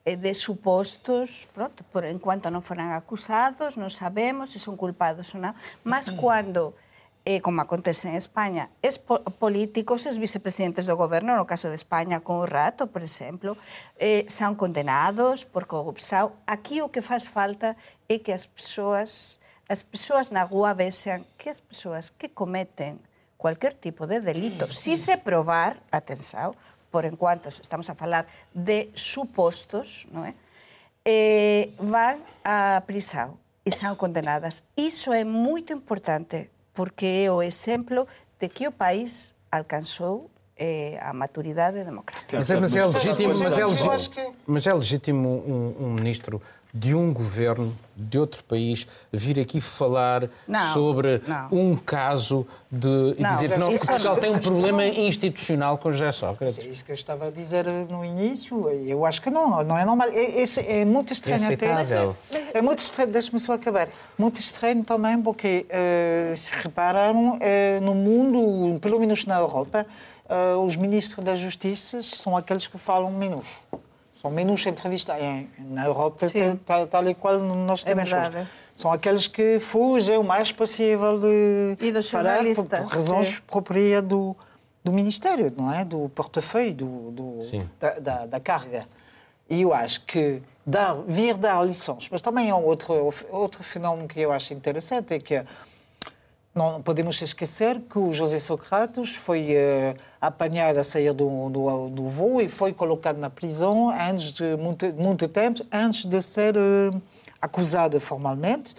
eh, 0.02 0.18
de 0.18 0.34
supostos, 0.34 1.46
pronto, 1.54 1.86
por 1.94 2.02
enquanto 2.02 2.50
non 2.50 2.66
foran 2.66 2.90
acusados, 2.90 3.78
non 3.78 3.94
sabemos 3.94 4.50
se 4.50 4.58
son 4.58 4.74
culpados 4.74 5.30
ou 5.32 5.40
non, 5.40 5.54
mas 5.86 6.10
mm. 6.10 6.18
cando 6.18 6.74
eh, 7.24 7.40
como 7.40 7.62
acontece 7.62 8.10
en 8.10 8.18
España, 8.18 8.68
es 8.82 8.98
po 8.98 9.22
políticos, 9.38 10.04
es 10.04 10.18
vicepresidentes 10.18 10.84
do 10.84 10.98
goberno, 10.98 11.38
no 11.38 11.46
caso 11.46 11.70
de 11.70 11.78
España 11.78 12.20
con 12.20 12.42
o 12.42 12.46
Rato, 12.50 12.90
por 12.90 13.06
exemplo, 13.06 13.56
eh, 13.96 14.26
son 14.28 14.58
condenados 14.58 15.46
por 15.46 15.70
corrupción. 15.70 16.34
Aquí 16.44 16.82
o 16.82 16.90
que 16.92 17.00
faz 17.00 17.30
falta 17.30 17.78
é 18.10 18.20
que 18.20 18.34
as 18.34 18.44
persoas 18.44 19.40
as 19.68 19.82
persoas 19.82 20.30
na 20.30 20.44
rua 20.44 20.74
vexan 20.74 21.24
que 21.38 21.48
as 21.48 21.60
persoas 21.60 22.10
que 22.10 22.28
cometen 22.28 23.00
cualquier 23.36 23.74
tipo 23.74 24.06
de 24.06 24.20
delito, 24.20 24.72
si 24.72 24.96
se 24.96 25.16
probar, 25.18 25.76
atenção, 25.92 26.54
por 26.90 27.04
enquanto 27.04 27.48
estamos 27.48 27.90
a 27.90 27.94
falar 27.94 28.26
de 28.54 28.88
supostos, 28.94 30.06
não 30.10 30.24
é? 30.24 30.34
Eh, 31.04 31.70
van 31.78 32.20
a 32.42 32.82
prisão 32.86 33.36
e 33.66 33.70
são 33.70 33.96
condenadas. 33.96 34.62
Isso 34.76 35.12
é 35.12 35.24
muito 35.24 35.72
importante, 35.72 36.50
porque 36.72 37.26
é 37.26 37.30
o 37.30 37.42
exemplo 37.42 38.06
de 38.40 38.48
que 38.48 38.66
o 38.66 38.72
país 38.72 39.34
alcançou 39.50 40.30
eh, 40.56 40.98
a 41.02 41.12
maturidade 41.12 41.84
democrática. 41.84 42.38
Mas 42.38 42.50
é, 42.50 42.60
mas 42.60 42.76
é 42.76 42.86
legítimo, 42.86 43.28
mas 43.28 43.58
é 43.58 43.66
legítimo, 43.66 44.36
mas 44.46 44.66
é 44.66 44.72
legítimo 44.72 45.28
um, 45.46 45.86
um 45.86 45.92
ministro 45.92 46.40
de 46.74 46.92
um 46.92 47.12
governo 47.12 47.72
de 47.96 48.18
outro 48.18 48.42
país 48.42 48.84
vir 49.12 49.38
aqui 49.38 49.60
falar 49.60 50.28
não, 50.48 50.74
sobre 50.74 51.22
não. 51.24 51.48
um 51.52 51.76
caso 51.76 52.44
de, 52.68 53.14
e 53.16 53.22
Não, 53.22 53.34
dizer 53.36 53.52
que 53.52 53.58
não, 53.60 53.72
isso 53.72 53.86
Portugal 53.86 54.16
tem 54.16 54.34
um 54.34 54.40
problema 54.40 54.84
institucional 54.84 55.78
com 55.78 55.92
José 55.92 56.10
Sócrates. 56.10 56.58
É 56.58 56.64
isso 56.64 56.84
que 56.84 56.90
eu 56.90 56.94
estava 56.94 57.28
a 57.28 57.30
dizer 57.30 57.64
no 57.88 58.04
início. 58.04 58.68
Eu 58.68 59.06
acho 59.06 59.22
que 59.22 59.30
não, 59.30 59.62
não 59.62 59.78
é 59.78 59.84
normal. 59.84 60.08
É, 60.08 60.42
é, 60.42 60.80
é 60.80 60.84
muito 60.84 61.12
estranho 61.12 61.44
É 61.44 61.54
até. 61.54 62.14
É 62.52 62.60
muito 62.60 62.80
estranho, 62.80 63.12
deixa-me 63.12 63.38
só 63.38 63.52
acabar. 63.52 63.88
Muito 64.18 64.40
estranho 64.40 64.82
também 64.82 65.22
porque, 65.22 65.66
eh, 65.68 66.32
se 66.36 66.50
repararam, 66.50 67.38
eh, 67.40 67.78
no 67.80 67.94
mundo, 67.94 68.80
pelo 68.80 68.98
menos 68.98 69.24
na 69.26 69.38
Europa, 69.38 69.86
eh, 70.28 70.54
os 70.56 70.74
ministros 70.74 71.24
da 71.24 71.36
Justiça 71.36 72.02
são 72.02 72.36
aqueles 72.36 72.66
que 72.66 72.78
falam 72.78 73.12
menos. 73.12 73.46
São 74.24 74.30
menos 74.30 74.64
entrevistados. 74.64 75.22
Em- 75.22 75.50
Na 75.58 75.84
Europa, 75.84 76.26
Sim. 76.26 76.58
tal, 76.64 77.06
e 77.06 77.14
qual 77.14 77.38
nós 77.38 77.82
É 77.82 77.88
temos 77.88 78.10
hoje. 78.10 78.48
São 78.74 78.90
aqueles 78.90 79.26
que 79.28 79.58
fugem 79.60 80.16
o 80.16 80.24
mais 80.24 80.50
possível 80.50 81.18
de 81.20 81.76
E 81.78 81.92
dos 81.92 82.08
falar 82.08 82.38
por, 82.42 82.64
por 82.66 82.86
razões 82.86 83.26
sim. 83.28 83.36
próprias 83.46 84.02
do, 84.02 84.34
do 84.82 84.90
Ministério, 84.90 85.52
não 85.54 85.70
é? 85.70 85.84
Do 85.84 86.08
portafeuille, 86.14 86.72
do, 86.72 87.10
do- 87.10 87.38
da, 87.78 87.90
da, 88.00 88.26
da 88.26 88.40
carga. 88.40 88.86
E 89.50 89.60
eu 89.60 89.74
acho 89.74 90.00
que 90.06 90.40
dar, 90.64 90.94
vir 91.06 91.36
dar 91.36 91.62
lições, 91.62 92.08
mas 92.10 92.22
também 92.22 92.50
há 92.50 92.56
um 92.56 92.64
outro, 92.64 93.12
outro 93.30 93.62
fenómeno 93.62 94.08
que 94.08 94.18
eu 94.20 94.32
acho 94.32 94.54
interessante, 94.54 95.12
é 95.12 95.18
que 95.20 95.44
não 96.54 96.80
podemos 96.80 97.20
esquecer 97.20 97.78
que 97.90 97.98
o 97.98 98.10
José 98.12 98.38
Sócrates 98.38 99.14
foi 99.16 99.52
eh, 99.52 99.94
apanhado 100.26 100.78
a 100.78 100.84
sair 100.84 101.12
do, 101.12 101.48
do, 101.50 101.88
do 101.88 102.08
voo 102.08 102.40
e 102.40 102.48
foi 102.48 102.72
colocado 102.72 103.18
na 103.18 103.28
prisão 103.30 103.90
antes 103.90 104.32
de 104.32 104.56
muito, 104.56 104.86
muito 104.94 105.28
tempo, 105.28 105.60
antes 105.72 106.04
de 106.06 106.20
ser 106.22 106.56
eh, 106.56 106.90
acusado 107.40 107.98
formalmente. 108.00 108.74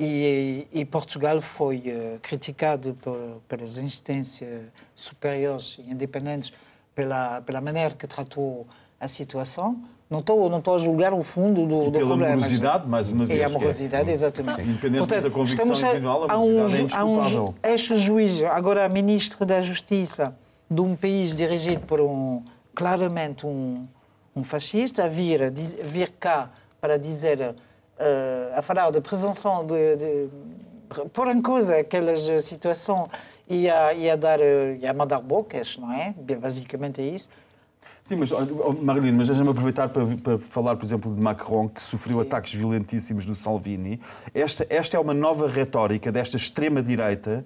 E, 0.00 0.66
e 0.72 0.84
Portugal 0.84 1.40
foi 1.40 1.82
eh, 1.86 2.16
criticado 2.22 2.94
por, 3.00 3.40
pelas 3.46 3.78
instâncias 3.78 4.62
superiores 4.94 5.78
e 5.86 5.90
independentes 5.92 6.52
pela, 6.94 7.40
pela 7.42 7.60
maneira 7.60 7.90
que 7.94 8.06
tratou 8.06 8.66
a 8.98 9.06
situação. 9.06 9.80
Não 10.10 10.18
estou, 10.20 10.50
não 10.50 10.58
estou 10.58 10.74
a 10.74 10.78
julgar 10.78 11.12
o 11.14 11.22
fundo 11.22 11.66
do, 11.66 11.82
E 11.82 11.84
do 11.86 11.92
pela 11.92 12.06
problema. 12.06 12.18
mas- 12.18 12.34
morosidade, 12.40 12.88
mais 12.88 13.10
uma 13.12 13.24
E 13.24 13.26
vez, 13.28 13.42
a 13.42 13.46
que 13.48 13.54
é. 13.54 13.58
morosidade, 13.58 14.10
exatamente. 14.10 14.56
Sim, 14.56 14.70
independentemente 14.70 15.22
da 15.22 15.30
convicção 15.30 15.64
a- 15.74 15.90
individual, 15.90 16.24
a 16.28 16.32
há 16.34 16.38
um, 16.38 16.52
morosidade 16.52 16.94
é 16.96 17.04
um 17.04 17.12
indesculpável. 17.14 17.30
ju- 17.30 17.54
ex-juiz, 17.62 18.42
agora 18.44 18.88
ministro 18.88 19.46
da 19.46 19.60
Justiça 19.62 20.34
de 20.72 20.80
um 20.80 20.96
país 20.96 21.36
dirigido 21.36 21.82
por 21.82 22.00
um, 22.00 22.42
claramente 22.74 23.46
um, 23.46 23.86
um 24.34 24.42
fascista, 24.42 25.04
a 25.04 25.08
vir, 25.08 25.50
vir 25.50 26.12
cá 26.18 26.50
para 26.80 26.98
dizer, 26.98 27.54
eh, 27.98 28.52
a 28.56 28.62
falar 28.62 28.90
de 28.90 29.00
presunção 29.00 29.64
de, 29.64 29.96
de, 29.96 30.28
pôr 31.12 31.28
em 31.28 31.40
causa 31.40 31.76
aquela 31.76 32.16
situação 32.40 33.08
e 33.48 33.68
a, 33.68 33.92
e 33.92 34.10
a 34.10 34.16
dar, 34.16 34.40
e 34.40 34.86
a 34.86 34.92
mandar 34.92 35.20
bocas, 35.20 35.76
não 35.76 35.92
é? 35.92 36.14
Basicamente 36.40 37.00
é 37.00 37.06
isso. 37.06 37.28
Sim, 38.02 38.16
mas, 38.16 38.32
Marilene, 38.82 39.16
mas 39.16 39.28
deixa-me 39.28 39.50
aproveitar 39.50 39.88
para, 39.88 40.04
para 40.16 40.38
falar, 40.38 40.74
por 40.74 40.84
exemplo, 40.84 41.14
de 41.14 41.20
Macron, 41.20 41.68
que 41.68 41.80
sofreu 41.80 42.20
ataques 42.20 42.52
violentíssimos 42.52 43.24
do 43.24 43.36
Salvini. 43.36 44.00
Esta, 44.34 44.66
esta 44.68 44.96
é 44.96 45.00
uma 45.00 45.14
nova 45.14 45.46
retórica 45.46 46.10
desta 46.10 46.36
extrema-direita, 46.36 47.44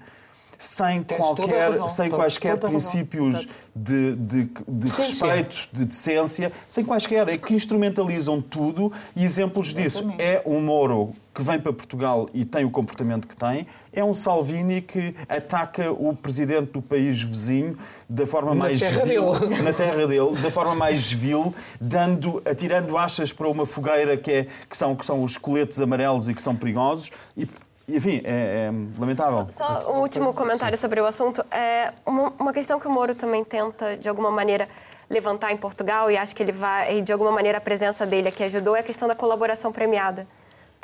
sem, 0.59 1.03
Tens 1.03 1.19
qualquer, 1.19 1.71
razão, 1.71 1.89
sem 1.89 2.09
toda- 2.11 2.23
quaisquer 2.23 2.57
toda 2.59 2.69
princípios 2.69 3.35
Exato. 3.41 3.49
de, 3.75 4.17
de, 4.17 4.49
de 4.69 4.89
respeito, 4.97 5.69
de 5.73 5.85
decência, 5.85 6.53
sem 6.67 6.85
quaisquer. 6.85 7.29
É 7.29 7.37
que 7.37 7.55
instrumentalizam 7.55 8.41
tudo 8.41 8.93
e 9.15 9.25
exemplos 9.25 9.73
disso. 9.75 10.05
É 10.19 10.43
um 10.47 10.61
Moro 10.61 11.15
que 11.35 11.43
vem 11.43 11.61
para 11.61 11.71
Portugal 11.71 12.31
e 12.33 12.47
tem 12.47 12.65
o 12.65 12.71
comportamento 12.71 13.29
que 13.29 13.37
tem, 13.37 13.67
é 13.93 14.03
um 14.03 14.15
Salvini 14.15 14.81
que 14.81 15.15
ataca 15.29 15.93
o 15.93 16.17
presidente 16.17 16.73
do 16.73 16.81
país 16.81 17.21
vizinho 17.21 17.77
da 18.09 18.25
forma 18.27 18.55
Na 18.55 18.61
mais 18.63 18.81
terra 18.81 19.05
vil, 19.05 19.33
dele. 19.39 19.63
na 19.63 19.71
terra 19.75 20.07
dele, 20.07 20.31
da 20.43 20.51
forma 20.51 20.75
mais 20.75 21.13
vil, 21.13 21.55
dando, 21.79 22.41
atirando 22.47 22.97
achas 22.97 23.35
para 23.35 23.47
uma 23.49 23.67
fogueira 23.67 24.17
que, 24.17 24.33
é, 24.33 24.47
que, 24.69 24.75
são, 24.79 24.97
que 24.97 25.05
são 25.05 25.23
os 25.23 25.37
coletes 25.37 25.79
amarelos 25.79 26.27
e 26.27 26.33
que 26.33 26.43
são 26.43 26.57
perigosos. 26.57 27.11
E, 27.37 27.47
enfim, 27.89 28.21
é, 28.25 28.69
é 28.69 28.73
lamentável. 28.99 29.47
Só 29.51 29.93
um 29.93 30.01
último 30.01 30.35
comentário 30.35 30.77
sobre 30.77 31.01
o 31.01 31.07
assunto. 31.07 31.45
É 31.51 31.93
uma, 32.05 32.33
uma 32.39 32.53
questão 32.53 32.81
que 32.81 32.89
o 32.89 32.91
Moro 32.91 33.15
também 33.15 33.45
tenta, 33.45 33.97
de 33.97 34.09
alguma 34.09 34.31
maneira, 34.31 34.69
levantar 35.09 35.53
em 35.53 35.57
Portugal, 35.57 36.11
e 36.11 36.17
acho 36.17 36.35
que 36.35 36.43
ele 36.43 36.53
vai, 36.53 36.99
e 36.99 37.01
de 37.01 37.13
alguma 37.13 37.31
maneira 37.31 37.59
a 37.59 37.61
presença 37.61 38.05
dele 38.05 38.29
aqui 38.29 38.43
ajudou, 38.43 38.75
é 38.75 38.81
a 38.81 38.83
questão 38.83 39.07
da 39.07 39.15
colaboração 39.15 39.71
premiada. 39.71 40.27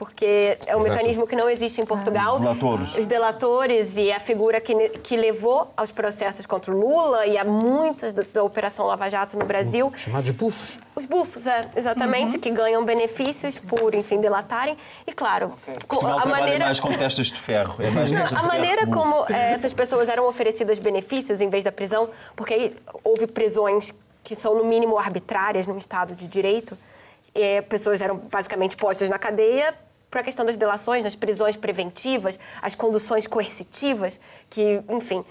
Porque 0.02 0.58
é 0.66 0.74
um 0.74 0.80
Exato. 0.80 0.96
mecanismo 0.96 1.26
que 1.28 1.36
não 1.36 1.48
existe 1.48 1.80
em 1.80 1.86
Portugal. 1.86 2.34
Os 2.34 2.40
delatores. 2.40 2.98
Os 2.98 3.06
delatores 3.06 3.96
e 3.96 4.10
a 4.10 4.18
figura 4.18 4.60
que, 4.60 4.74
que 4.98 5.16
levou 5.16 5.72
aos 5.76 5.92
processos 5.92 6.44
contra 6.44 6.74
o 6.74 6.76
Lula 6.76 7.24
e 7.24 7.38
a 7.38 7.44
muitos 7.44 8.12
da, 8.12 8.24
da 8.32 8.42
Operação 8.42 8.84
Lava 8.84 9.08
Jato 9.08 9.38
no 9.38 9.44
Brasil. 9.44 9.92
Chamados 9.96 10.32
bufos. 10.32 10.80
Os 10.96 11.06
bufos, 11.06 11.46
é, 11.46 11.70
exatamente, 11.76 12.36
que 12.36 12.50
ganham 12.50 12.84
benefícios 12.84 13.60
por, 13.60 13.94
enfim, 13.94 14.20
delatarem. 14.20 14.76
E, 15.06 15.12
claro, 15.12 15.52
Portugal 15.86 16.18
a 16.18 16.26
maneira... 16.26 16.64
mais 16.64 16.80
com 16.80 16.92
testas 16.92 17.28
de 17.28 17.38
ferro. 17.38 17.76
É 17.78 17.88
mais 17.88 18.10
testas 18.10 18.36
A 18.36 18.42
de 18.42 18.48
maneira 18.48 18.84
ferro. 18.84 18.92
como 18.92 19.24
eh, 19.30 19.52
essas 19.52 19.72
pessoas 19.72 20.08
eram 20.08 20.26
oferecidas 20.26 20.80
benefícios 20.80 21.40
em 21.40 21.48
vez 21.48 21.62
da 21.62 21.70
prisão, 21.70 22.10
porque 22.34 22.54
aí 22.54 22.76
houve 23.04 23.28
prisões 23.28 23.94
que 24.24 24.34
são, 24.34 24.56
no 24.56 24.64
mínimo, 24.64 24.98
arbitrárias 24.98 25.68
num 25.68 25.78
Estado 25.78 26.12
de 26.16 26.26
Direito. 26.26 26.76
Eh, 27.32 27.62
pessoas 27.62 28.00
eram 28.00 28.16
basicamente 28.16 28.76
postas 28.76 29.08
na 29.08 29.16
cadeia 29.16 29.72
para 30.12 30.20
a 30.20 30.24
questão 30.24 30.44
das 30.44 30.58
delações, 30.58 31.02
nas 31.02 31.16
prisões 31.16 31.56
preventivas, 31.56 32.38
as 32.60 32.74
conduções 32.74 33.26
coercitivas, 33.26 34.20
que, 34.50 34.82
enfim. 34.90 35.24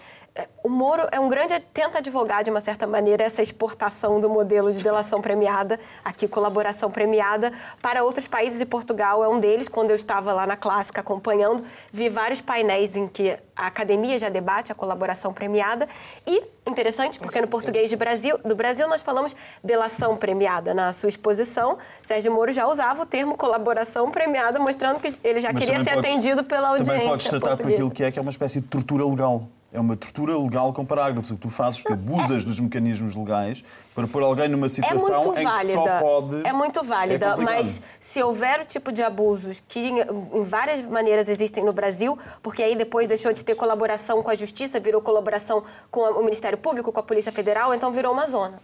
O 0.63 0.69
Moro 0.69 1.07
é 1.11 1.19
um 1.19 1.27
grande. 1.27 1.59
tenta 1.73 1.97
advogar, 1.97 2.41
de 2.43 2.49
uma 2.49 2.61
certa 2.61 2.87
maneira, 2.87 3.21
essa 3.23 3.41
exportação 3.41 4.19
do 4.19 4.29
modelo 4.29 4.71
de 4.71 4.81
delação 4.81 5.19
premiada, 5.19 5.77
aqui 6.05 6.25
colaboração 6.27 6.89
premiada, 6.89 7.51
para 7.81 8.03
outros 8.03 8.27
países 8.29 8.61
e 8.61 8.65
Portugal 8.65 9.21
é 9.23 9.27
um 9.27 9.39
deles. 9.39 9.67
Quando 9.67 9.89
eu 9.89 9.95
estava 9.95 10.31
lá 10.31 10.45
na 10.47 10.55
clássica 10.55 11.01
acompanhando, 11.01 11.63
vi 11.91 12.07
vários 12.07 12.39
painéis 12.39 12.95
em 12.95 13.07
que 13.07 13.37
a 13.55 13.67
academia 13.67 14.17
já 14.19 14.29
debate 14.29 14.71
a 14.71 14.75
colaboração 14.75 15.33
premiada. 15.33 15.85
E, 16.25 16.43
interessante, 16.65 17.19
porque 17.19 17.41
no 17.41 17.47
português 17.47 17.89
de 17.89 17.97
Brasil, 17.97 18.37
do 18.37 18.55
Brasil 18.55 18.87
nós 18.87 19.01
falamos 19.01 19.35
delação 19.61 20.15
premiada. 20.15 20.73
Na 20.73 20.93
sua 20.93 21.09
exposição, 21.09 21.77
Sérgio 22.05 22.31
Moro 22.31 22.53
já 22.53 22.67
usava 22.67 23.03
o 23.03 23.05
termo 23.05 23.35
colaboração 23.35 24.09
premiada, 24.09 24.59
mostrando 24.59 24.99
que 25.01 25.09
ele 25.25 25.41
já 25.41 25.51
Mas 25.51 25.61
queria 25.61 25.83
ser 25.83 25.95
podes- 25.95 26.09
atendido 26.11 26.43
pela 26.45 26.69
audiência 26.69 26.93
Também 26.93 27.09
podes 27.09 27.27
tratar 27.27 27.57
por 27.57 27.67
aquilo 27.67 27.91
que 27.91 28.03
é, 28.03 28.11
que 28.11 28.17
é 28.17 28.21
uma 28.21 28.31
espécie 28.31 28.61
de 28.61 28.67
tortura 28.67 29.03
legal. 29.05 29.43
É 29.73 29.79
uma 29.79 29.95
tortura 29.95 30.37
legal 30.37 30.73
com 30.73 30.85
parágrafos. 30.85 31.31
O 31.31 31.35
que 31.35 31.41
tu 31.41 31.49
fazes, 31.49 31.81
que 31.81 31.93
abusas 31.93 32.43
dos 32.43 32.59
mecanismos 32.59 33.15
legais 33.15 33.63
para 33.95 34.05
pôr 34.05 34.21
alguém 34.21 34.49
numa 34.49 34.65
É 34.65 34.69
situação 34.69 35.25
muito 35.25 35.39
em 35.39 35.57
que 35.57 35.65
só 35.67 35.99
pode. 35.99 36.45
É 36.45 36.51
muito 36.51 36.83
válida, 36.83 37.27
É 37.27 37.35
mas 37.37 37.81
se 37.99 38.21
houver 38.21 38.59
o 38.59 38.65
tipo 38.65 38.91
de 38.91 39.01
abusos 39.01 39.63
que 39.67 39.79
em, 39.79 40.43
várias 40.43 40.85
maneiras 40.85 41.29
existem 41.29 41.63
no 41.63 41.71
Brasil, 41.71 42.17
porque 42.43 42.61
aí 42.61 42.75
depois 42.75 43.07
deixou 43.07 43.31
de 43.31 43.45
ter 43.45 43.55
colaboração 43.55 44.21
com 44.21 44.29
a 44.29 44.35
justiça, 44.35 44.79
virou 44.79 45.01
colaboração 45.01 45.63
com 45.89 46.01
o 46.01 46.23
Ministério 46.23 46.57
Público, 46.57 46.91
com 46.91 46.99
a 46.99 47.03
Polícia 47.03 47.31
Federal, 47.31 47.73
então 47.73 47.91
virou 47.91 48.11
uma 48.11 48.27
zona. 48.27 48.59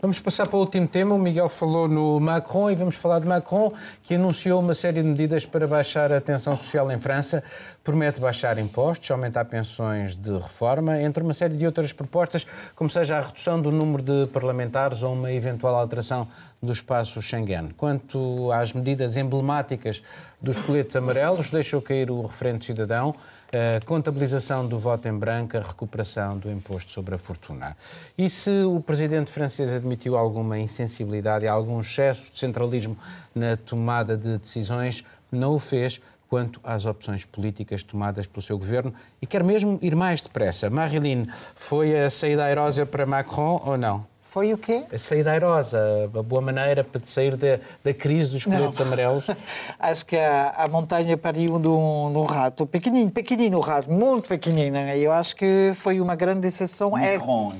Vamos 0.00 0.20
passar 0.20 0.46
para 0.46 0.56
o 0.56 0.60
último 0.60 0.86
tema. 0.86 1.12
O 1.12 1.18
Miguel 1.18 1.48
falou 1.48 1.88
no 1.88 2.20
Macron 2.20 2.70
e 2.70 2.76
vamos 2.76 2.94
falar 2.94 3.18
de 3.18 3.26
Macron, 3.26 3.72
que 4.04 4.14
anunciou 4.14 4.60
uma 4.60 4.72
série 4.72 5.02
de 5.02 5.08
medidas 5.08 5.44
para 5.44 5.66
baixar 5.66 6.12
a 6.12 6.20
tensão 6.20 6.54
social 6.54 6.88
em 6.92 6.98
França. 6.98 7.42
Promete 7.82 8.20
baixar 8.20 8.58
impostos, 8.58 9.10
aumentar 9.10 9.44
pensões 9.46 10.14
de 10.14 10.30
reforma, 10.30 11.02
entre 11.02 11.20
uma 11.20 11.32
série 11.32 11.56
de 11.56 11.66
outras 11.66 11.92
propostas, 11.92 12.46
como 12.76 12.88
seja 12.88 13.18
a 13.18 13.22
redução 13.22 13.60
do 13.60 13.72
número 13.72 14.00
de 14.00 14.28
parlamentares 14.28 15.02
ou 15.02 15.14
uma 15.14 15.32
eventual 15.32 15.74
alteração 15.74 16.28
do 16.62 16.70
espaço 16.70 17.20
Schengen. 17.20 17.70
Quanto 17.76 18.52
às 18.52 18.72
medidas 18.72 19.16
emblemáticas 19.16 20.00
dos 20.40 20.60
coletes 20.60 20.94
amarelos, 20.94 21.50
deixou 21.50 21.82
cair 21.82 22.08
o 22.08 22.22
referente 22.22 22.66
cidadão. 22.66 23.16
A 23.52 23.84
contabilização 23.84 24.66
do 24.66 24.78
voto 24.78 25.08
em 25.08 25.18
branco, 25.18 25.56
a 25.56 25.60
recuperação 25.60 26.36
do 26.38 26.50
imposto 26.50 26.90
sobre 26.90 27.14
a 27.14 27.18
fortuna. 27.18 27.76
E 28.16 28.28
se 28.28 28.64
o 28.64 28.80
presidente 28.80 29.30
francês 29.30 29.72
admitiu 29.72 30.16
alguma 30.16 30.58
insensibilidade 30.58 31.44
e 31.44 31.48
algum 31.48 31.80
excesso 31.80 32.32
de 32.32 32.38
centralismo 32.38 32.96
na 33.34 33.56
tomada 33.56 34.16
de 34.16 34.36
decisões, 34.38 35.02
não 35.32 35.54
o 35.54 35.58
fez 35.58 36.00
quanto 36.28 36.60
às 36.62 36.84
opções 36.84 37.24
políticas 37.24 37.82
tomadas 37.82 38.26
pelo 38.26 38.42
seu 38.42 38.58
governo 38.58 38.92
e 39.20 39.26
quer 39.26 39.42
mesmo 39.42 39.78
ir 39.80 39.96
mais 39.96 40.20
depressa. 40.20 40.68
Marilyn, 40.68 41.26
foi 41.54 41.98
a 41.98 42.10
saída 42.10 42.44
airosa 42.44 42.84
para 42.84 43.06
Macron 43.06 43.62
ou 43.64 43.78
não? 43.78 44.06
Foi 44.30 44.52
o 44.52 44.58
quê? 44.58 44.84
A 44.92 44.98
saída 44.98 45.32
airosa, 45.32 46.10
a 46.14 46.22
boa 46.22 46.42
maneira 46.42 46.84
para 46.84 47.00
sair 47.04 47.34
da, 47.34 47.58
da 47.82 47.94
crise 47.94 48.30
dos 48.30 48.44
coletes 48.44 48.78
amarelos. 48.78 49.26
Acho 49.80 50.04
que 50.04 50.16
a, 50.16 50.50
a 50.50 50.68
montanha 50.68 51.16
pariu 51.16 51.58
de 51.58 51.66
um, 51.66 52.12
de 52.12 52.18
um, 52.18 52.24
rato, 52.24 52.66
pequenino, 52.66 53.10
pequenino 53.10 53.56
o 53.56 53.60
rato, 53.60 53.90
muito 53.90 54.28
pequenino. 54.28 54.72
Né? 54.72 54.98
Eu 54.98 55.12
acho 55.12 55.34
que 55.34 55.72
foi 55.76 55.98
uma 55.98 56.14
grande 56.14 56.46
exceção. 56.46 56.92
Micron, 56.92 57.54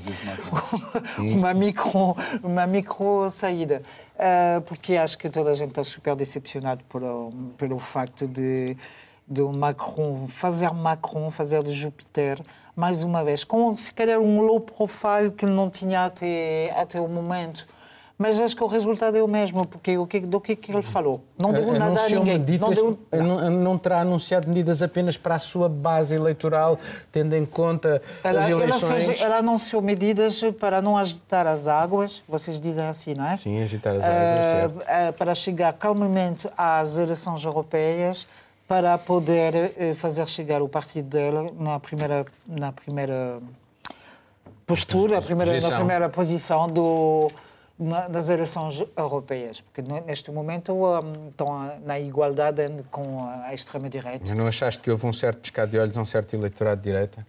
é... 1.17 1.21
uma 1.21 1.55
micro, 1.55 2.17
uma 2.43 2.67
micro 2.67 3.31
saída. 3.31 3.83
Uh, 4.15 4.61
porque 4.63 4.97
acho 4.97 5.17
que 5.17 5.31
toda 5.31 5.53
a 5.53 5.55
gente 5.55 5.71
está 5.71 5.85
super 5.85 6.17
decepcionado 6.17 6.83
por, 6.89 7.01
pelo 7.57 7.79
facto 7.79 8.27
de, 8.29 8.77
de 9.27 9.43
Macron 9.43 10.27
fazer 10.27 10.73
Macron, 10.73 11.31
fazer 11.31 11.63
de 11.63 11.73
Júpiter, 11.73 12.41
mais 12.79 13.03
uma 13.03 13.25
vez, 13.25 13.43
com 13.43 13.77
se 13.77 13.93
calhar 13.93 14.21
um 14.21 14.41
low 14.41 14.61
profile 14.61 15.33
que 15.37 15.45
não 15.45 15.69
tinha 15.69 16.05
até, 16.05 16.73
até 16.77 17.01
o 17.01 17.09
momento. 17.09 17.67
Mas 18.17 18.39
acho 18.39 18.55
que 18.55 18.63
o 18.63 18.69
resultado 18.69 19.17
é 19.17 19.23
o 19.23 19.27
mesmo, 19.27 19.67
porque 19.67 19.99
o 19.99 20.07
que, 20.07 20.21
do 20.21 20.41
que, 20.41 20.55
que 20.55 20.71
ele 20.71 20.83
falou? 20.83 21.21
Não 21.37 21.53
deu 21.53 21.73
nada 21.73 22.01
a 22.01 22.09
ninguém. 22.09 22.39
Medidas, 22.39 22.77
não, 22.77 22.99
deu... 23.11 23.23
não, 23.23 23.51
não, 23.51 23.79
terá 23.79 24.01
anunciado 24.01 24.47
medidas 24.49 24.81
apenas 24.81 25.17
para 25.17 25.35
a 25.35 25.39
sua 25.41 25.69
base 25.69 26.15
eleitoral, 26.15 26.79
tendo 27.11 27.35
em 27.35 27.45
conta 27.45 28.01
ela, 28.23 28.41
as 28.41 28.49
eleições? 28.49 28.83
Ela, 28.83 29.01
fez, 29.01 29.21
ela, 29.21 29.37
anunciou 29.39 29.83
medidas 29.83 30.41
para 30.61 30.81
não 30.81 30.97
agitar 30.97 31.49
as 31.49 31.67
águas, 31.67 32.23
vocês 32.29 32.61
dizem 32.61 32.85
assim, 32.85 33.13
não 33.13 33.27
é? 33.27 33.35
Sim, 33.35 33.61
agitar 33.61 33.97
as 33.97 34.05
águas, 34.05 34.73
uh, 34.73 34.79
uh, 34.79 35.13
Para 35.15 35.35
chegar 35.35 35.73
calmamente 35.73 36.49
às 36.57 36.97
eleições 36.97 37.45
europeias, 37.45 38.27
para 38.69 38.99
poder 38.99 39.73
uh, 39.73 39.95
fazer 39.95 40.29
chegar 40.29 40.61
o 40.61 40.69
partido 40.69 41.09
dela 41.09 41.51
na 41.59 41.81
primeira, 41.81 42.27
na 42.47 42.71
primeira 42.71 43.41
postura, 44.67 45.23
primeira, 45.23 45.59
na 45.59 45.77
primeira 45.77 46.09
posição 46.11 46.69
do 46.69 47.31
nas 47.79 48.29
eleições 48.29 48.85
europeias, 48.97 49.61
porque 49.61 49.81
neste 49.81 50.33
momento 50.33 50.73
um, 50.73 51.29
estão 51.29 51.79
na 51.87 51.99
igualdade 52.01 52.63
com 52.91 53.25
a 53.45 53.55
extrema-direita. 53.55 54.25
Mas 54.27 54.33
não 54.33 54.49
achaste 54.49 54.83
que 54.83 54.91
houve 54.91 55.07
um 55.07 55.13
certo 55.13 55.39
pescado 55.39 55.71
de 55.71 55.79
olhos 55.79 55.97
a 55.97 56.01
um 56.01 56.05
certo 56.05 56.35
eleitorado 56.35 56.83
de 56.83 56.91
direita? 56.91 57.25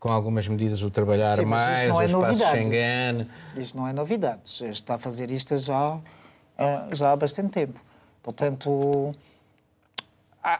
Com 0.00 0.12
algumas 0.12 0.48
medidas, 0.48 0.82
o 0.82 0.90
trabalhar 0.90 1.36
Sim, 1.36 1.44
mais, 1.44 1.84
não 1.88 1.96
o 1.98 2.02
é 2.02 2.04
espaço 2.04 2.44
Schengen... 2.50 3.28
Isto 3.56 3.78
não 3.78 3.86
é 3.86 3.92
novidade. 3.92 4.40
Está 4.68 4.96
a 4.96 4.98
fazer 4.98 5.30
isto 5.30 5.56
já, 5.56 5.98
eh, 6.58 6.88
já 6.90 7.12
há 7.12 7.16
bastante 7.16 7.50
tempo. 7.50 7.80
Portanto, 8.24 9.14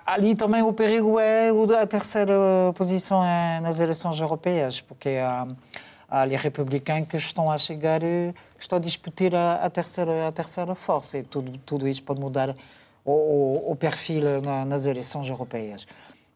ali 0.05 0.35
também 0.35 0.63
o 0.63 0.73
perigo 0.73 1.19
é 1.21 1.51
a 1.81 1.87
terceira 1.87 2.35
posição 2.75 3.25
é 3.25 3.61
nas 3.61 3.79
eleições 3.79 4.19
europeias, 4.19 4.81
porque 4.81 5.11
há, 5.11 5.47
há 6.09 6.23
ali 6.23 6.35
republicanos 6.37 7.09
que 7.09 7.17
estão 7.17 7.51
a 7.51 7.57
chegar 7.57 8.01
estão 8.59 8.79
a 8.79 8.81
discutir 8.81 9.35
a, 9.37 9.71
terceira, 9.71 10.27
a 10.27 10.33
terceira 10.33 10.75
força 10.75 11.19
e 11.19 11.23
tudo, 11.23 11.57
tudo 11.59 11.87
isso 11.87 12.03
pode 12.03 12.21
mudar 12.21 12.55
o, 13.05 13.71
o 13.71 13.77
perfil 13.77 14.43
na, 14.43 14.65
nas 14.65 14.87
eleições 14.87 15.29
europeias. 15.29 15.87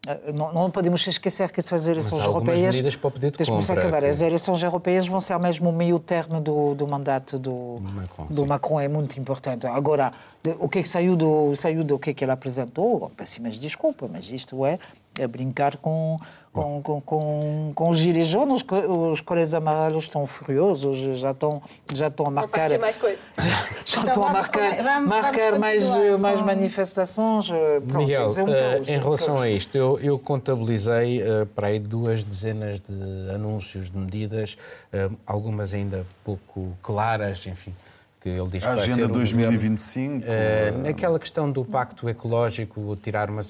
Eh, 0.06 0.32
não, 0.32 0.52
não, 0.52 0.70
podemos 0.70 1.06
esquecer 1.06 1.50
que 1.50 1.60
essas 1.60 1.86
eleições 1.86 2.24
europeias. 2.24 2.74
medidas 2.74 2.96
para 2.96 3.08
o 3.08 3.10
pedido 3.10 3.36
de 3.36 3.50
compra, 3.50 3.80
acabar. 3.80 4.00
Que... 4.00 4.08
As 4.08 4.20
eleições 4.22 4.62
europeias 4.62 5.06
vão 5.06 5.20
ser 5.20 5.38
mesmo 5.38 5.68
o 5.68 5.72
meio 5.72 5.98
termo 5.98 6.40
do, 6.40 6.74
do 6.74 6.86
mandato 6.86 7.38
do 7.38 7.78
Macron. 7.80 8.26
Do 8.30 8.46
Macron 8.46 8.80
é 8.80 8.88
muito 8.88 9.20
importante. 9.20 9.66
Agora, 9.66 10.12
de, 10.42 10.56
o 10.58 10.68
que 10.68 10.78
é 10.78 10.82
que 10.82 10.88
saiu 10.88 11.16
do, 11.16 11.54
saiu 11.54 11.84
do 11.84 11.98
que 11.98 12.10
é 12.10 12.14
que 12.14 12.24
ele 12.24 12.32
apresentou? 12.32 13.12
Peço 13.14 13.42
mas 13.42 13.58
desculpa, 13.58 14.08
mas 14.10 14.30
isto 14.30 14.64
é, 14.64 14.78
é 15.18 15.26
brincar 15.26 15.76
com 15.76 16.18
com, 16.52 16.82
com, 16.82 17.00
com, 17.00 17.72
com 17.74 17.88
os 17.88 17.98
girijones, 17.98 18.62
os, 18.62 19.12
os 19.12 19.20
cores 19.20 19.54
amarelos 19.54 20.04
estão 20.04 20.26
furiosos, 20.26 21.18
já 21.18 21.30
estão, 21.30 21.62
já 21.92 22.08
estão 22.08 22.26
a 22.26 22.30
marcar. 22.30 22.78
mais 22.78 22.96
coisas. 22.96 23.24
Já, 23.84 24.00
então 24.00 24.08
estão 24.08 24.26
a 24.26 24.32
marcar, 24.32 24.82
vamos, 24.82 25.08
marcar 25.08 25.52
vamos 25.52 25.58
mais, 25.58 26.18
mais 26.18 26.40
manifestações. 26.40 27.50
Eh, 27.50 27.80
pronto, 27.80 27.98
Miguel, 27.98 28.26
um 28.26 28.44
uh, 28.44 28.82
em 28.88 28.98
relação 28.98 29.40
a 29.40 29.48
isto, 29.48 29.76
eu, 29.76 29.98
eu 30.00 30.18
contabilizei 30.18 31.22
uh, 31.22 31.46
para 31.46 31.68
aí 31.68 31.78
duas 31.78 32.22
dezenas 32.22 32.80
de 32.80 33.34
anúncios 33.34 33.90
de 33.90 33.96
medidas, 33.96 34.56
uh, 34.92 35.16
algumas 35.26 35.74
ainda 35.74 36.04
pouco 36.24 36.76
claras, 36.82 37.46
enfim 37.46 37.74
que 38.20 38.28
ele 38.28 38.48
diz 38.48 38.62
que 38.62 38.68
a 38.68 38.72
Agenda 38.72 39.08
2025. 39.08 40.24
Uh, 40.24 40.78
naquela 40.82 41.18
questão 41.18 41.50
do 41.50 41.64
pacto 41.64 42.08
ecológico, 42.08 42.96
tirar 43.02 43.30
uma, 43.30 43.40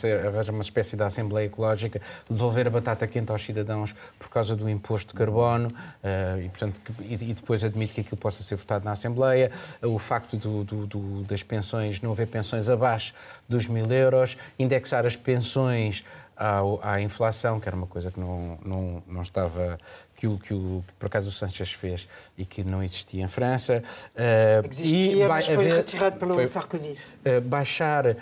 uma 0.51 0.63
espécie 0.63 0.97
de 0.97 1.03
Assembleia 1.03 1.47
Ecológica, 1.47 2.01
devolver 2.29 2.69
a 2.69 2.71
batata 2.71 3.07
quente 3.07 3.33
aos 3.33 3.45
cidadãos 3.45 3.95
por 4.19 4.29
causa 4.29 4.55
do 4.55 4.71
imposto 4.71 5.13
de 5.13 5.19
carbono, 5.19 5.69
uh, 5.69 6.41
e, 6.41 6.49
portanto, 6.49 6.81
que, 6.81 7.03
e, 7.03 7.15
e, 7.31 7.35
depois 7.35 7.65
admite 7.65 7.95
que 7.95 8.01
aquilo 8.03 8.17
possa 8.17 8.43
ser 8.45 8.55
votado 8.55 8.85
na 8.85 8.93
Assembleia, 8.93 9.51
uh, 9.83 9.89
o 9.89 9.99
facto 9.99 10.37
do, 10.37 10.63
do, 10.63 10.87
do, 10.87 11.23
das 11.25 11.43
pensões, 11.43 12.01
não 12.01 12.13
haver 12.13 12.29
pensões 12.29 12.71
abaixo 12.71 13.13
dos 13.49 13.67
mil 13.67 13.91
euros, 13.91 14.37
indexar 14.57 15.05
as 15.05 15.17
pensões 15.17 16.05
à, 16.37 16.61
à, 16.83 17.01
inflação, 17.03 17.61
que 17.61 17.69
era 17.69 17.77
uma 17.77 17.87
coisa 17.87 18.11
que 18.11 18.19
não, 18.19 18.59
não, 18.65 19.03
não 19.07 19.23
estava 19.23 19.79
que 20.21 20.27
o 20.27 20.39
que, 20.39 20.53
o, 20.53 20.85
que 20.87 20.93
por 20.99 21.07
acaso 21.07 21.31
o 21.31 21.33
Sanchez 21.33 21.73
fez 21.73 22.07
e 22.37 22.45
que 22.45 22.63
não 22.63 22.83
existia 22.83 23.25
em 23.25 23.29
França. 23.29 23.83
Uh, 24.15 24.69
existia, 24.69 25.25
e 25.25 25.27
mas 25.27 25.47
foi 25.47 25.55
haver, 25.55 25.77
retirado 25.77 26.19
pelo 26.19 26.35
foi, 26.35 26.47
Sarkozy. 26.47 26.91
Uh, 26.91 27.41
baixar 27.41 28.07
uh, 28.07 28.17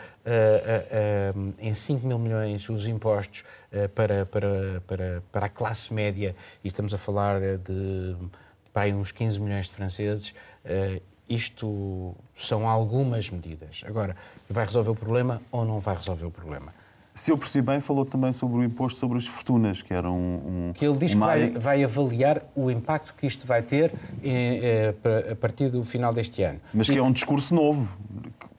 em 1.58 1.74
5 1.74 2.06
mil 2.06 2.18
milhões 2.18 2.68
os 2.68 2.86
impostos 2.86 3.44
para, 3.94 4.24
para, 4.24 4.80
para, 4.86 5.22
para 5.32 5.46
a 5.46 5.48
classe 5.48 5.92
média, 5.92 6.34
e 6.62 6.68
estamos 6.68 6.94
a 6.94 6.98
falar 6.98 7.40
de 7.40 8.16
para 8.72 8.88
uns 8.94 9.10
15 9.10 9.40
milhões 9.40 9.66
de 9.66 9.72
franceses, 9.72 10.32
isto 11.28 12.14
são 12.36 12.66
algumas 12.66 13.28
medidas. 13.28 13.82
Agora, 13.84 14.16
vai 14.48 14.64
resolver 14.64 14.90
o 14.90 14.94
problema 14.94 15.42
ou 15.50 15.64
não 15.64 15.80
vai 15.80 15.96
resolver 15.96 16.26
o 16.26 16.30
problema? 16.30 16.72
Se 17.18 17.32
eu 17.32 17.36
percebi 17.36 17.66
bem, 17.66 17.80
falou 17.80 18.06
também 18.06 18.32
sobre 18.32 18.58
o 18.58 18.64
imposto 18.64 19.00
sobre 19.00 19.18
as 19.18 19.26
fortunas, 19.26 19.82
que 19.82 19.92
era 19.92 20.08
um. 20.08 20.68
um 20.68 20.72
que 20.72 20.86
ele 20.86 20.96
diz 20.96 21.14
uma... 21.14 21.26
que 21.26 21.32
vai, 21.32 21.50
vai, 21.50 21.84
avaliar 21.84 22.42
o 22.54 22.70
impacto 22.70 23.12
que 23.12 23.26
isto 23.26 23.44
vai 23.44 23.60
ter 23.60 23.92
eh, 24.22 24.94
eh, 25.02 25.32
a 25.32 25.34
partir 25.34 25.68
do 25.68 25.84
final 25.84 26.14
deste 26.14 26.44
ano. 26.44 26.60
Mas 26.72 26.88
que 26.88 26.94
e... 26.94 26.98
é 26.98 27.02
um 27.02 27.10
discurso 27.10 27.52
novo, 27.56 27.88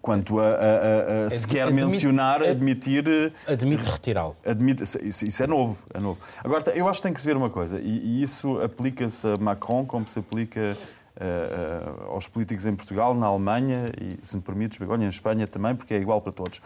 quanto 0.01 0.41
a, 0.41 0.43
a, 0.43 0.49
a, 0.49 1.25
a 1.27 1.29
se 1.29 1.47
quer 1.47 1.67
admite, 1.67 1.85
mencionar, 1.85 2.43
admitir. 2.43 3.07
Eh, 3.07 3.31
admite 3.53 3.89
retirá-lo. 3.89 4.35
Admite, 4.45 4.83
isso, 4.83 5.25
isso, 5.25 5.41
é 5.41 5.47
novo, 5.47 5.77
é 5.93 5.99
novo. 6.01 6.19
Agora, 6.43 6.69
eu 6.71 6.89
acho 6.89 6.99
que 6.99 7.03
tem 7.03 7.13
que 7.13 7.21
se 7.21 7.27
ver 7.27 7.37
uma 7.37 7.49
coisa, 7.49 7.79
e, 7.79 7.87
e 7.87 8.21
isso 8.21 8.59
aplica-se 8.61 9.25
a 9.25 9.37
Macron 9.37 9.85
como 9.85 10.05
se 10.05 10.19
aplica. 10.19 10.75
Uh, 11.19 12.05
uh, 12.09 12.13
aos 12.13 12.29
políticos 12.29 12.65
em 12.65 12.73
Portugal, 12.73 13.13
na 13.13 13.25
Alemanha 13.25 13.87
e, 13.99 14.25
se 14.25 14.37
me 14.37 14.41
permites, 14.41 14.77
Begonha, 14.77 15.05
em 15.05 15.09
Espanha 15.09 15.45
também, 15.45 15.75
porque 15.75 15.93
é 15.93 15.97
igual 15.97 16.21
para 16.21 16.31
todos 16.31 16.61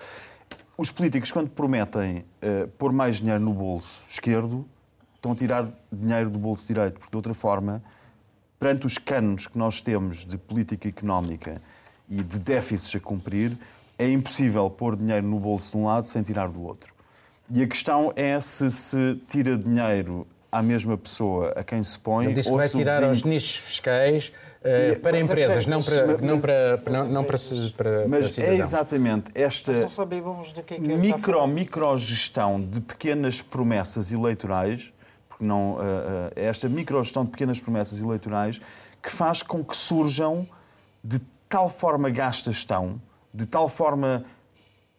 os 0.77 0.91
políticos, 0.91 1.31
quando 1.31 1.49
prometem 1.49 2.25
uh, 2.41 2.67
pôr 2.77 2.91
mais 2.91 3.17
dinheiro 3.17 3.39
no 3.39 3.53
bolso 3.53 4.03
esquerdo, 4.09 4.67
estão 5.15 5.31
a 5.31 5.35
tirar 5.35 5.67
dinheiro 5.91 6.29
do 6.29 6.39
bolso 6.39 6.67
direito, 6.67 6.93
porque 6.93 7.11
de 7.11 7.15
outra 7.15 7.33
forma, 7.33 7.83
perante 8.59 8.85
os 8.85 8.97
canos 8.97 9.47
que 9.47 9.57
nós 9.57 9.79
temos 9.79 10.25
de 10.25 10.37
política 10.37 10.87
económica 10.87 11.61
e 12.09 12.21
de 12.23 12.39
déficits 12.39 12.95
a 12.95 12.99
cumprir, 12.99 13.57
é 13.97 14.09
impossível 14.09 14.69
pôr 14.69 14.95
dinheiro 14.95 15.27
no 15.27 15.39
bolso 15.39 15.71
de 15.71 15.77
um 15.77 15.85
lado 15.85 16.07
sem 16.07 16.23
tirar 16.23 16.49
do 16.49 16.61
outro. 16.61 16.93
E 17.49 17.61
a 17.61 17.67
questão 17.67 18.11
é 18.15 18.39
se 18.41 18.71
se 18.71 19.21
tira 19.27 19.57
dinheiro 19.57 20.25
à 20.53 20.61
mesma 20.61 20.95
pessoa 20.95 21.51
a 21.55 21.63
quem 21.63 21.83
se 21.83 21.97
põe. 21.97 22.25
Ele 22.25 22.35
disse 22.35 22.49
que 22.49 22.55
vai 22.55 22.69
tirar 22.69 22.93
vizinho... 22.93 23.07
aos 23.07 23.23
nichos 23.23 23.57
fiscais 23.57 24.31
uh, 24.61 24.99
para 24.99 25.19
empresas, 25.19 25.65
não 25.65 25.81
para, 25.81 26.05
mas, 26.05 26.21
não 26.21 26.39
para, 26.39 26.81
não, 26.91 27.07
não 27.09 27.23
para, 27.23 27.37
para 27.75 28.07
Mas 28.07 28.35
para 28.35 28.45
é 28.45 28.55
exatamente 28.55 29.31
esta 29.33 29.73
que 29.73 30.73
é 30.75 30.77
que 30.77 30.79
micro, 30.79 31.47
microgestão 31.47 32.61
de 32.61 32.79
pequenas 32.79 33.41
promessas 33.41 34.11
eleitorais, 34.11 34.93
porque 35.27 35.43
não, 35.43 35.73
uh, 35.73 35.77
uh, 35.77 35.79
esta 36.35 36.69
microgestão 36.69 37.25
de 37.25 37.31
pequenas 37.31 37.59
promessas 37.59 37.99
eleitorais 37.99 38.61
que 39.01 39.09
faz 39.09 39.41
com 39.41 39.63
que 39.63 39.75
surjam 39.75 40.47
de 41.03 41.19
tal 41.49 41.67
forma 41.67 42.11
gastas 42.11 42.57
estão, 42.57 43.01
de 43.33 43.47
tal 43.47 43.67
forma 43.67 44.23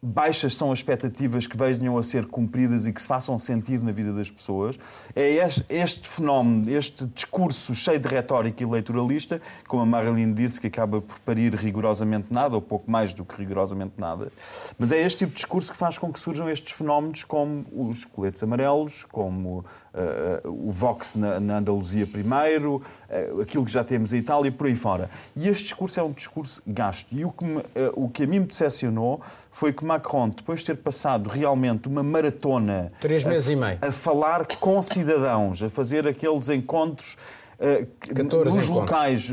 baixas 0.05 0.55
são 0.55 0.71
as 0.71 0.79
expectativas 0.79 1.47
que 1.47 1.57
venham 1.57 1.97
a 1.97 2.03
ser 2.03 2.27
cumpridas 2.27 2.85
e 2.85 2.93
que 2.93 3.01
se 3.01 3.07
façam 3.07 3.37
sentir 3.37 3.81
na 3.81 3.91
vida 3.91 4.13
das 4.13 4.29
pessoas. 4.29 4.77
É 5.15 5.47
este 5.69 6.07
fenómeno, 6.07 6.69
este 6.69 7.05
discurso 7.07 7.73
cheio 7.73 7.99
de 7.99 8.07
retórica 8.07 8.63
eleitoralista, 8.63 9.41
como 9.67 9.81
a 9.81 9.85
Marilyn 9.85 10.33
disse, 10.33 10.61
que 10.61 10.67
acaba 10.67 11.01
por 11.01 11.19
parir 11.19 11.53
rigorosamente 11.55 12.27
nada, 12.31 12.55
ou 12.55 12.61
pouco 12.61 12.89
mais 12.89 13.13
do 13.13 13.25
que 13.25 13.35
rigorosamente 13.35 13.93
nada. 13.97 14.31
Mas 14.77 14.91
é 14.91 15.01
este 15.01 15.19
tipo 15.19 15.31
de 15.31 15.37
discurso 15.37 15.71
que 15.71 15.77
faz 15.77 15.97
com 15.97 16.11
que 16.11 16.19
surjam 16.19 16.49
estes 16.49 16.73
fenómenos 16.73 17.23
como 17.23 17.65
os 17.71 18.05
coletes 18.05 18.43
amarelos, 18.43 19.03
como 19.05 19.65
uh, 19.95 20.67
o 20.67 20.71
Vox 20.71 21.15
na, 21.15 21.39
na, 21.39 21.57
Andaluzia 21.57 22.05
primeiro, 22.05 22.81
uh, 23.09 23.41
aquilo 23.41 23.65
que 23.65 23.71
já 23.71 23.83
temos 23.83 24.13
em 24.13 24.17
Itália 24.17 24.49
e 24.49 24.51
por 24.51 24.67
aí 24.67 24.75
fora. 24.75 25.09
E 25.35 25.47
este 25.47 25.63
discurso 25.63 25.99
é 25.99 26.03
um 26.03 26.11
discurso 26.11 26.61
gasto. 26.67 27.07
E 27.11 27.23
o 27.25 27.31
que, 27.31 27.43
me, 27.43 27.57
uh, 27.57 27.63
o 27.95 28.09
que 28.09 28.23
a 28.23 28.27
mim 28.27 28.39
me 28.39 28.45
decepcionou 28.45 29.21
foi 29.51 29.71
que 29.71 29.85
Macron, 29.95 30.29
depois 30.29 30.59
de 30.59 30.67
ter 30.67 30.77
passado 30.77 31.29
realmente 31.29 31.87
uma 31.87 32.03
maratona 32.03 32.91
Três 32.99 33.23
meses 33.23 33.49
a, 33.49 33.53
e 33.53 33.55
meio. 33.55 33.77
a 33.81 33.91
falar 33.91 34.45
com 34.45 34.81
cidadãos, 34.81 35.63
a 35.63 35.69
fazer 35.69 36.07
aqueles 36.07 36.49
encontros 36.49 37.17
uh, 37.59 38.53
nos 38.53 38.69
locais, 38.69 39.31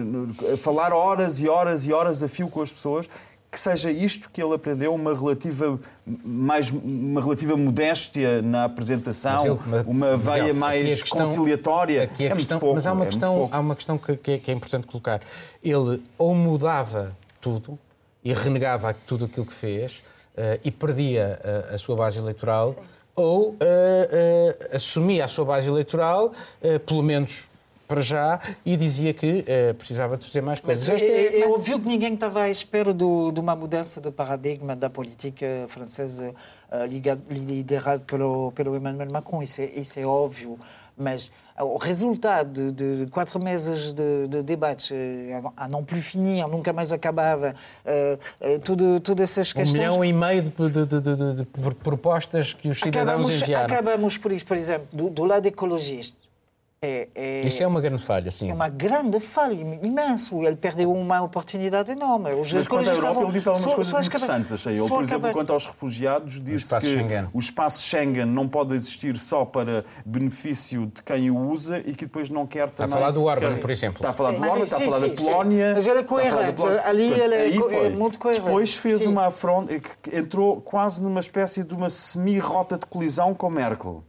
a 0.52 0.56
falar 0.56 0.92
horas 0.92 1.40
e 1.40 1.48
horas 1.48 1.86
e 1.86 1.92
horas 1.92 2.22
a 2.22 2.28
fio 2.28 2.48
com 2.48 2.62
as 2.62 2.72
pessoas, 2.72 3.08
que 3.50 3.60
seja 3.60 3.90
isto 3.90 4.30
que 4.30 4.42
ele 4.42 4.54
aprendeu, 4.54 4.94
uma 4.94 5.14
relativa, 5.14 5.78
mais, 6.06 6.70
uma 6.70 7.20
relativa 7.20 7.54
modéstia 7.54 8.40
na 8.40 8.64
apresentação, 8.64 9.44
ele, 9.44 9.58
mas, 9.66 9.86
uma 9.86 10.16
veia 10.16 10.54
mais 10.54 11.02
questão, 11.02 11.18
conciliatória. 11.18 12.04
Aqui 12.04 12.26
a 12.26 12.30
é 12.30 12.32
questão, 12.32 12.58
pouco, 12.58 12.76
mas 12.76 12.86
há 12.86 12.92
uma, 12.94 13.04
é 13.04 13.08
questão, 13.08 13.48
há 13.52 13.60
uma 13.60 13.76
questão 13.76 13.98
que, 13.98 14.16
que, 14.16 14.30
é, 14.32 14.38
que 14.38 14.50
é 14.50 14.54
importante 14.54 14.86
colocar. 14.86 15.20
Ele 15.62 16.02
ou 16.16 16.34
mudava 16.34 17.14
tudo 17.42 17.78
e 18.24 18.32
renegava 18.32 18.94
tudo 19.06 19.26
aquilo 19.26 19.44
que 19.44 19.52
fez 19.52 20.02
e 20.64 20.70
perdia 20.70 21.38
uh, 21.44 21.74
a 21.74 21.78
sua 21.78 21.94
base 21.94 22.18
eleitoral, 22.18 22.72
Sim. 22.72 22.80
ou 23.14 23.50
uh, 23.50 23.56
assumia 24.74 25.24
a 25.24 25.28
sua 25.28 25.44
base 25.44 25.68
eleitoral, 25.68 26.32
pelo 26.86 27.02
menos 27.02 27.50
para 27.92 28.00
já 28.00 28.40
e 28.64 28.74
dizia 28.74 29.12
que 29.12 29.40
uh, 29.40 29.74
precisava 29.74 30.16
de 30.16 30.24
fazer 30.24 30.40
mais 30.40 30.58
coisas. 30.60 30.88
Mas, 30.88 31.02
é, 31.02 31.40
é, 31.40 31.46
óbvio 31.46 31.78
que 31.78 31.86
ninguém 31.86 32.14
estava 32.14 32.44
à 32.44 32.50
espera 32.50 32.94
do, 32.94 33.30
de 33.30 33.38
uma 33.38 33.54
mudança 33.54 34.00
de 34.00 34.10
paradigma 34.10 34.74
da 34.74 34.88
política 34.88 35.66
francesa 35.68 36.30
uh, 36.30 36.86
liderada 37.30 38.02
pelo, 38.06 38.50
pelo 38.52 38.74
Emmanuel 38.74 39.10
Macron, 39.10 39.42
isso 39.42 39.60
é, 39.60 39.66
isso 39.66 40.00
é 40.00 40.06
óbvio, 40.06 40.58
mas 40.96 41.30
o 41.58 41.76
resultado 41.76 42.72
de, 42.72 43.04
de 43.04 43.10
quatro 43.10 43.38
meses 43.40 43.92
de, 43.92 44.28
de 44.28 44.42
debates 44.42 44.90
a 45.56 45.68
não 45.68 45.84
plus 45.84 46.04
finir, 46.04 46.46
nunca 46.48 46.72
mais 46.72 46.92
acabava, 46.92 47.54
uh, 47.84 48.58
tudo, 48.60 49.00
todas 49.00 49.30
essas 49.30 49.52
questões... 49.52 49.70
Um 49.70 49.72
milhão 49.72 50.04
e 50.04 50.12
meio 50.12 50.42
de, 50.42 50.50
de, 50.86 51.34
de 51.36 51.44
propostas 51.82 52.54
que 52.54 52.68
os 52.68 52.78
cidadãos 52.78 53.08
acabamos, 53.08 53.42
enviaram. 53.42 53.66
Acabamos 53.66 54.18
por 54.18 54.32
isso, 54.32 54.46
por 54.46 54.56
exemplo, 54.56 54.86
do, 54.92 55.10
do 55.10 55.24
lado 55.24 55.46
ecologista 55.46 56.21
é, 56.84 57.08
é, 57.14 57.46
Isso 57.46 57.62
é 57.62 57.66
uma 57.66 57.80
grande 57.80 58.02
falha, 58.02 58.28
sim. 58.32 58.50
É 58.50 58.52
uma 58.52 58.68
grande 58.68 59.20
falha, 59.20 59.54
imenso. 59.54 60.42
Ele 60.42 60.56
perdeu 60.56 60.92
uma 60.92 61.22
oportunidade 61.22 61.92
enorme. 61.92 62.32
Os 62.34 62.52
Mas 62.52 62.66
quanto 62.66 62.88
à 62.88 62.92
Europa, 62.92 63.08
estavam... 63.08 63.22
ele 63.22 63.32
disse 63.32 63.48
algumas 63.48 63.74
coisas 63.74 64.06
interessantes, 64.06 64.50
achei. 64.50 64.72
Ele, 64.76 64.88
por 64.88 65.00
exemplo, 65.00 65.30
quanto 65.30 65.52
aos 65.52 65.64
refugiados, 65.64 66.42
disse 66.42 66.74
o 66.74 66.80
que 66.80 66.86
Schengen. 66.88 67.28
o 67.32 67.38
espaço 67.38 67.84
Schengen 67.84 68.26
não 68.26 68.48
pode 68.48 68.74
existir 68.74 69.16
só 69.16 69.44
para 69.44 69.84
benefício 70.04 70.86
de 70.86 71.04
quem 71.04 71.30
o 71.30 71.38
usa 71.38 71.78
e 71.78 71.94
que 71.94 72.04
depois 72.06 72.28
não 72.28 72.48
quer 72.48 72.68
também... 72.70 72.86
Está 72.86 72.96
a 72.96 72.98
falar 72.98 73.10
do 73.12 73.22
Orban, 73.22 73.58
por 73.58 73.70
exemplo. 73.70 73.98
Está 73.98 74.10
a 74.10 74.12
falar 74.12 74.32
do 74.32 74.42
Orban, 74.42 74.64
está 74.64 74.76
a 74.78 74.80
falar 74.80 74.98
da 74.98 75.08
Polónia... 75.10 75.72
Mas 75.74 75.86
ele 75.86 76.00
é 76.00 76.02
coerente. 76.02 76.66
Ali 76.84 77.12
ele 77.12 77.34
é, 77.36 77.86
é 77.86 77.90
muito 77.90 78.18
coerente. 78.18 78.44
Depois 78.44 78.74
fez 78.74 79.02
sim. 79.02 79.06
uma 79.06 79.26
afronta... 79.26 79.72
Entrou 80.12 80.60
quase 80.60 81.00
numa 81.00 81.20
espécie 81.20 81.62
de 81.62 81.74
uma 81.74 81.88
semi-rota 81.88 82.76
de 82.76 82.86
colisão 82.86 83.34
com 83.34 83.48
Merkel. 83.48 84.02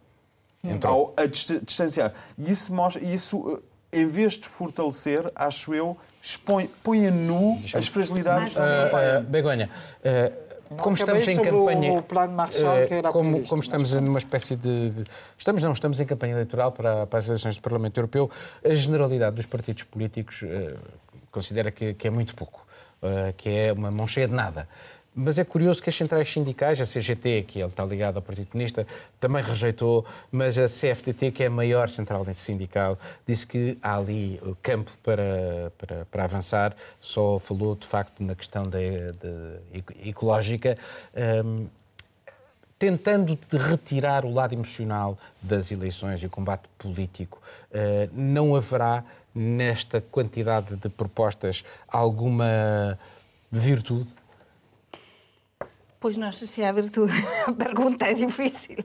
Entrou. 0.64 1.14
Ao 1.18 1.24
a 1.24 1.28
distanciar. 1.28 2.14
E 2.38 2.51
isso, 2.51 2.74
mostra, 2.74 3.03
isso, 3.03 3.61
eh, 3.91 4.01
em 4.01 4.05
vez 4.05 4.34
de 4.34 4.47
fortalecer, 4.47 5.30
acho 5.36 5.74
eu, 5.74 5.97
expõe, 6.22 6.70
põe 6.82 7.07
a 7.07 7.11
nu 7.11 7.59
as 7.74 7.88
fragilidades. 7.88 8.55
Uh, 8.55 8.59
uh, 8.59 9.24
Begonha, 9.24 9.70
uh, 9.99 10.43
como 10.78 10.95
estamos 10.95 11.28
em 11.28 11.36
campanha. 11.36 11.99
Uh, 11.99 13.11
como, 13.11 13.43
como 13.43 13.61
estamos 13.61 13.93
numa 13.93 14.18
espécie 14.18 14.55
de. 14.55 14.93
Estamos, 15.38 15.61
não, 15.61 15.72
estamos 15.72 15.99
em 15.99 16.05
campanha 16.05 16.34
eleitoral 16.34 16.72
para, 16.72 17.05
para 17.07 17.20
as 17.20 17.28
eleições 17.28 17.55
do 17.55 17.61
Parlamento 17.61 17.97
Europeu, 17.97 18.30
a 18.64 18.74
generalidade 18.74 19.36
dos 19.36 19.45
partidos 19.45 19.84
políticos 19.84 20.41
uh, 20.43 20.78
considera 21.32 21.72
que, 21.72 21.93
que, 21.93 22.07
é 22.07 22.09
muito 22.09 22.36
pouco, 22.36 22.66
uh, 23.01 23.34
que 23.36 23.49
é 23.49 23.74
uma 23.74 23.91
mão 23.91 24.07
cheia 24.07 24.28
de 24.28 24.34
nada. 24.34 24.68
Mas 25.16 25.38
é 25.38 25.43
curioso 25.43 25.82
que 25.82 25.89
as 25.89 25.95
centrais 25.95 26.32
sindicais, 26.32 26.82
a 26.82 26.86
CGT, 26.86 27.43
que 27.43 27.59
ele 27.59 27.68
está 27.68 27.86
ligado 27.86 28.16
ao 28.16 28.22
Partido 28.22 28.47
Comunista, 28.47 28.86
também 29.20 29.43
rejeitou, 29.43 30.05
mas 30.32 30.57
a 30.57 30.66
CFDT, 30.66 31.32
que 31.32 31.43
é 31.43 31.47
a 31.47 31.51
maior 31.51 31.88
central 31.88 32.26
sindical, 32.34 32.97
disse 33.26 33.45
que 33.45 33.78
há 33.82 33.97
ali 33.97 34.41
campo 34.64 34.91
para, 35.03 35.72
para, 35.78 36.05
para 36.05 36.24
avançar, 36.24 36.76
só 36.99 37.38
falou 37.38 37.76
de 37.76 37.86
facto 37.86 38.24
na 38.24 38.34
questão 38.34 38.64
de, 38.64 39.11
de 39.11 40.09
ecológica. 40.09 40.76
Um, 41.45 41.68
tentando 42.80 43.38
retirar 43.51 44.26
o 44.26 44.34
lado 44.34 44.53
emocional 44.53 45.18
das 45.41 45.72
eleições 45.72 46.22
e 46.24 46.26
o 46.26 46.30
combate 46.30 46.64
político, 46.78 47.39
uh, 47.70 48.09
não 48.11 48.55
haverá 48.55 49.05
nesta 49.34 50.01
quantidade 50.01 50.76
de 50.76 50.89
propostas 50.89 51.64
alguma 51.88 52.97
virtude? 53.51 54.09
Pois 56.04 56.20
non 56.20 56.36
sei 56.36 56.51
se 56.51 56.60
é 56.60 56.68
a 56.68 56.76
virtude, 56.76 57.16
a 57.47 57.56
pergunta 57.56 58.04
é 58.04 58.12
difícil. 58.12 58.84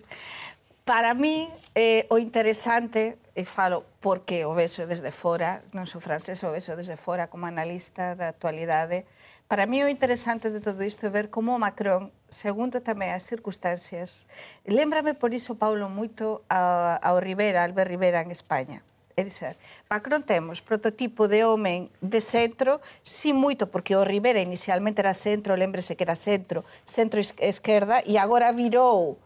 Para 0.86 1.18
mí, 1.18 1.50
eh, 1.74 2.06
o 2.14 2.16
interesante, 2.22 3.18
e 3.34 3.42
falo 3.42 3.82
porque 3.98 4.46
o 4.46 4.54
vexo 4.54 4.86
desde 4.86 5.10
fora, 5.10 5.66
non 5.74 5.82
sou 5.90 5.98
francés, 5.98 6.38
o 6.46 6.54
vexo 6.54 6.78
desde 6.78 6.94
fora 6.94 7.26
como 7.26 7.50
analista 7.50 8.14
da 8.14 8.30
actualidade, 8.30 9.02
para 9.50 9.66
mí 9.66 9.82
o 9.82 9.90
interesante 9.90 10.54
de 10.54 10.62
todo 10.62 10.86
isto 10.86 11.06
é 11.06 11.10
ver 11.10 11.26
como 11.26 11.58
Macron, 11.58 12.14
segundo 12.30 12.78
tamén 12.86 13.10
as 13.10 13.26
circunstancias, 13.26 14.30
lembrame 14.62 15.18
por 15.18 15.34
iso, 15.34 15.58
Paulo, 15.58 15.90
moito 15.90 16.46
ao 16.46 17.18
Rivera, 17.18 17.66
Albert 17.66 17.90
Rivera 17.90 18.22
en 18.22 18.30
España. 18.30 18.86
É 19.18 19.24
dizer, 19.24 19.58
Macron 19.90 20.22
temos 20.22 20.62
prototipo 20.62 21.26
de 21.26 21.42
homem 21.42 21.90
de 21.98 22.20
centro, 22.22 22.78
si 23.02 23.34
moito, 23.34 23.66
porque 23.66 23.98
o 23.98 24.06
Rivera 24.06 24.38
inicialmente 24.38 25.02
era 25.02 25.10
centro, 25.10 25.58
lembrese 25.58 25.98
que 25.98 26.06
era 26.06 26.14
centro, 26.14 26.62
centro-esquerda, 26.86 28.06
e 28.06 28.14
agora 28.14 28.54
virou 28.54 29.18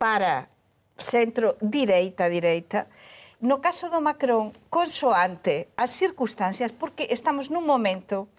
para 0.00 0.48
centro-direita-direita. 0.96 2.88
No 3.44 3.60
caso 3.60 3.92
do 3.92 4.00
Macron, 4.00 4.48
consoante 4.72 5.68
as 5.76 5.92
circunstancias, 5.92 6.72
porque 6.72 7.04
estamos 7.12 7.52
nun 7.52 7.68
momento, 7.68 8.32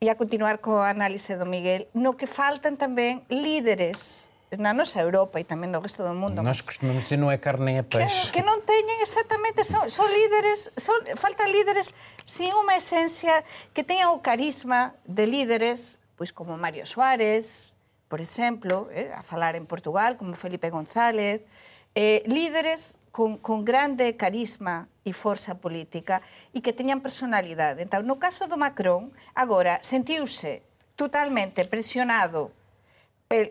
e 0.00 0.08
a 0.08 0.16
continuar 0.16 0.64
co 0.64 0.80
análise 0.80 1.36
do 1.36 1.44
Miguel, 1.44 1.92
no 1.92 2.16
que 2.16 2.24
faltan 2.24 2.80
tamén 2.80 3.28
líderes 3.28 4.29
na 4.58 4.74
nosa 4.74 4.98
Europa 4.98 5.38
e 5.38 5.46
tamén 5.46 5.70
no 5.70 5.78
resto 5.78 6.02
do 6.02 6.10
mundo. 6.10 6.42
Nós 6.42 6.58
costumamos 6.58 7.06
dizer 7.06 7.22
non 7.22 7.30
é 7.30 7.38
carne 7.38 7.70
nem 7.70 7.76
é 7.78 7.86
peixe. 7.86 8.34
Que, 8.34 8.42
que 8.42 8.42
non 8.42 8.58
teñen 8.66 8.98
exactamente, 8.98 9.62
son, 9.62 9.86
son 9.86 10.10
líderes, 10.10 10.74
son, 10.74 10.98
faltan 11.14 11.54
líderes 11.54 11.94
sin 12.26 12.50
unha 12.58 12.74
esencia 12.74 13.46
que 13.70 13.86
teña 13.86 14.10
o 14.10 14.18
carisma 14.18 14.98
de 15.06 15.30
líderes, 15.30 16.02
pois 16.18 16.34
como 16.34 16.58
Mario 16.58 16.82
Suárez, 16.82 17.78
por 18.10 18.18
exemplo, 18.18 18.90
eh, 18.90 19.14
a 19.14 19.22
falar 19.22 19.54
en 19.54 19.70
Portugal, 19.70 20.18
como 20.18 20.34
Felipe 20.34 20.66
González, 20.74 21.46
eh, 21.94 22.26
líderes 22.26 22.98
con, 23.14 23.38
con 23.38 23.62
grande 23.62 24.18
carisma 24.18 24.90
e 25.06 25.14
forza 25.14 25.62
política 25.62 26.26
e 26.50 26.58
que 26.58 26.74
teñan 26.74 27.06
personalidade. 27.06 27.86
Entón, 27.86 28.02
no 28.02 28.18
caso 28.18 28.50
do 28.50 28.58
Macron, 28.58 29.14
agora 29.38 29.78
sentiuse 29.86 30.66
totalmente 30.98 31.62
presionado 31.70 32.50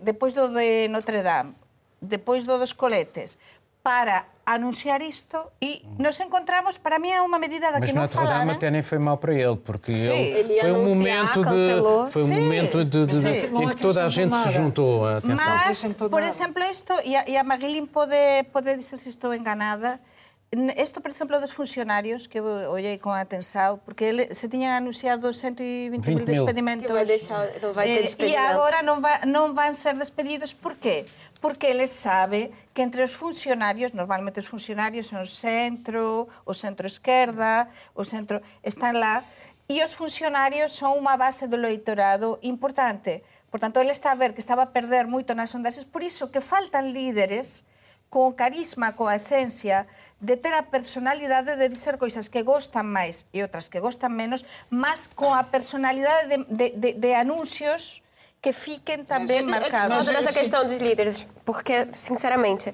depois 0.02 0.34
do 0.34 0.50
de 0.50 0.88
Notre 0.90 1.24
Dame, 1.24 1.56
depois 2.02 2.44
do 2.44 2.58
dos 2.60 2.74
coletes, 2.74 3.38
para 3.82 4.26
anunciar 4.46 5.02
isto 5.02 5.38
e 5.62 5.86
nos 5.98 6.20
encontramos, 6.20 6.78
para 6.78 7.00
mim 7.00 7.12
é 7.12 7.22
uma 7.22 7.40
medida 7.40 7.72
da 7.72 7.80
Mas 7.80 7.90
que 7.90 7.96
não 7.96 8.02
Notre 8.02 8.26
Dame 8.26 8.52
até 8.52 8.70
nem 8.70 8.82
foi 8.82 9.00
mal 9.00 9.18
para 9.18 9.34
ele, 9.34 9.56
porque 9.56 9.92
Sim, 9.92 10.12
ele, 10.12 10.54
ele 10.54 10.60
foi 10.60 10.72
um 10.74 10.84
momento 10.84 11.46
de 11.46 12.12
foi 12.12 12.24
um 12.24 12.28
Sim. 12.28 12.42
momento 12.42 12.84
de, 12.84 13.06
de, 13.06 13.20
de 13.22 13.56
em 13.56 13.70
que 13.70 13.78
toda 13.78 14.04
a 14.04 14.10
gente 14.10 14.36
se 14.36 14.52
juntou 14.52 15.06
a 15.08 15.18
atenção. 15.18 15.46
Mas, 15.46 15.96
por 15.96 16.22
exemplo, 16.22 16.62
isto, 16.64 16.94
e 17.06 17.16
a, 17.16 17.30
e 17.30 17.38
a 17.38 17.44
Marilyn 17.44 17.86
pode, 17.86 18.16
pode 18.52 18.76
dizer 18.76 18.98
se 18.98 19.08
estou 19.08 19.34
enganada, 19.34 19.98
Isto, 20.78 21.00
por 21.00 21.12
exemplo, 21.12 21.40
dos 21.40 21.52
funcionarios, 21.52 22.26
que 22.26 22.42
olhei 22.42 22.98
com 22.98 23.12
atenção, 23.12 23.80
porque 23.86 24.04
ele, 24.04 24.34
se 24.34 24.50
tinham 24.50 24.76
anunciado 24.76 25.32
120 25.32 26.08
mil 26.08 26.26
despedimentos. 26.26 26.86
Que 26.88 26.94
vai 26.94 27.06
deixar, 27.06 27.48
não 27.62 27.74
vai 27.74 27.88
ter 27.88 28.02
despedimento. 28.02 28.44
E 28.44 28.52
agora 28.52 28.82
não, 28.82 29.00
vai, 29.00 29.26
não 29.26 29.54
vão 29.54 29.74
ser 29.74 29.94
despedidos. 29.96 30.52
Por 30.52 30.76
quê? 30.76 31.06
Porque 31.40 31.68
ele 31.68 31.88
sabe 31.88 32.52
que 32.74 32.82
entre 32.82 33.04
os 33.04 33.14
funcionários, 33.14 33.92
normalmente 33.92 34.40
os 34.40 34.48
funcionários 34.48 35.08
são 35.08 35.22
o 35.22 35.26
centro, 35.26 36.28
o 36.46 36.54
centro-esquerda, 36.54 37.68
o 37.94 38.04
centro... 38.04 38.42
estão 38.64 38.92
lá, 38.92 39.24
e 39.70 39.84
os 39.84 39.94
funcionários 39.94 40.72
são 40.74 40.98
uma 40.98 41.16
base 41.16 41.48
do 41.48 41.56
eleitorado 41.56 42.40
importante 42.42 43.24
Por 43.50 43.60
tanto, 43.60 43.80
ele 43.80 43.92
está 43.92 44.12
a 44.12 44.16
ver 44.16 44.34
que 44.34 44.40
estaba 44.40 44.64
a 44.64 44.72
perder 44.72 45.08
moito 45.08 45.34
nas 45.34 45.50
sondaxes, 45.50 45.86
por 45.86 46.04
iso 46.04 46.30
que 46.30 46.42
faltan 46.42 46.94
líderes 46.94 47.66
con 48.10 48.34
carisma, 48.38 48.94
con 48.94 49.10
a 49.10 49.18
esencia, 49.18 49.90
de 50.20 50.36
ter 50.36 50.54
a 50.54 50.64
personalidade 50.64 51.56
de 51.56 51.70
dizer 51.70 51.98
coisas 51.98 52.28
que 52.28 52.44
gostan 52.44 52.84
máis 52.84 53.26
e 53.34 53.42
outras 53.42 53.70
que 53.70 53.80
gostan 53.80 54.10
menos, 54.10 54.44
mas 54.70 55.08
con 55.08 55.32
a 55.32 55.44
personalidade 55.44 56.28
de, 56.28 56.38
de, 56.50 56.68
de, 56.76 56.90
de 57.00 57.12
anuncios 57.16 58.04
que 58.42 58.52
fiquem 58.52 59.04
também 59.04 59.44
mas, 59.44 59.62
marcados. 59.62 60.08
Mas 60.08 60.08
essa 60.08 60.34
questão 60.34 60.66
dos 60.66 60.80
líderes, 60.80 61.26
porque, 61.46 61.88
sinceramente, 61.92 62.74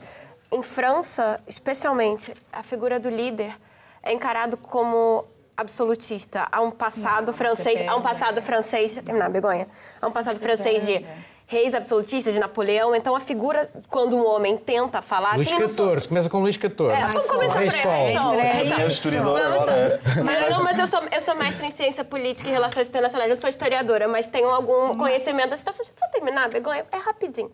em 0.52 0.62
França, 0.62 1.42
especialmente, 1.48 2.34
a 2.52 2.64
figura 2.64 3.00
do 3.00 3.10
líder 3.10 3.54
é 4.02 4.14
encarado 4.14 4.58
como 4.58 5.26
absolutista. 5.58 6.48
Há 6.52 6.62
um 6.62 6.72
passado 6.72 7.28
não, 7.28 7.34
francês, 7.34 7.88
há 7.88 7.96
um 7.96 8.02
passado 8.02 8.42
francês, 8.42 8.96
terminar, 8.96 9.30
Begonha. 9.30 9.68
Há 10.02 10.08
um 10.08 10.12
passado 10.12 10.40
francês 10.40 10.86
de 10.86 11.06
reis 11.48 11.74
absolutistas 11.74 12.34
de 12.34 12.40
Napoleão. 12.40 12.96
Então, 12.96 13.16
a 13.16 13.20
figura, 13.20 13.70
quando 13.90 14.16
um 14.16 14.26
homem 14.26 14.58
tenta 14.58 15.02
falar... 15.02 15.36
Luís 15.36 15.48
XIV, 15.48 15.70
sou... 15.70 16.08
começa 16.08 16.30
com 16.30 16.40
Luís 16.40 16.56
XIV. 16.56 16.90
É, 16.92 17.06
vamos 17.06 17.26
começar 17.26 17.60
Rei 17.60 17.70
Sol. 17.70 18.34
É, 18.34 18.82
é 18.84 18.88
historiador 18.88 19.42
agora. 19.42 20.02
Mas, 20.24 20.50
não, 20.50 20.64
mas 20.64 20.80
eu 20.80 20.88
sou, 20.88 21.02
eu 21.12 21.22
sou 21.22 21.36
mestre 21.36 21.68
em 21.68 21.72
ciência 21.72 22.04
política 22.04 22.50
e 22.50 22.52
relações 22.52 22.88
internacionais. 22.88 23.30
Eu 23.30 23.38
sou 23.38 23.50
historiadora, 23.50 24.08
mas 24.08 24.28
tenho 24.28 24.50
algum 24.50 24.98
conhecimento. 24.98 25.56
Você 25.56 25.84
só 25.84 26.08
terminar, 26.12 26.50
Begonha? 26.50 26.86
É 26.92 26.98
rapidinho. 26.98 27.52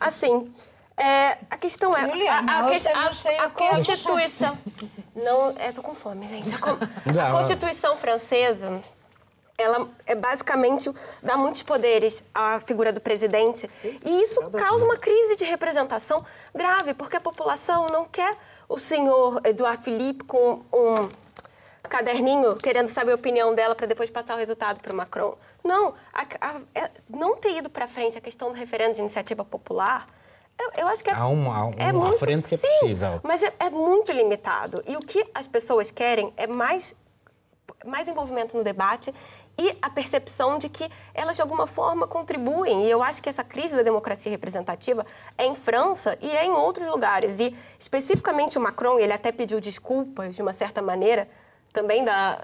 Assim... 0.00 0.50
É, 1.00 1.38
a 1.48 1.56
questão 1.56 1.96
é. 1.96 2.00
Juliana, 2.00 2.52
a, 2.52 2.58
a, 2.58 2.64
a, 2.64 3.44
a 3.44 3.50
Constituição. 3.50 4.58
Não, 5.14 5.54
é, 5.56 5.70
tô 5.70 5.80
com 5.80 5.94
fome, 5.94 6.26
gente. 6.26 6.48
A, 6.52 7.30
Constituição 7.30 7.96
francesa 7.96 8.82
ela 9.58 9.88
é 10.06 10.14
basicamente 10.14 10.90
dá 11.20 11.36
muitos 11.36 11.62
poderes 11.64 12.22
à 12.32 12.60
figura 12.60 12.92
do 12.92 13.00
presidente 13.00 13.68
e 14.04 14.22
isso 14.22 14.40
causa 14.52 14.84
uma 14.84 14.96
crise 14.96 15.36
de 15.36 15.44
representação 15.44 16.24
grave 16.54 16.94
porque 16.94 17.16
a 17.16 17.20
população 17.20 17.86
não 17.86 18.04
quer 18.04 18.36
o 18.68 18.78
senhor 18.78 19.40
Eduardo 19.44 19.82
Philippe 19.82 20.24
com 20.24 20.62
um 20.72 21.08
caderninho 21.88 22.54
querendo 22.56 22.88
saber 22.88 23.12
a 23.12 23.14
opinião 23.16 23.52
dela 23.54 23.74
para 23.74 23.86
depois 23.86 24.08
passar 24.10 24.34
o 24.34 24.38
resultado 24.38 24.80
para 24.80 24.92
o 24.92 24.96
Macron. 24.96 25.36
Não, 25.64 25.94
a, 26.12 26.22
a, 26.40 26.60
é, 26.74 26.90
não 27.08 27.36
ter 27.36 27.56
ido 27.56 27.68
para 27.68 27.88
frente 27.88 28.16
a 28.16 28.20
questão 28.20 28.50
do 28.50 28.54
referendo 28.54 28.94
de 28.94 29.00
iniciativa 29.00 29.44
popular 29.44 30.06
eu, 30.58 30.70
eu 30.78 30.88
acho 30.88 31.04
que 31.04 31.10
é, 31.10 31.14
há 31.14 31.28
um, 31.28 31.50
há 31.50 31.66
um 31.66 31.70
é 31.78 31.92
muito, 31.92 32.18
frente 32.18 32.48
que 32.48 32.56
é 32.56 32.58
sim, 32.58 32.66
possível. 32.80 33.20
Mas 33.22 33.42
é, 33.42 33.52
é, 33.60 33.70
muito 33.70 34.10
limitado. 34.10 34.82
E 34.86 34.96
o 34.96 35.00
que 35.00 35.24
as 35.32 35.46
pessoas 35.46 35.90
querem 35.90 36.32
é 36.36 36.46
mais, 36.46 36.94
mais 37.86 38.08
envolvimento 38.08 38.56
no 38.56 38.64
debate 38.64 39.14
e 39.58 39.76
a 39.82 39.90
percepção 39.90 40.56
de 40.56 40.68
que 40.68 40.88
elas, 41.12 41.36
de 41.36 41.42
alguma 41.42 41.66
forma, 41.66 42.06
contribuem. 42.06 42.86
E 42.86 42.90
eu 42.90 43.02
acho 43.02 43.20
que 43.20 43.28
essa 43.28 43.42
crise 43.42 43.74
da 43.74 43.82
democracia 43.82 44.30
representativa 44.30 45.04
é 45.36 45.44
em 45.44 45.54
França 45.54 46.16
e 46.20 46.30
é 46.30 46.44
em 46.44 46.50
outros 46.50 46.86
lugares. 46.86 47.40
E, 47.40 47.54
especificamente, 47.78 48.56
o 48.56 48.60
Macron, 48.60 48.98
ele 48.98 49.12
até 49.12 49.32
pediu 49.32 49.60
desculpas, 49.60 50.36
de 50.36 50.42
uma 50.42 50.52
certa 50.52 50.80
maneira, 50.80 51.28
também 51.72 52.04
da, 52.04 52.40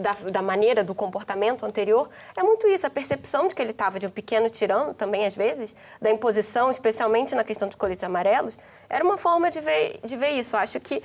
da, 0.00 0.12
da, 0.30 0.42
maneira 0.42 0.84
do 0.84 0.94
comportamento 0.94 1.66
anterior, 1.66 2.08
é 2.36 2.42
muito 2.42 2.66
isso, 2.68 2.86
a 2.86 2.90
percepção 2.90 3.48
de 3.48 3.54
que 3.54 3.60
ele 3.60 3.72
estava 3.72 3.98
de 3.98 4.06
um 4.06 4.10
pequeno 4.10 4.48
tirano, 4.48 4.94
também 4.94 5.26
às 5.26 5.34
vezes, 5.34 5.74
da 6.00 6.10
imposição, 6.10 6.70
especialmente 6.70 7.34
na 7.34 7.42
questão 7.42 7.66
dos 7.66 7.76
coletes 7.76 8.04
amarelos, 8.04 8.58
era 8.88 9.04
uma 9.04 9.18
forma 9.18 9.50
de 9.50 9.60
ver, 9.60 9.98
de 10.04 10.16
ver 10.16 10.30
isso. 10.30 10.56
Acho 10.56 10.78
que 10.78 11.02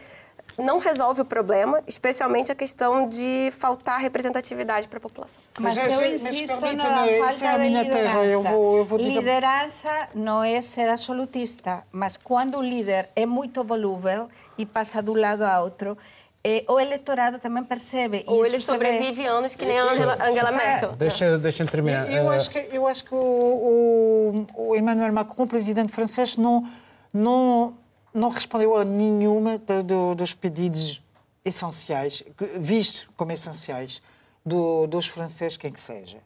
não 0.57 0.79
resolve 0.79 1.21
o 1.21 1.25
problema, 1.25 1.81
especialmente 1.88 2.51
a 2.51 2.55
questão 2.55 3.07
de 3.07 3.49
faltar 3.51 3.99
representatividade 3.99 4.88
para 4.88 4.97
a 4.97 5.01
população. 5.01 5.41
Mas, 5.59 5.75
mas 5.75 5.99
eu 5.99 6.13
insisto 6.13 6.59
na 6.59 7.07
falta 7.29 7.45
é 7.45 7.57
de 7.57 7.69
liderança. 7.69 8.25
Eu 8.25 8.43
vou, 8.43 8.77
eu 8.77 8.86
vou 8.86 8.97
dizer... 8.99 9.19
Liderança 9.19 10.09
não 10.13 10.43
é 10.43 10.61
ser 10.61 10.89
absolutista, 10.89 11.84
mas 11.91 12.17
quando 12.17 12.57
o 12.57 12.61
líder 12.61 13.09
é 13.15 13.25
muito 13.25 13.63
volúvel 13.63 14.29
e 14.57 14.65
passa 14.65 15.01
de 15.01 15.09
um 15.09 15.15
lado 15.15 15.43
a 15.43 15.61
outro, 15.61 15.97
eh, 16.43 16.63
o 16.67 16.79
eleitorado 16.79 17.39
também 17.39 17.63
percebe. 17.63 18.23
Ou 18.27 18.45
ele 18.45 18.59
sobrevive 18.59 19.23
vê... 19.23 19.27
anos 19.27 19.55
que 19.55 19.65
nem 19.65 19.79
a 19.79 19.84
Angela, 19.84 20.17
Angela 20.21 20.51
Merkel. 20.51 20.91
Deixa, 20.93 21.38
deixa 21.38 21.65
terminar. 21.65 22.11
Eu, 22.11 22.23
eu, 22.23 22.29
acho 22.29 22.49
que, 22.49 22.69
eu 22.71 22.88
acho 22.88 23.03
que 23.05 23.15
o, 23.15 23.17
o, 23.17 24.69
o 24.69 24.75
Emmanuel 24.75 25.11
Macron, 25.13 25.47
presidente 25.47 25.91
francês, 25.91 26.38
não, 26.38 26.67
não 27.11 27.73
não 28.14 28.30
respondeu 28.30 28.78
a 28.78 28.86
nenhuma 28.86 29.57
do, 29.57 30.14
dos 30.16 30.34
pedidos 30.34 31.01
essenciais, 31.43 32.24
vistos 32.59 33.07
como 33.18 33.32
essenciais, 33.32 34.01
do, 34.45 34.88
dos 34.88 35.07
franceses, 35.07 35.57
quem 35.57 35.72
que 35.72 35.80
seja. 35.80 36.18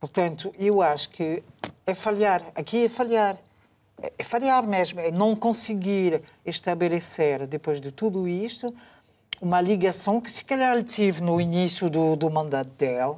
Portanto, 0.00 0.52
eu 0.58 0.82
acho 0.82 1.10
que 1.10 1.42
é 1.86 1.94
falhar. 1.94 2.42
Aqui 2.54 2.86
é 2.86 2.88
falhar. 2.88 3.38
É 4.18 4.24
falhar 4.24 4.66
mesmo. 4.66 5.00
É 5.00 5.10
não 5.10 5.36
conseguir 5.36 6.22
estabelecer, 6.44 7.46
depois 7.46 7.80
de 7.80 7.92
tudo 7.92 8.26
isto, 8.26 8.74
uma 9.40 9.60
ligação 9.60 10.20
que 10.20 10.30
se 10.30 10.44
calhar 10.44 10.74
ele 10.74 10.82
tive 10.82 11.20
no 11.20 11.40
início 11.40 11.88
do, 11.88 12.16
do 12.16 12.28
mandato 12.28 12.70
dele, 12.70 13.14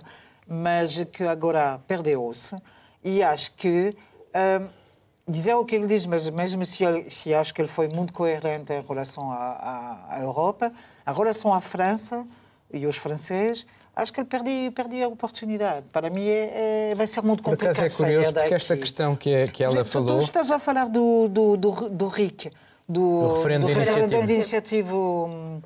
mas 0.47 1.03
que 1.05 1.25
agora 1.25 1.81
perdeu-se. 1.89 2.55
E 3.03 3.23
acho 3.23 3.53
que. 3.55 3.97
Hum, 4.35 4.84
dizer 5.27 5.55
o 5.55 5.65
que 5.65 5.75
ele 5.75 5.87
diz, 5.87 6.07
mas 6.07 6.29
mesmo 6.29 6.65
se, 6.65 6.85
ele, 6.85 7.11
se 7.11 7.33
acho 7.33 7.53
que 7.55 7.61
ele 7.61 7.69
foi 7.69 7.89
muito 7.89 8.13
coerente 8.13 8.73
em 8.73 8.83
relação 8.83 9.31
à, 9.31 10.19
Europa, 10.21 10.73
em 11.07 11.13
relação 11.13 11.53
à 11.53 11.61
França 11.61 12.27
e 12.73 12.87
os 12.87 12.97
franceses, 12.97 13.67
acho 13.97 14.13
que 14.13 14.21
ele 14.21 14.29
perdeu, 14.29 14.73
perdeu 14.73 15.05
a 15.05 15.09
oportunidade. 15.09 15.87
Para 15.93 16.11
mim 16.11 16.27
é, 16.27 16.91
é, 16.91 16.95
vai 16.95 17.07
ser 17.07 17.23
muito 17.23 17.43
complicado. 17.43 17.75
Por 17.75 17.81
acaso 17.81 18.03
é 18.03 18.05
curioso, 18.05 18.35
porque 18.35 18.55
esta 18.55 18.77
questão 18.77 19.17
que, 19.17 19.31
é, 19.31 19.47
que 19.47 19.65
ela 19.65 19.83
tu, 19.83 19.91
falou... 19.91 20.19
Tu 20.19 20.25
estás 20.25 20.51
a 20.51 20.59
falar 20.59 20.89
do, 20.89 21.29
do, 21.29 21.57
do, 21.57 21.71
do 21.89 22.09
RIC, 22.09 22.53
do, 22.89 23.27
do 23.29 23.35
referendo 23.35 23.67
do, 23.67 24.27
de 24.27 24.33
iniciativa. 24.33 24.95
Hum, 24.97 25.61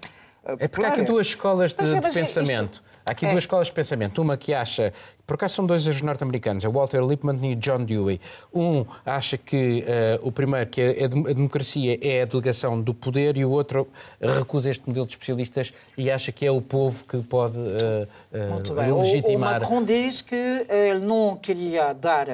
é 0.44 0.68
porque 0.68 0.86
há 0.86 0.90
aqui 0.90 1.02
duas 1.02 1.26
escolas 1.26 1.72
de, 1.72 1.82
mas, 1.82 1.92
mas 1.92 2.04
de 2.04 2.20
pensamento. 2.20 2.74
Isto, 2.74 2.88
Há 3.09 3.12
aqui 3.12 3.24
é. 3.24 3.30
duas 3.30 3.44
escolas 3.44 3.68
de 3.68 3.72
pensamento. 3.72 4.20
Uma 4.20 4.36
que 4.36 4.52
acha, 4.52 4.92
por 5.26 5.34
acaso 5.34 5.54
são 5.54 5.66
dois 5.66 6.02
norte-americanos, 6.02 6.62
é 6.62 6.68
Walter 6.68 7.02
Lippmann 7.02 7.38
e 7.50 7.54
John 7.54 7.84
Dewey. 7.84 8.20
Um 8.52 8.84
acha 9.04 9.38
que 9.38 9.82
uh, 10.22 10.28
o 10.28 10.30
primeiro, 10.30 10.68
que 10.68 10.82
a, 10.82 11.06
democracia 11.32 11.98
é 12.02 12.22
a 12.22 12.24
delegação 12.26 12.80
do 12.80 12.92
poder, 12.92 13.38
e 13.38 13.44
o 13.46 13.50
outro 13.50 13.88
recusa 14.20 14.70
este 14.70 14.86
modelo 14.86 15.06
de 15.06 15.12
especialistas 15.12 15.72
e 15.96 16.11
acha 16.11 16.30
que 16.30 16.44
é 16.44 16.50
o 16.50 16.61
povo 16.61 17.06
que 17.06 17.16
pode 17.22 17.56
uh, 17.56 18.06
uh, 18.32 19.00
legitimar. 19.00 19.54
O, 19.54 19.56
o 19.56 19.61
Macron 19.61 19.84
diz 19.84 20.20
que 20.20 20.66
ele 20.68 21.00
não 21.00 21.36
queria 21.36 21.94
dar 21.94 22.26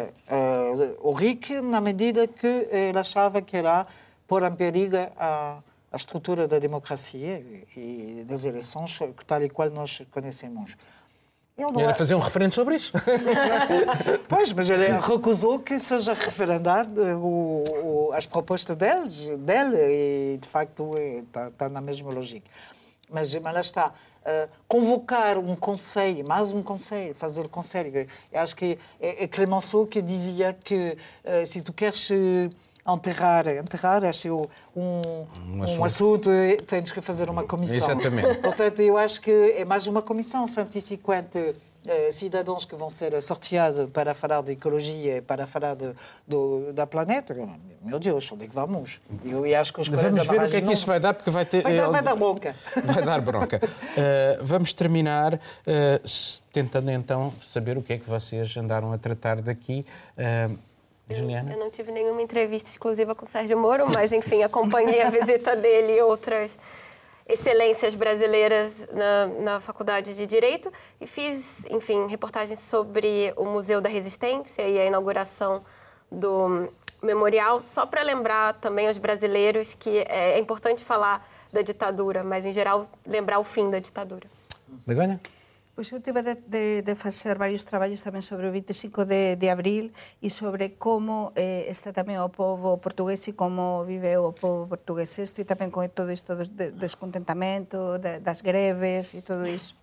o 1.00 1.12
RIC 1.12 1.60
na 1.62 1.80
medida 1.80 2.26
que 2.26 2.46
ele 2.46 2.98
achava 2.98 3.40
que 3.40 3.56
era 3.56 3.86
pôr 4.26 4.42
em 4.42 4.52
perigo 4.52 4.96
a 5.16 5.58
a 5.94 5.96
estrutura 5.96 6.48
da 6.48 6.58
democracia 6.58 7.40
e 7.76 8.24
das 8.26 8.44
eleições 8.44 8.98
tal 9.26 9.42
e 9.42 9.48
qual 9.48 9.70
nós 9.70 10.02
conhecemos. 10.10 10.76
Ele 11.56 11.82
Era 11.82 11.94
fazer 11.94 12.16
um 12.16 12.18
referendo 12.18 12.52
sobre 12.52 12.74
isso? 12.74 12.92
pois, 14.28 14.52
mas 14.52 14.68
ele 14.68 14.88
recusou 14.98 15.60
que 15.60 15.78
seja 15.78 16.12
referendado 16.12 17.00
o, 17.16 18.08
o, 18.08 18.10
as 18.12 18.26
propostas 18.26 18.74
deles, 18.74 19.20
dele 19.38 20.34
e, 20.34 20.38
de 20.38 20.48
facto, 20.48 20.90
está, 20.98 21.46
está 21.46 21.68
na 21.68 21.80
mesma 21.80 22.10
lógica. 22.10 22.50
Mas, 23.08 23.32
mas 23.36 23.54
lá 23.54 23.60
está. 23.60 23.92
Uh, 24.24 24.48
convocar 24.66 25.38
um 25.38 25.54
conselho, 25.54 26.26
mais 26.26 26.50
um 26.50 26.60
conselho, 26.60 27.14
fazer 27.14 27.46
conselho. 27.46 28.08
Eu 28.32 28.40
acho 28.40 28.56
que 28.56 28.76
é, 28.98 29.22
é 29.22 29.28
Clemenceau 29.28 29.86
que 29.86 30.02
dizia 30.02 30.52
que 30.54 30.98
uh, 31.24 31.46
se 31.46 31.62
tu 31.62 31.72
queres... 31.72 32.10
Uh, 32.10 32.63
enterrar, 32.86 33.46
enterrar 33.48 34.04
acho 34.04 34.28
eu, 34.28 34.50
um, 34.76 35.00
um, 35.56 35.62
assunto. 35.62 35.80
um 35.80 35.84
assunto, 35.84 36.30
tens 36.66 36.90
que 36.90 37.00
fazer 37.00 37.30
uma 37.30 37.44
comissão. 37.44 37.76
Exatamente. 37.76 38.38
Portanto, 38.42 38.80
eu 38.80 38.98
acho 38.98 39.20
que 39.20 39.30
é 39.30 39.64
mais 39.64 39.86
uma 39.86 40.02
comissão, 40.02 40.46
150 40.46 41.54
eh, 41.86 42.10
cidadãos 42.10 42.64
que 42.64 42.74
vão 42.74 42.88
ser 42.88 43.20
sorteados 43.22 43.90
para 43.90 44.14
falar 44.14 44.42
de 44.42 44.52
ecologia, 44.52 45.20
para 45.20 45.46
falar 45.46 45.76
de, 45.76 45.92
do, 46.26 46.72
da 46.72 46.86
planeta. 46.86 47.36
Meu 47.82 47.98
Deus, 47.98 48.32
onde 48.32 48.44
é 48.44 48.48
que 48.48 48.54
vamos? 48.54 49.02
Eu, 49.22 49.46
eu 49.46 49.60
acho 49.60 49.70
que 49.70 49.82
os 49.82 49.88
Vamos 49.88 50.26
ver 50.26 50.42
o 50.44 50.48
que 50.48 50.56
é 50.56 50.62
que 50.62 50.72
isso 50.72 50.86
vai 50.86 50.98
dar, 50.98 51.12
porque 51.12 51.30
vai 51.30 51.44
ter... 51.44 51.62
Vai 51.62 51.76
dar, 51.76 51.90
vai 51.90 52.02
dar 52.02 52.16
bronca. 52.16 52.56
Vai 52.84 53.02
dar 53.02 53.20
bronca. 53.20 53.60
Uh, 53.62 54.42
vamos 54.42 54.72
terminar 54.72 55.34
uh, 55.34 55.40
tentando 56.50 56.90
então 56.90 57.34
saber 57.46 57.76
o 57.76 57.82
que 57.82 57.92
é 57.92 57.98
que 57.98 58.08
vocês 58.08 58.56
andaram 58.56 58.90
a 58.90 58.96
tratar 58.96 59.42
daqui. 59.42 59.84
Uh, 60.16 60.56
Juliana? 61.10 61.52
Eu 61.52 61.58
não 61.58 61.70
tive 61.70 61.92
nenhuma 61.92 62.22
entrevista 62.22 62.70
exclusiva 62.70 63.14
com 63.14 63.24
o 63.24 63.28
Sérgio 63.28 63.58
Moro, 63.58 63.86
mas, 63.92 64.12
enfim, 64.12 64.42
acompanhei 64.42 65.02
a 65.02 65.10
visita 65.10 65.54
dele 65.54 65.96
e 65.96 66.02
outras 66.02 66.58
excelências 67.26 67.94
brasileiras 67.94 68.86
na, 68.92 69.26
na 69.40 69.60
Faculdade 69.60 70.14
de 70.14 70.26
Direito 70.26 70.72
e 71.00 71.06
fiz, 71.06 71.66
enfim, 71.66 72.06
reportagens 72.06 72.58
sobre 72.58 73.32
o 73.36 73.44
Museu 73.44 73.80
da 73.80 73.88
Resistência 73.88 74.62
e 74.62 74.78
a 74.78 74.84
inauguração 74.84 75.62
do 76.10 76.68
memorial, 77.02 77.60
só 77.60 77.84
para 77.84 78.02
lembrar 78.02 78.54
também 78.54 78.86
aos 78.86 78.98
brasileiros 78.98 79.74
que 79.74 80.04
é 80.08 80.38
importante 80.38 80.82
falar 80.82 81.26
da 81.52 81.62
ditadura, 81.62 82.24
mas, 82.24 82.46
em 82.46 82.52
geral, 82.52 82.88
lembrar 83.06 83.38
o 83.38 83.44
fim 83.44 83.70
da 83.70 83.78
ditadura. 83.78 84.26
Begonha? 84.86 85.20
Pois 85.74 85.90
eu 85.90 86.00
tive 86.00 86.22
de, 86.22 86.36
de, 86.46 86.82
de 86.82 86.94
facer 86.94 87.34
varios 87.36 87.66
traballos 87.66 87.98
tamén 87.98 88.22
sobre 88.22 88.46
o 88.46 88.54
25 88.54 89.02
de, 89.02 89.34
de 89.34 89.50
abril 89.50 89.90
e 90.22 90.30
sobre 90.30 90.78
como 90.78 91.34
eh, 91.34 91.66
está 91.66 91.90
tamén 91.90 92.22
o 92.22 92.30
povo 92.30 92.78
portugués 92.78 93.26
e 93.26 93.34
como 93.34 93.82
vive 93.82 94.14
o 94.14 94.30
povo 94.30 94.70
portugués 94.70 95.10
isto 95.18 95.42
e 95.42 95.44
tamén 95.44 95.74
con 95.74 95.82
todo 95.90 96.14
isto 96.14 96.38
do 96.38 96.46
de, 96.46 96.70
descontentamento, 96.78 97.98
de, 97.98 98.22
das 98.22 98.46
greves 98.46 99.18
e 99.18 99.20
todo 99.26 99.50
iso. 99.50 99.74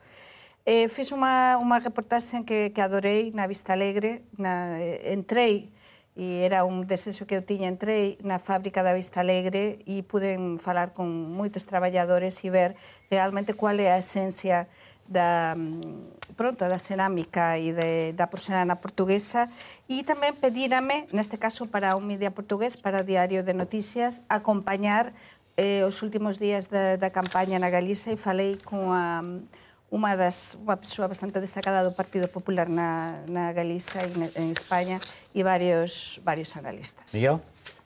Eh, 0.64 0.88
fiz 0.88 1.12
unha, 1.12 1.60
unha 1.60 1.84
reportaxe 1.84 2.40
que, 2.48 2.72
que 2.72 2.80
adorei 2.80 3.36
na 3.36 3.44
Vista 3.44 3.76
Alegre, 3.76 4.24
na, 4.40 4.80
eh, 4.80 5.12
entrei 5.12 5.76
e 6.16 6.44
era 6.44 6.64
un 6.64 6.88
desexo 6.88 7.28
que 7.28 7.36
eu 7.36 7.44
tiña, 7.44 7.72
entrei 7.72 8.20
na 8.24 8.40
fábrica 8.40 8.84
da 8.84 8.96
Vista 8.96 9.24
Alegre 9.24 9.84
e 9.88 10.04
pude 10.04 10.36
falar 10.60 10.96
con 10.96 11.08
moitos 11.08 11.64
traballadores 11.64 12.40
e 12.44 12.50
ver 12.52 12.80
realmente 13.08 13.56
cual 13.56 13.80
é 13.80 13.96
a 13.96 14.00
esencia 14.00 14.72
da, 15.08 15.56
mm, 15.56 16.36
pronto, 16.36 16.68
da 16.68 16.78
cerámica 16.78 17.58
e 17.58 17.74
de, 17.74 18.14
da 18.14 18.28
porcelana 18.28 18.78
portuguesa 18.78 19.50
e 19.90 20.02
tamén 20.04 20.34
pedírame, 20.38 21.08
neste 21.14 21.38
caso 21.38 21.70
para 21.70 21.94
un 21.98 22.06
media 22.06 22.34
portugués, 22.34 22.76
para 22.76 23.06
Diario 23.06 23.46
de 23.46 23.54
Noticias, 23.54 24.24
acompañar 24.28 25.14
eh, 25.58 25.84
os 25.86 26.02
últimos 26.02 26.40
días 26.40 26.72
da, 26.72 26.98
da 26.98 27.10
campaña 27.14 27.60
na 27.60 27.70
Galiza 27.70 28.12
e 28.12 28.18
falei 28.18 28.58
con 28.62 28.92
a, 28.92 29.22
mm, 29.22 29.92
unha 29.92 30.16
das 30.16 30.56
unha 30.56 30.80
persoa 30.80 31.12
bastante 31.12 31.44
destacada 31.44 31.84
do 31.84 31.92
Partido 31.92 32.32
Popular 32.32 32.72
na, 32.72 33.22
na 33.28 33.52
Galiza 33.52 34.00
e 34.08 34.10
na, 34.16 34.28
en 34.40 34.50
España 34.56 35.04
e 35.36 35.44
varios, 35.44 36.24
varios 36.24 36.56
analistas. 36.56 37.12
Miguel? 37.12 37.44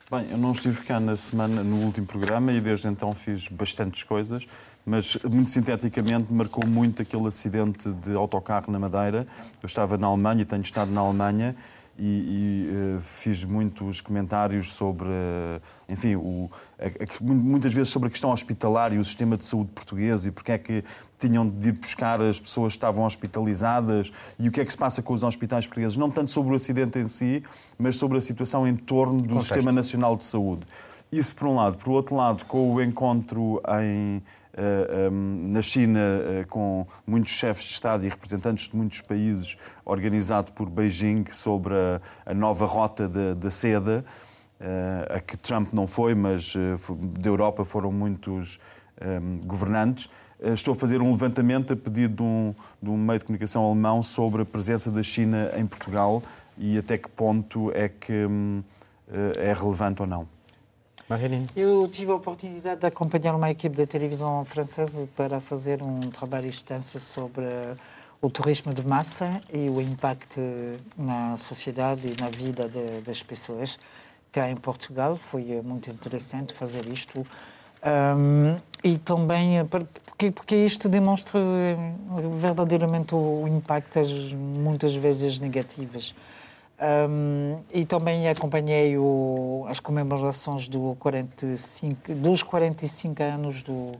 Bem, 0.08 0.22
eu 0.30 0.38
não 0.38 0.52
estive 0.52 0.86
cá 0.86 1.00
na 1.00 1.16
semana, 1.16 1.64
no 1.64 1.82
último 1.82 2.06
programa, 2.06 2.52
e 2.52 2.60
desde 2.60 2.86
então 2.86 3.12
fiz 3.12 3.48
bastantes 3.48 4.04
coisas. 4.04 4.46
Mas 4.86 5.18
muito 5.28 5.50
sinteticamente 5.50 6.32
marcou 6.32 6.64
muito 6.64 7.02
aquele 7.02 7.26
acidente 7.26 7.92
de 7.92 8.14
autocarro 8.14 8.70
na 8.70 8.78
Madeira. 8.78 9.26
Eu 9.60 9.66
estava 9.66 9.98
na 9.98 10.06
Alemanha, 10.06 10.46
tenho 10.46 10.62
estado 10.62 10.92
na 10.92 11.00
Alemanha 11.00 11.56
e, 11.98 12.04
e 12.04 12.96
uh, 12.96 13.00
fiz 13.00 13.42
muitos 13.42 14.00
comentários 14.00 14.72
sobre, 14.72 15.08
uh, 15.08 15.60
enfim, 15.88 16.14
o, 16.14 16.48
a, 16.78 16.86
a, 16.86 17.20
muitas 17.20 17.74
vezes 17.74 17.88
sobre 17.88 18.06
a 18.06 18.10
questão 18.10 18.30
hospitalar 18.30 18.92
e 18.92 18.98
o 18.98 19.04
sistema 19.04 19.36
de 19.36 19.44
saúde 19.44 19.70
português 19.74 20.24
e 20.24 20.30
porque 20.30 20.52
é 20.52 20.58
que 20.58 20.84
tinham 21.18 21.48
de 21.48 21.68
ir 21.68 21.72
buscar 21.72 22.20
as 22.20 22.38
pessoas 22.38 22.74
que 22.74 22.76
estavam 22.76 23.04
hospitalizadas 23.04 24.12
e 24.38 24.48
o 24.48 24.52
que 24.52 24.60
é 24.60 24.64
que 24.64 24.70
se 24.70 24.78
passa 24.78 25.02
com 25.02 25.14
os 25.14 25.24
hospitais 25.24 25.66
portugueses, 25.66 25.96
não 25.96 26.10
tanto 26.10 26.30
sobre 26.30 26.52
o 26.52 26.56
acidente 26.56 26.96
em 26.98 27.08
si, 27.08 27.42
mas 27.76 27.96
sobre 27.96 28.18
a 28.18 28.20
situação 28.20 28.68
em 28.68 28.76
torno 28.76 29.20
do 29.20 29.28
Contexto. 29.30 29.54
Sistema 29.54 29.72
Nacional 29.72 30.16
de 30.16 30.22
Saúde. 30.22 30.64
Isso 31.10 31.34
por 31.34 31.48
um 31.48 31.56
lado. 31.56 31.78
Por 31.78 31.90
outro 31.90 32.14
lado, 32.14 32.44
com 32.44 32.74
o 32.74 32.82
encontro 32.82 33.60
em 33.82 34.22
na 35.52 35.60
China, 35.60 36.00
eh, 36.00 36.44
com 36.48 36.86
muitos 37.06 37.32
chefes 37.32 37.64
de 37.64 37.72
Estado 37.72 38.06
e 38.06 38.08
representantes 38.08 38.68
de 38.68 38.76
muitos 38.76 39.00
países, 39.02 39.56
organizado 39.84 40.52
por 40.52 40.68
Beijing 40.68 41.26
sobre 41.32 41.74
a, 42.24 42.34
nova 42.34 42.64
rota 42.64 43.08
da, 43.08 43.50
seda, 43.50 44.04
eh, 44.58 45.16
a 45.16 45.20
que 45.20 45.36
Trump 45.36 45.72
não 45.72 45.86
foi, 45.86 46.14
mas 46.14 46.54
da 47.18 47.28
Europa 47.28 47.64
foram 47.64 47.92
muitos 47.92 48.58
ehm, 49.00 49.40
governantes. 49.44 50.08
Estou 50.40 50.72
a 50.72 50.74
fazer 50.74 51.00
um 51.00 51.10
levantamento 51.12 51.72
a 51.72 51.76
pedido 51.76 52.16
de 52.16 52.22
um, 52.22 52.54
de 52.82 52.90
um 52.90 52.96
meio 52.96 53.18
de 53.18 53.24
comunicação 53.24 53.64
alemão 53.64 54.02
sobre 54.02 54.42
a 54.42 54.44
presença 54.44 54.90
da 54.90 55.02
China 55.02 55.50
em 55.56 55.66
Portugal 55.66 56.22
e 56.58 56.76
até 56.76 56.98
que 56.98 57.08
ponto 57.08 57.70
é 57.74 57.88
que 57.88 58.26
hum, 58.26 58.62
é 59.38 59.54
relevante 59.54 60.02
ou 60.02 60.08
não. 60.08 60.35
Marilene. 61.08 61.46
Eu 61.54 61.88
tive 61.88 62.10
a 62.10 62.14
oportunidade 62.16 62.80
de 62.80 62.86
acompanhar 62.86 63.34
uma 63.34 63.50
equipe 63.50 63.76
de 63.76 63.86
televisão 63.86 64.44
francesa 64.44 65.08
para 65.16 65.40
fazer 65.40 65.82
um 65.82 66.00
trabalho 66.00 66.48
extenso 66.48 66.98
sobre 66.98 67.44
o 68.20 68.28
turismo 68.28 68.74
de 68.74 68.84
massa 68.84 69.40
e 69.52 69.70
o 69.70 69.80
impacto 69.80 70.40
na 70.98 71.36
sociedade 71.36 72.08
e 72.08 72.20
na 72.20 72.28
vida 72.28 72.68
de, 72.68 73.02
das 73.02 73.22
pessoas 73.22 73.78
cá 74.32 74.50
em 74.50 74.56
Portugal. 74.56 75.16
Foi 75.16 75.42
muito 75.62 75.88
interessante 75.90 76.52
fazer 76.52 76.86
isto. 76.92 77.24
Um, 77.84 78.56
e 78.82 78.98
também 78.98 79.64
porque, 79.66 80.32
porque 80.32 80.56
isto 80.56 80.88
demonstra 80.88 81.38
verdadeiramente 82.40 83.14
o 83.14 83.46
impacto, 83.46 84.00
muitas 84.34 84.94
vezes 84.96 85.38
negativas 85.38 86.12
um, 86.78 87.60
e 87.72 87.84
também 87.86 88.28
acompanhei 88.28 88.98
o, 88.98 89.64
as 89.68 89.80
comemorações 89.80 90.68
do 90.68 90.96
45, 90.98 92.14
dos 92.14 92.42
45 92.42 93.22
anos 93.22 93.62
do, 93.62 93.92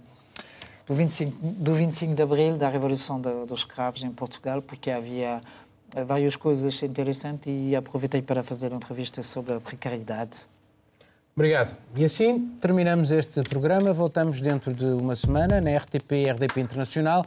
do, 0.87 0.95
25, 0.95 1.37
do 1.43 1.75
25 1.75 2.15
de 2.15 2.23
Abril, 2.23 2.57
da 2.57 2.69
Revolução 2.69 3.21
de, 3.21 3.31
dos 3.47 3.61
Escravos 3.61 4.03
em 4.05 4.11
Portugal, 4.11 4.61
porque 4.61 4.91
havia 4.91 5.41
várias 6.07 6.37
coisas 6.37 6.83
interessantes 6.83 7.47
e 7.47 7.75
aproveitei 7.75 8.21
para 8.21 8.43
fazer 8.43 8.69
uma 8.69 8.77
entrevista 8.77 9.23
sobre 9.23 9.55
a 9.55 9.61
precariedade. 9.61 10.47
Obrigado. 11.35 11.77
E 11.95 12.05
assim 12.05 12.49
terminamos 12.61 13.11
este 13.11 13.43
programa. 13.43 13.93
Voltamos 13.93 14.41
dentro 14.41 14.73
de 14.73 14.87
uma 14.87 15.15
semana 15.15 15.61
na 15.61 15.77
RTP 15.77 16.31
RDP 16.31 16.61
Internacional, 16.61 17.27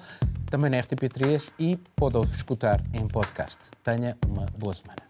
também 0.50 0.70
na 0.72 0.78
RTP3 0.78 1.52
e 1.60 1.78
pode 1.95 2.20
escutar 2.32 2.82
em 2.91 3.08
podcast. 3.08 3.70
Tenha 3.84 4.18
uma 4.28 4.47
boa 4.58 4.74
semana. 4.74 5.09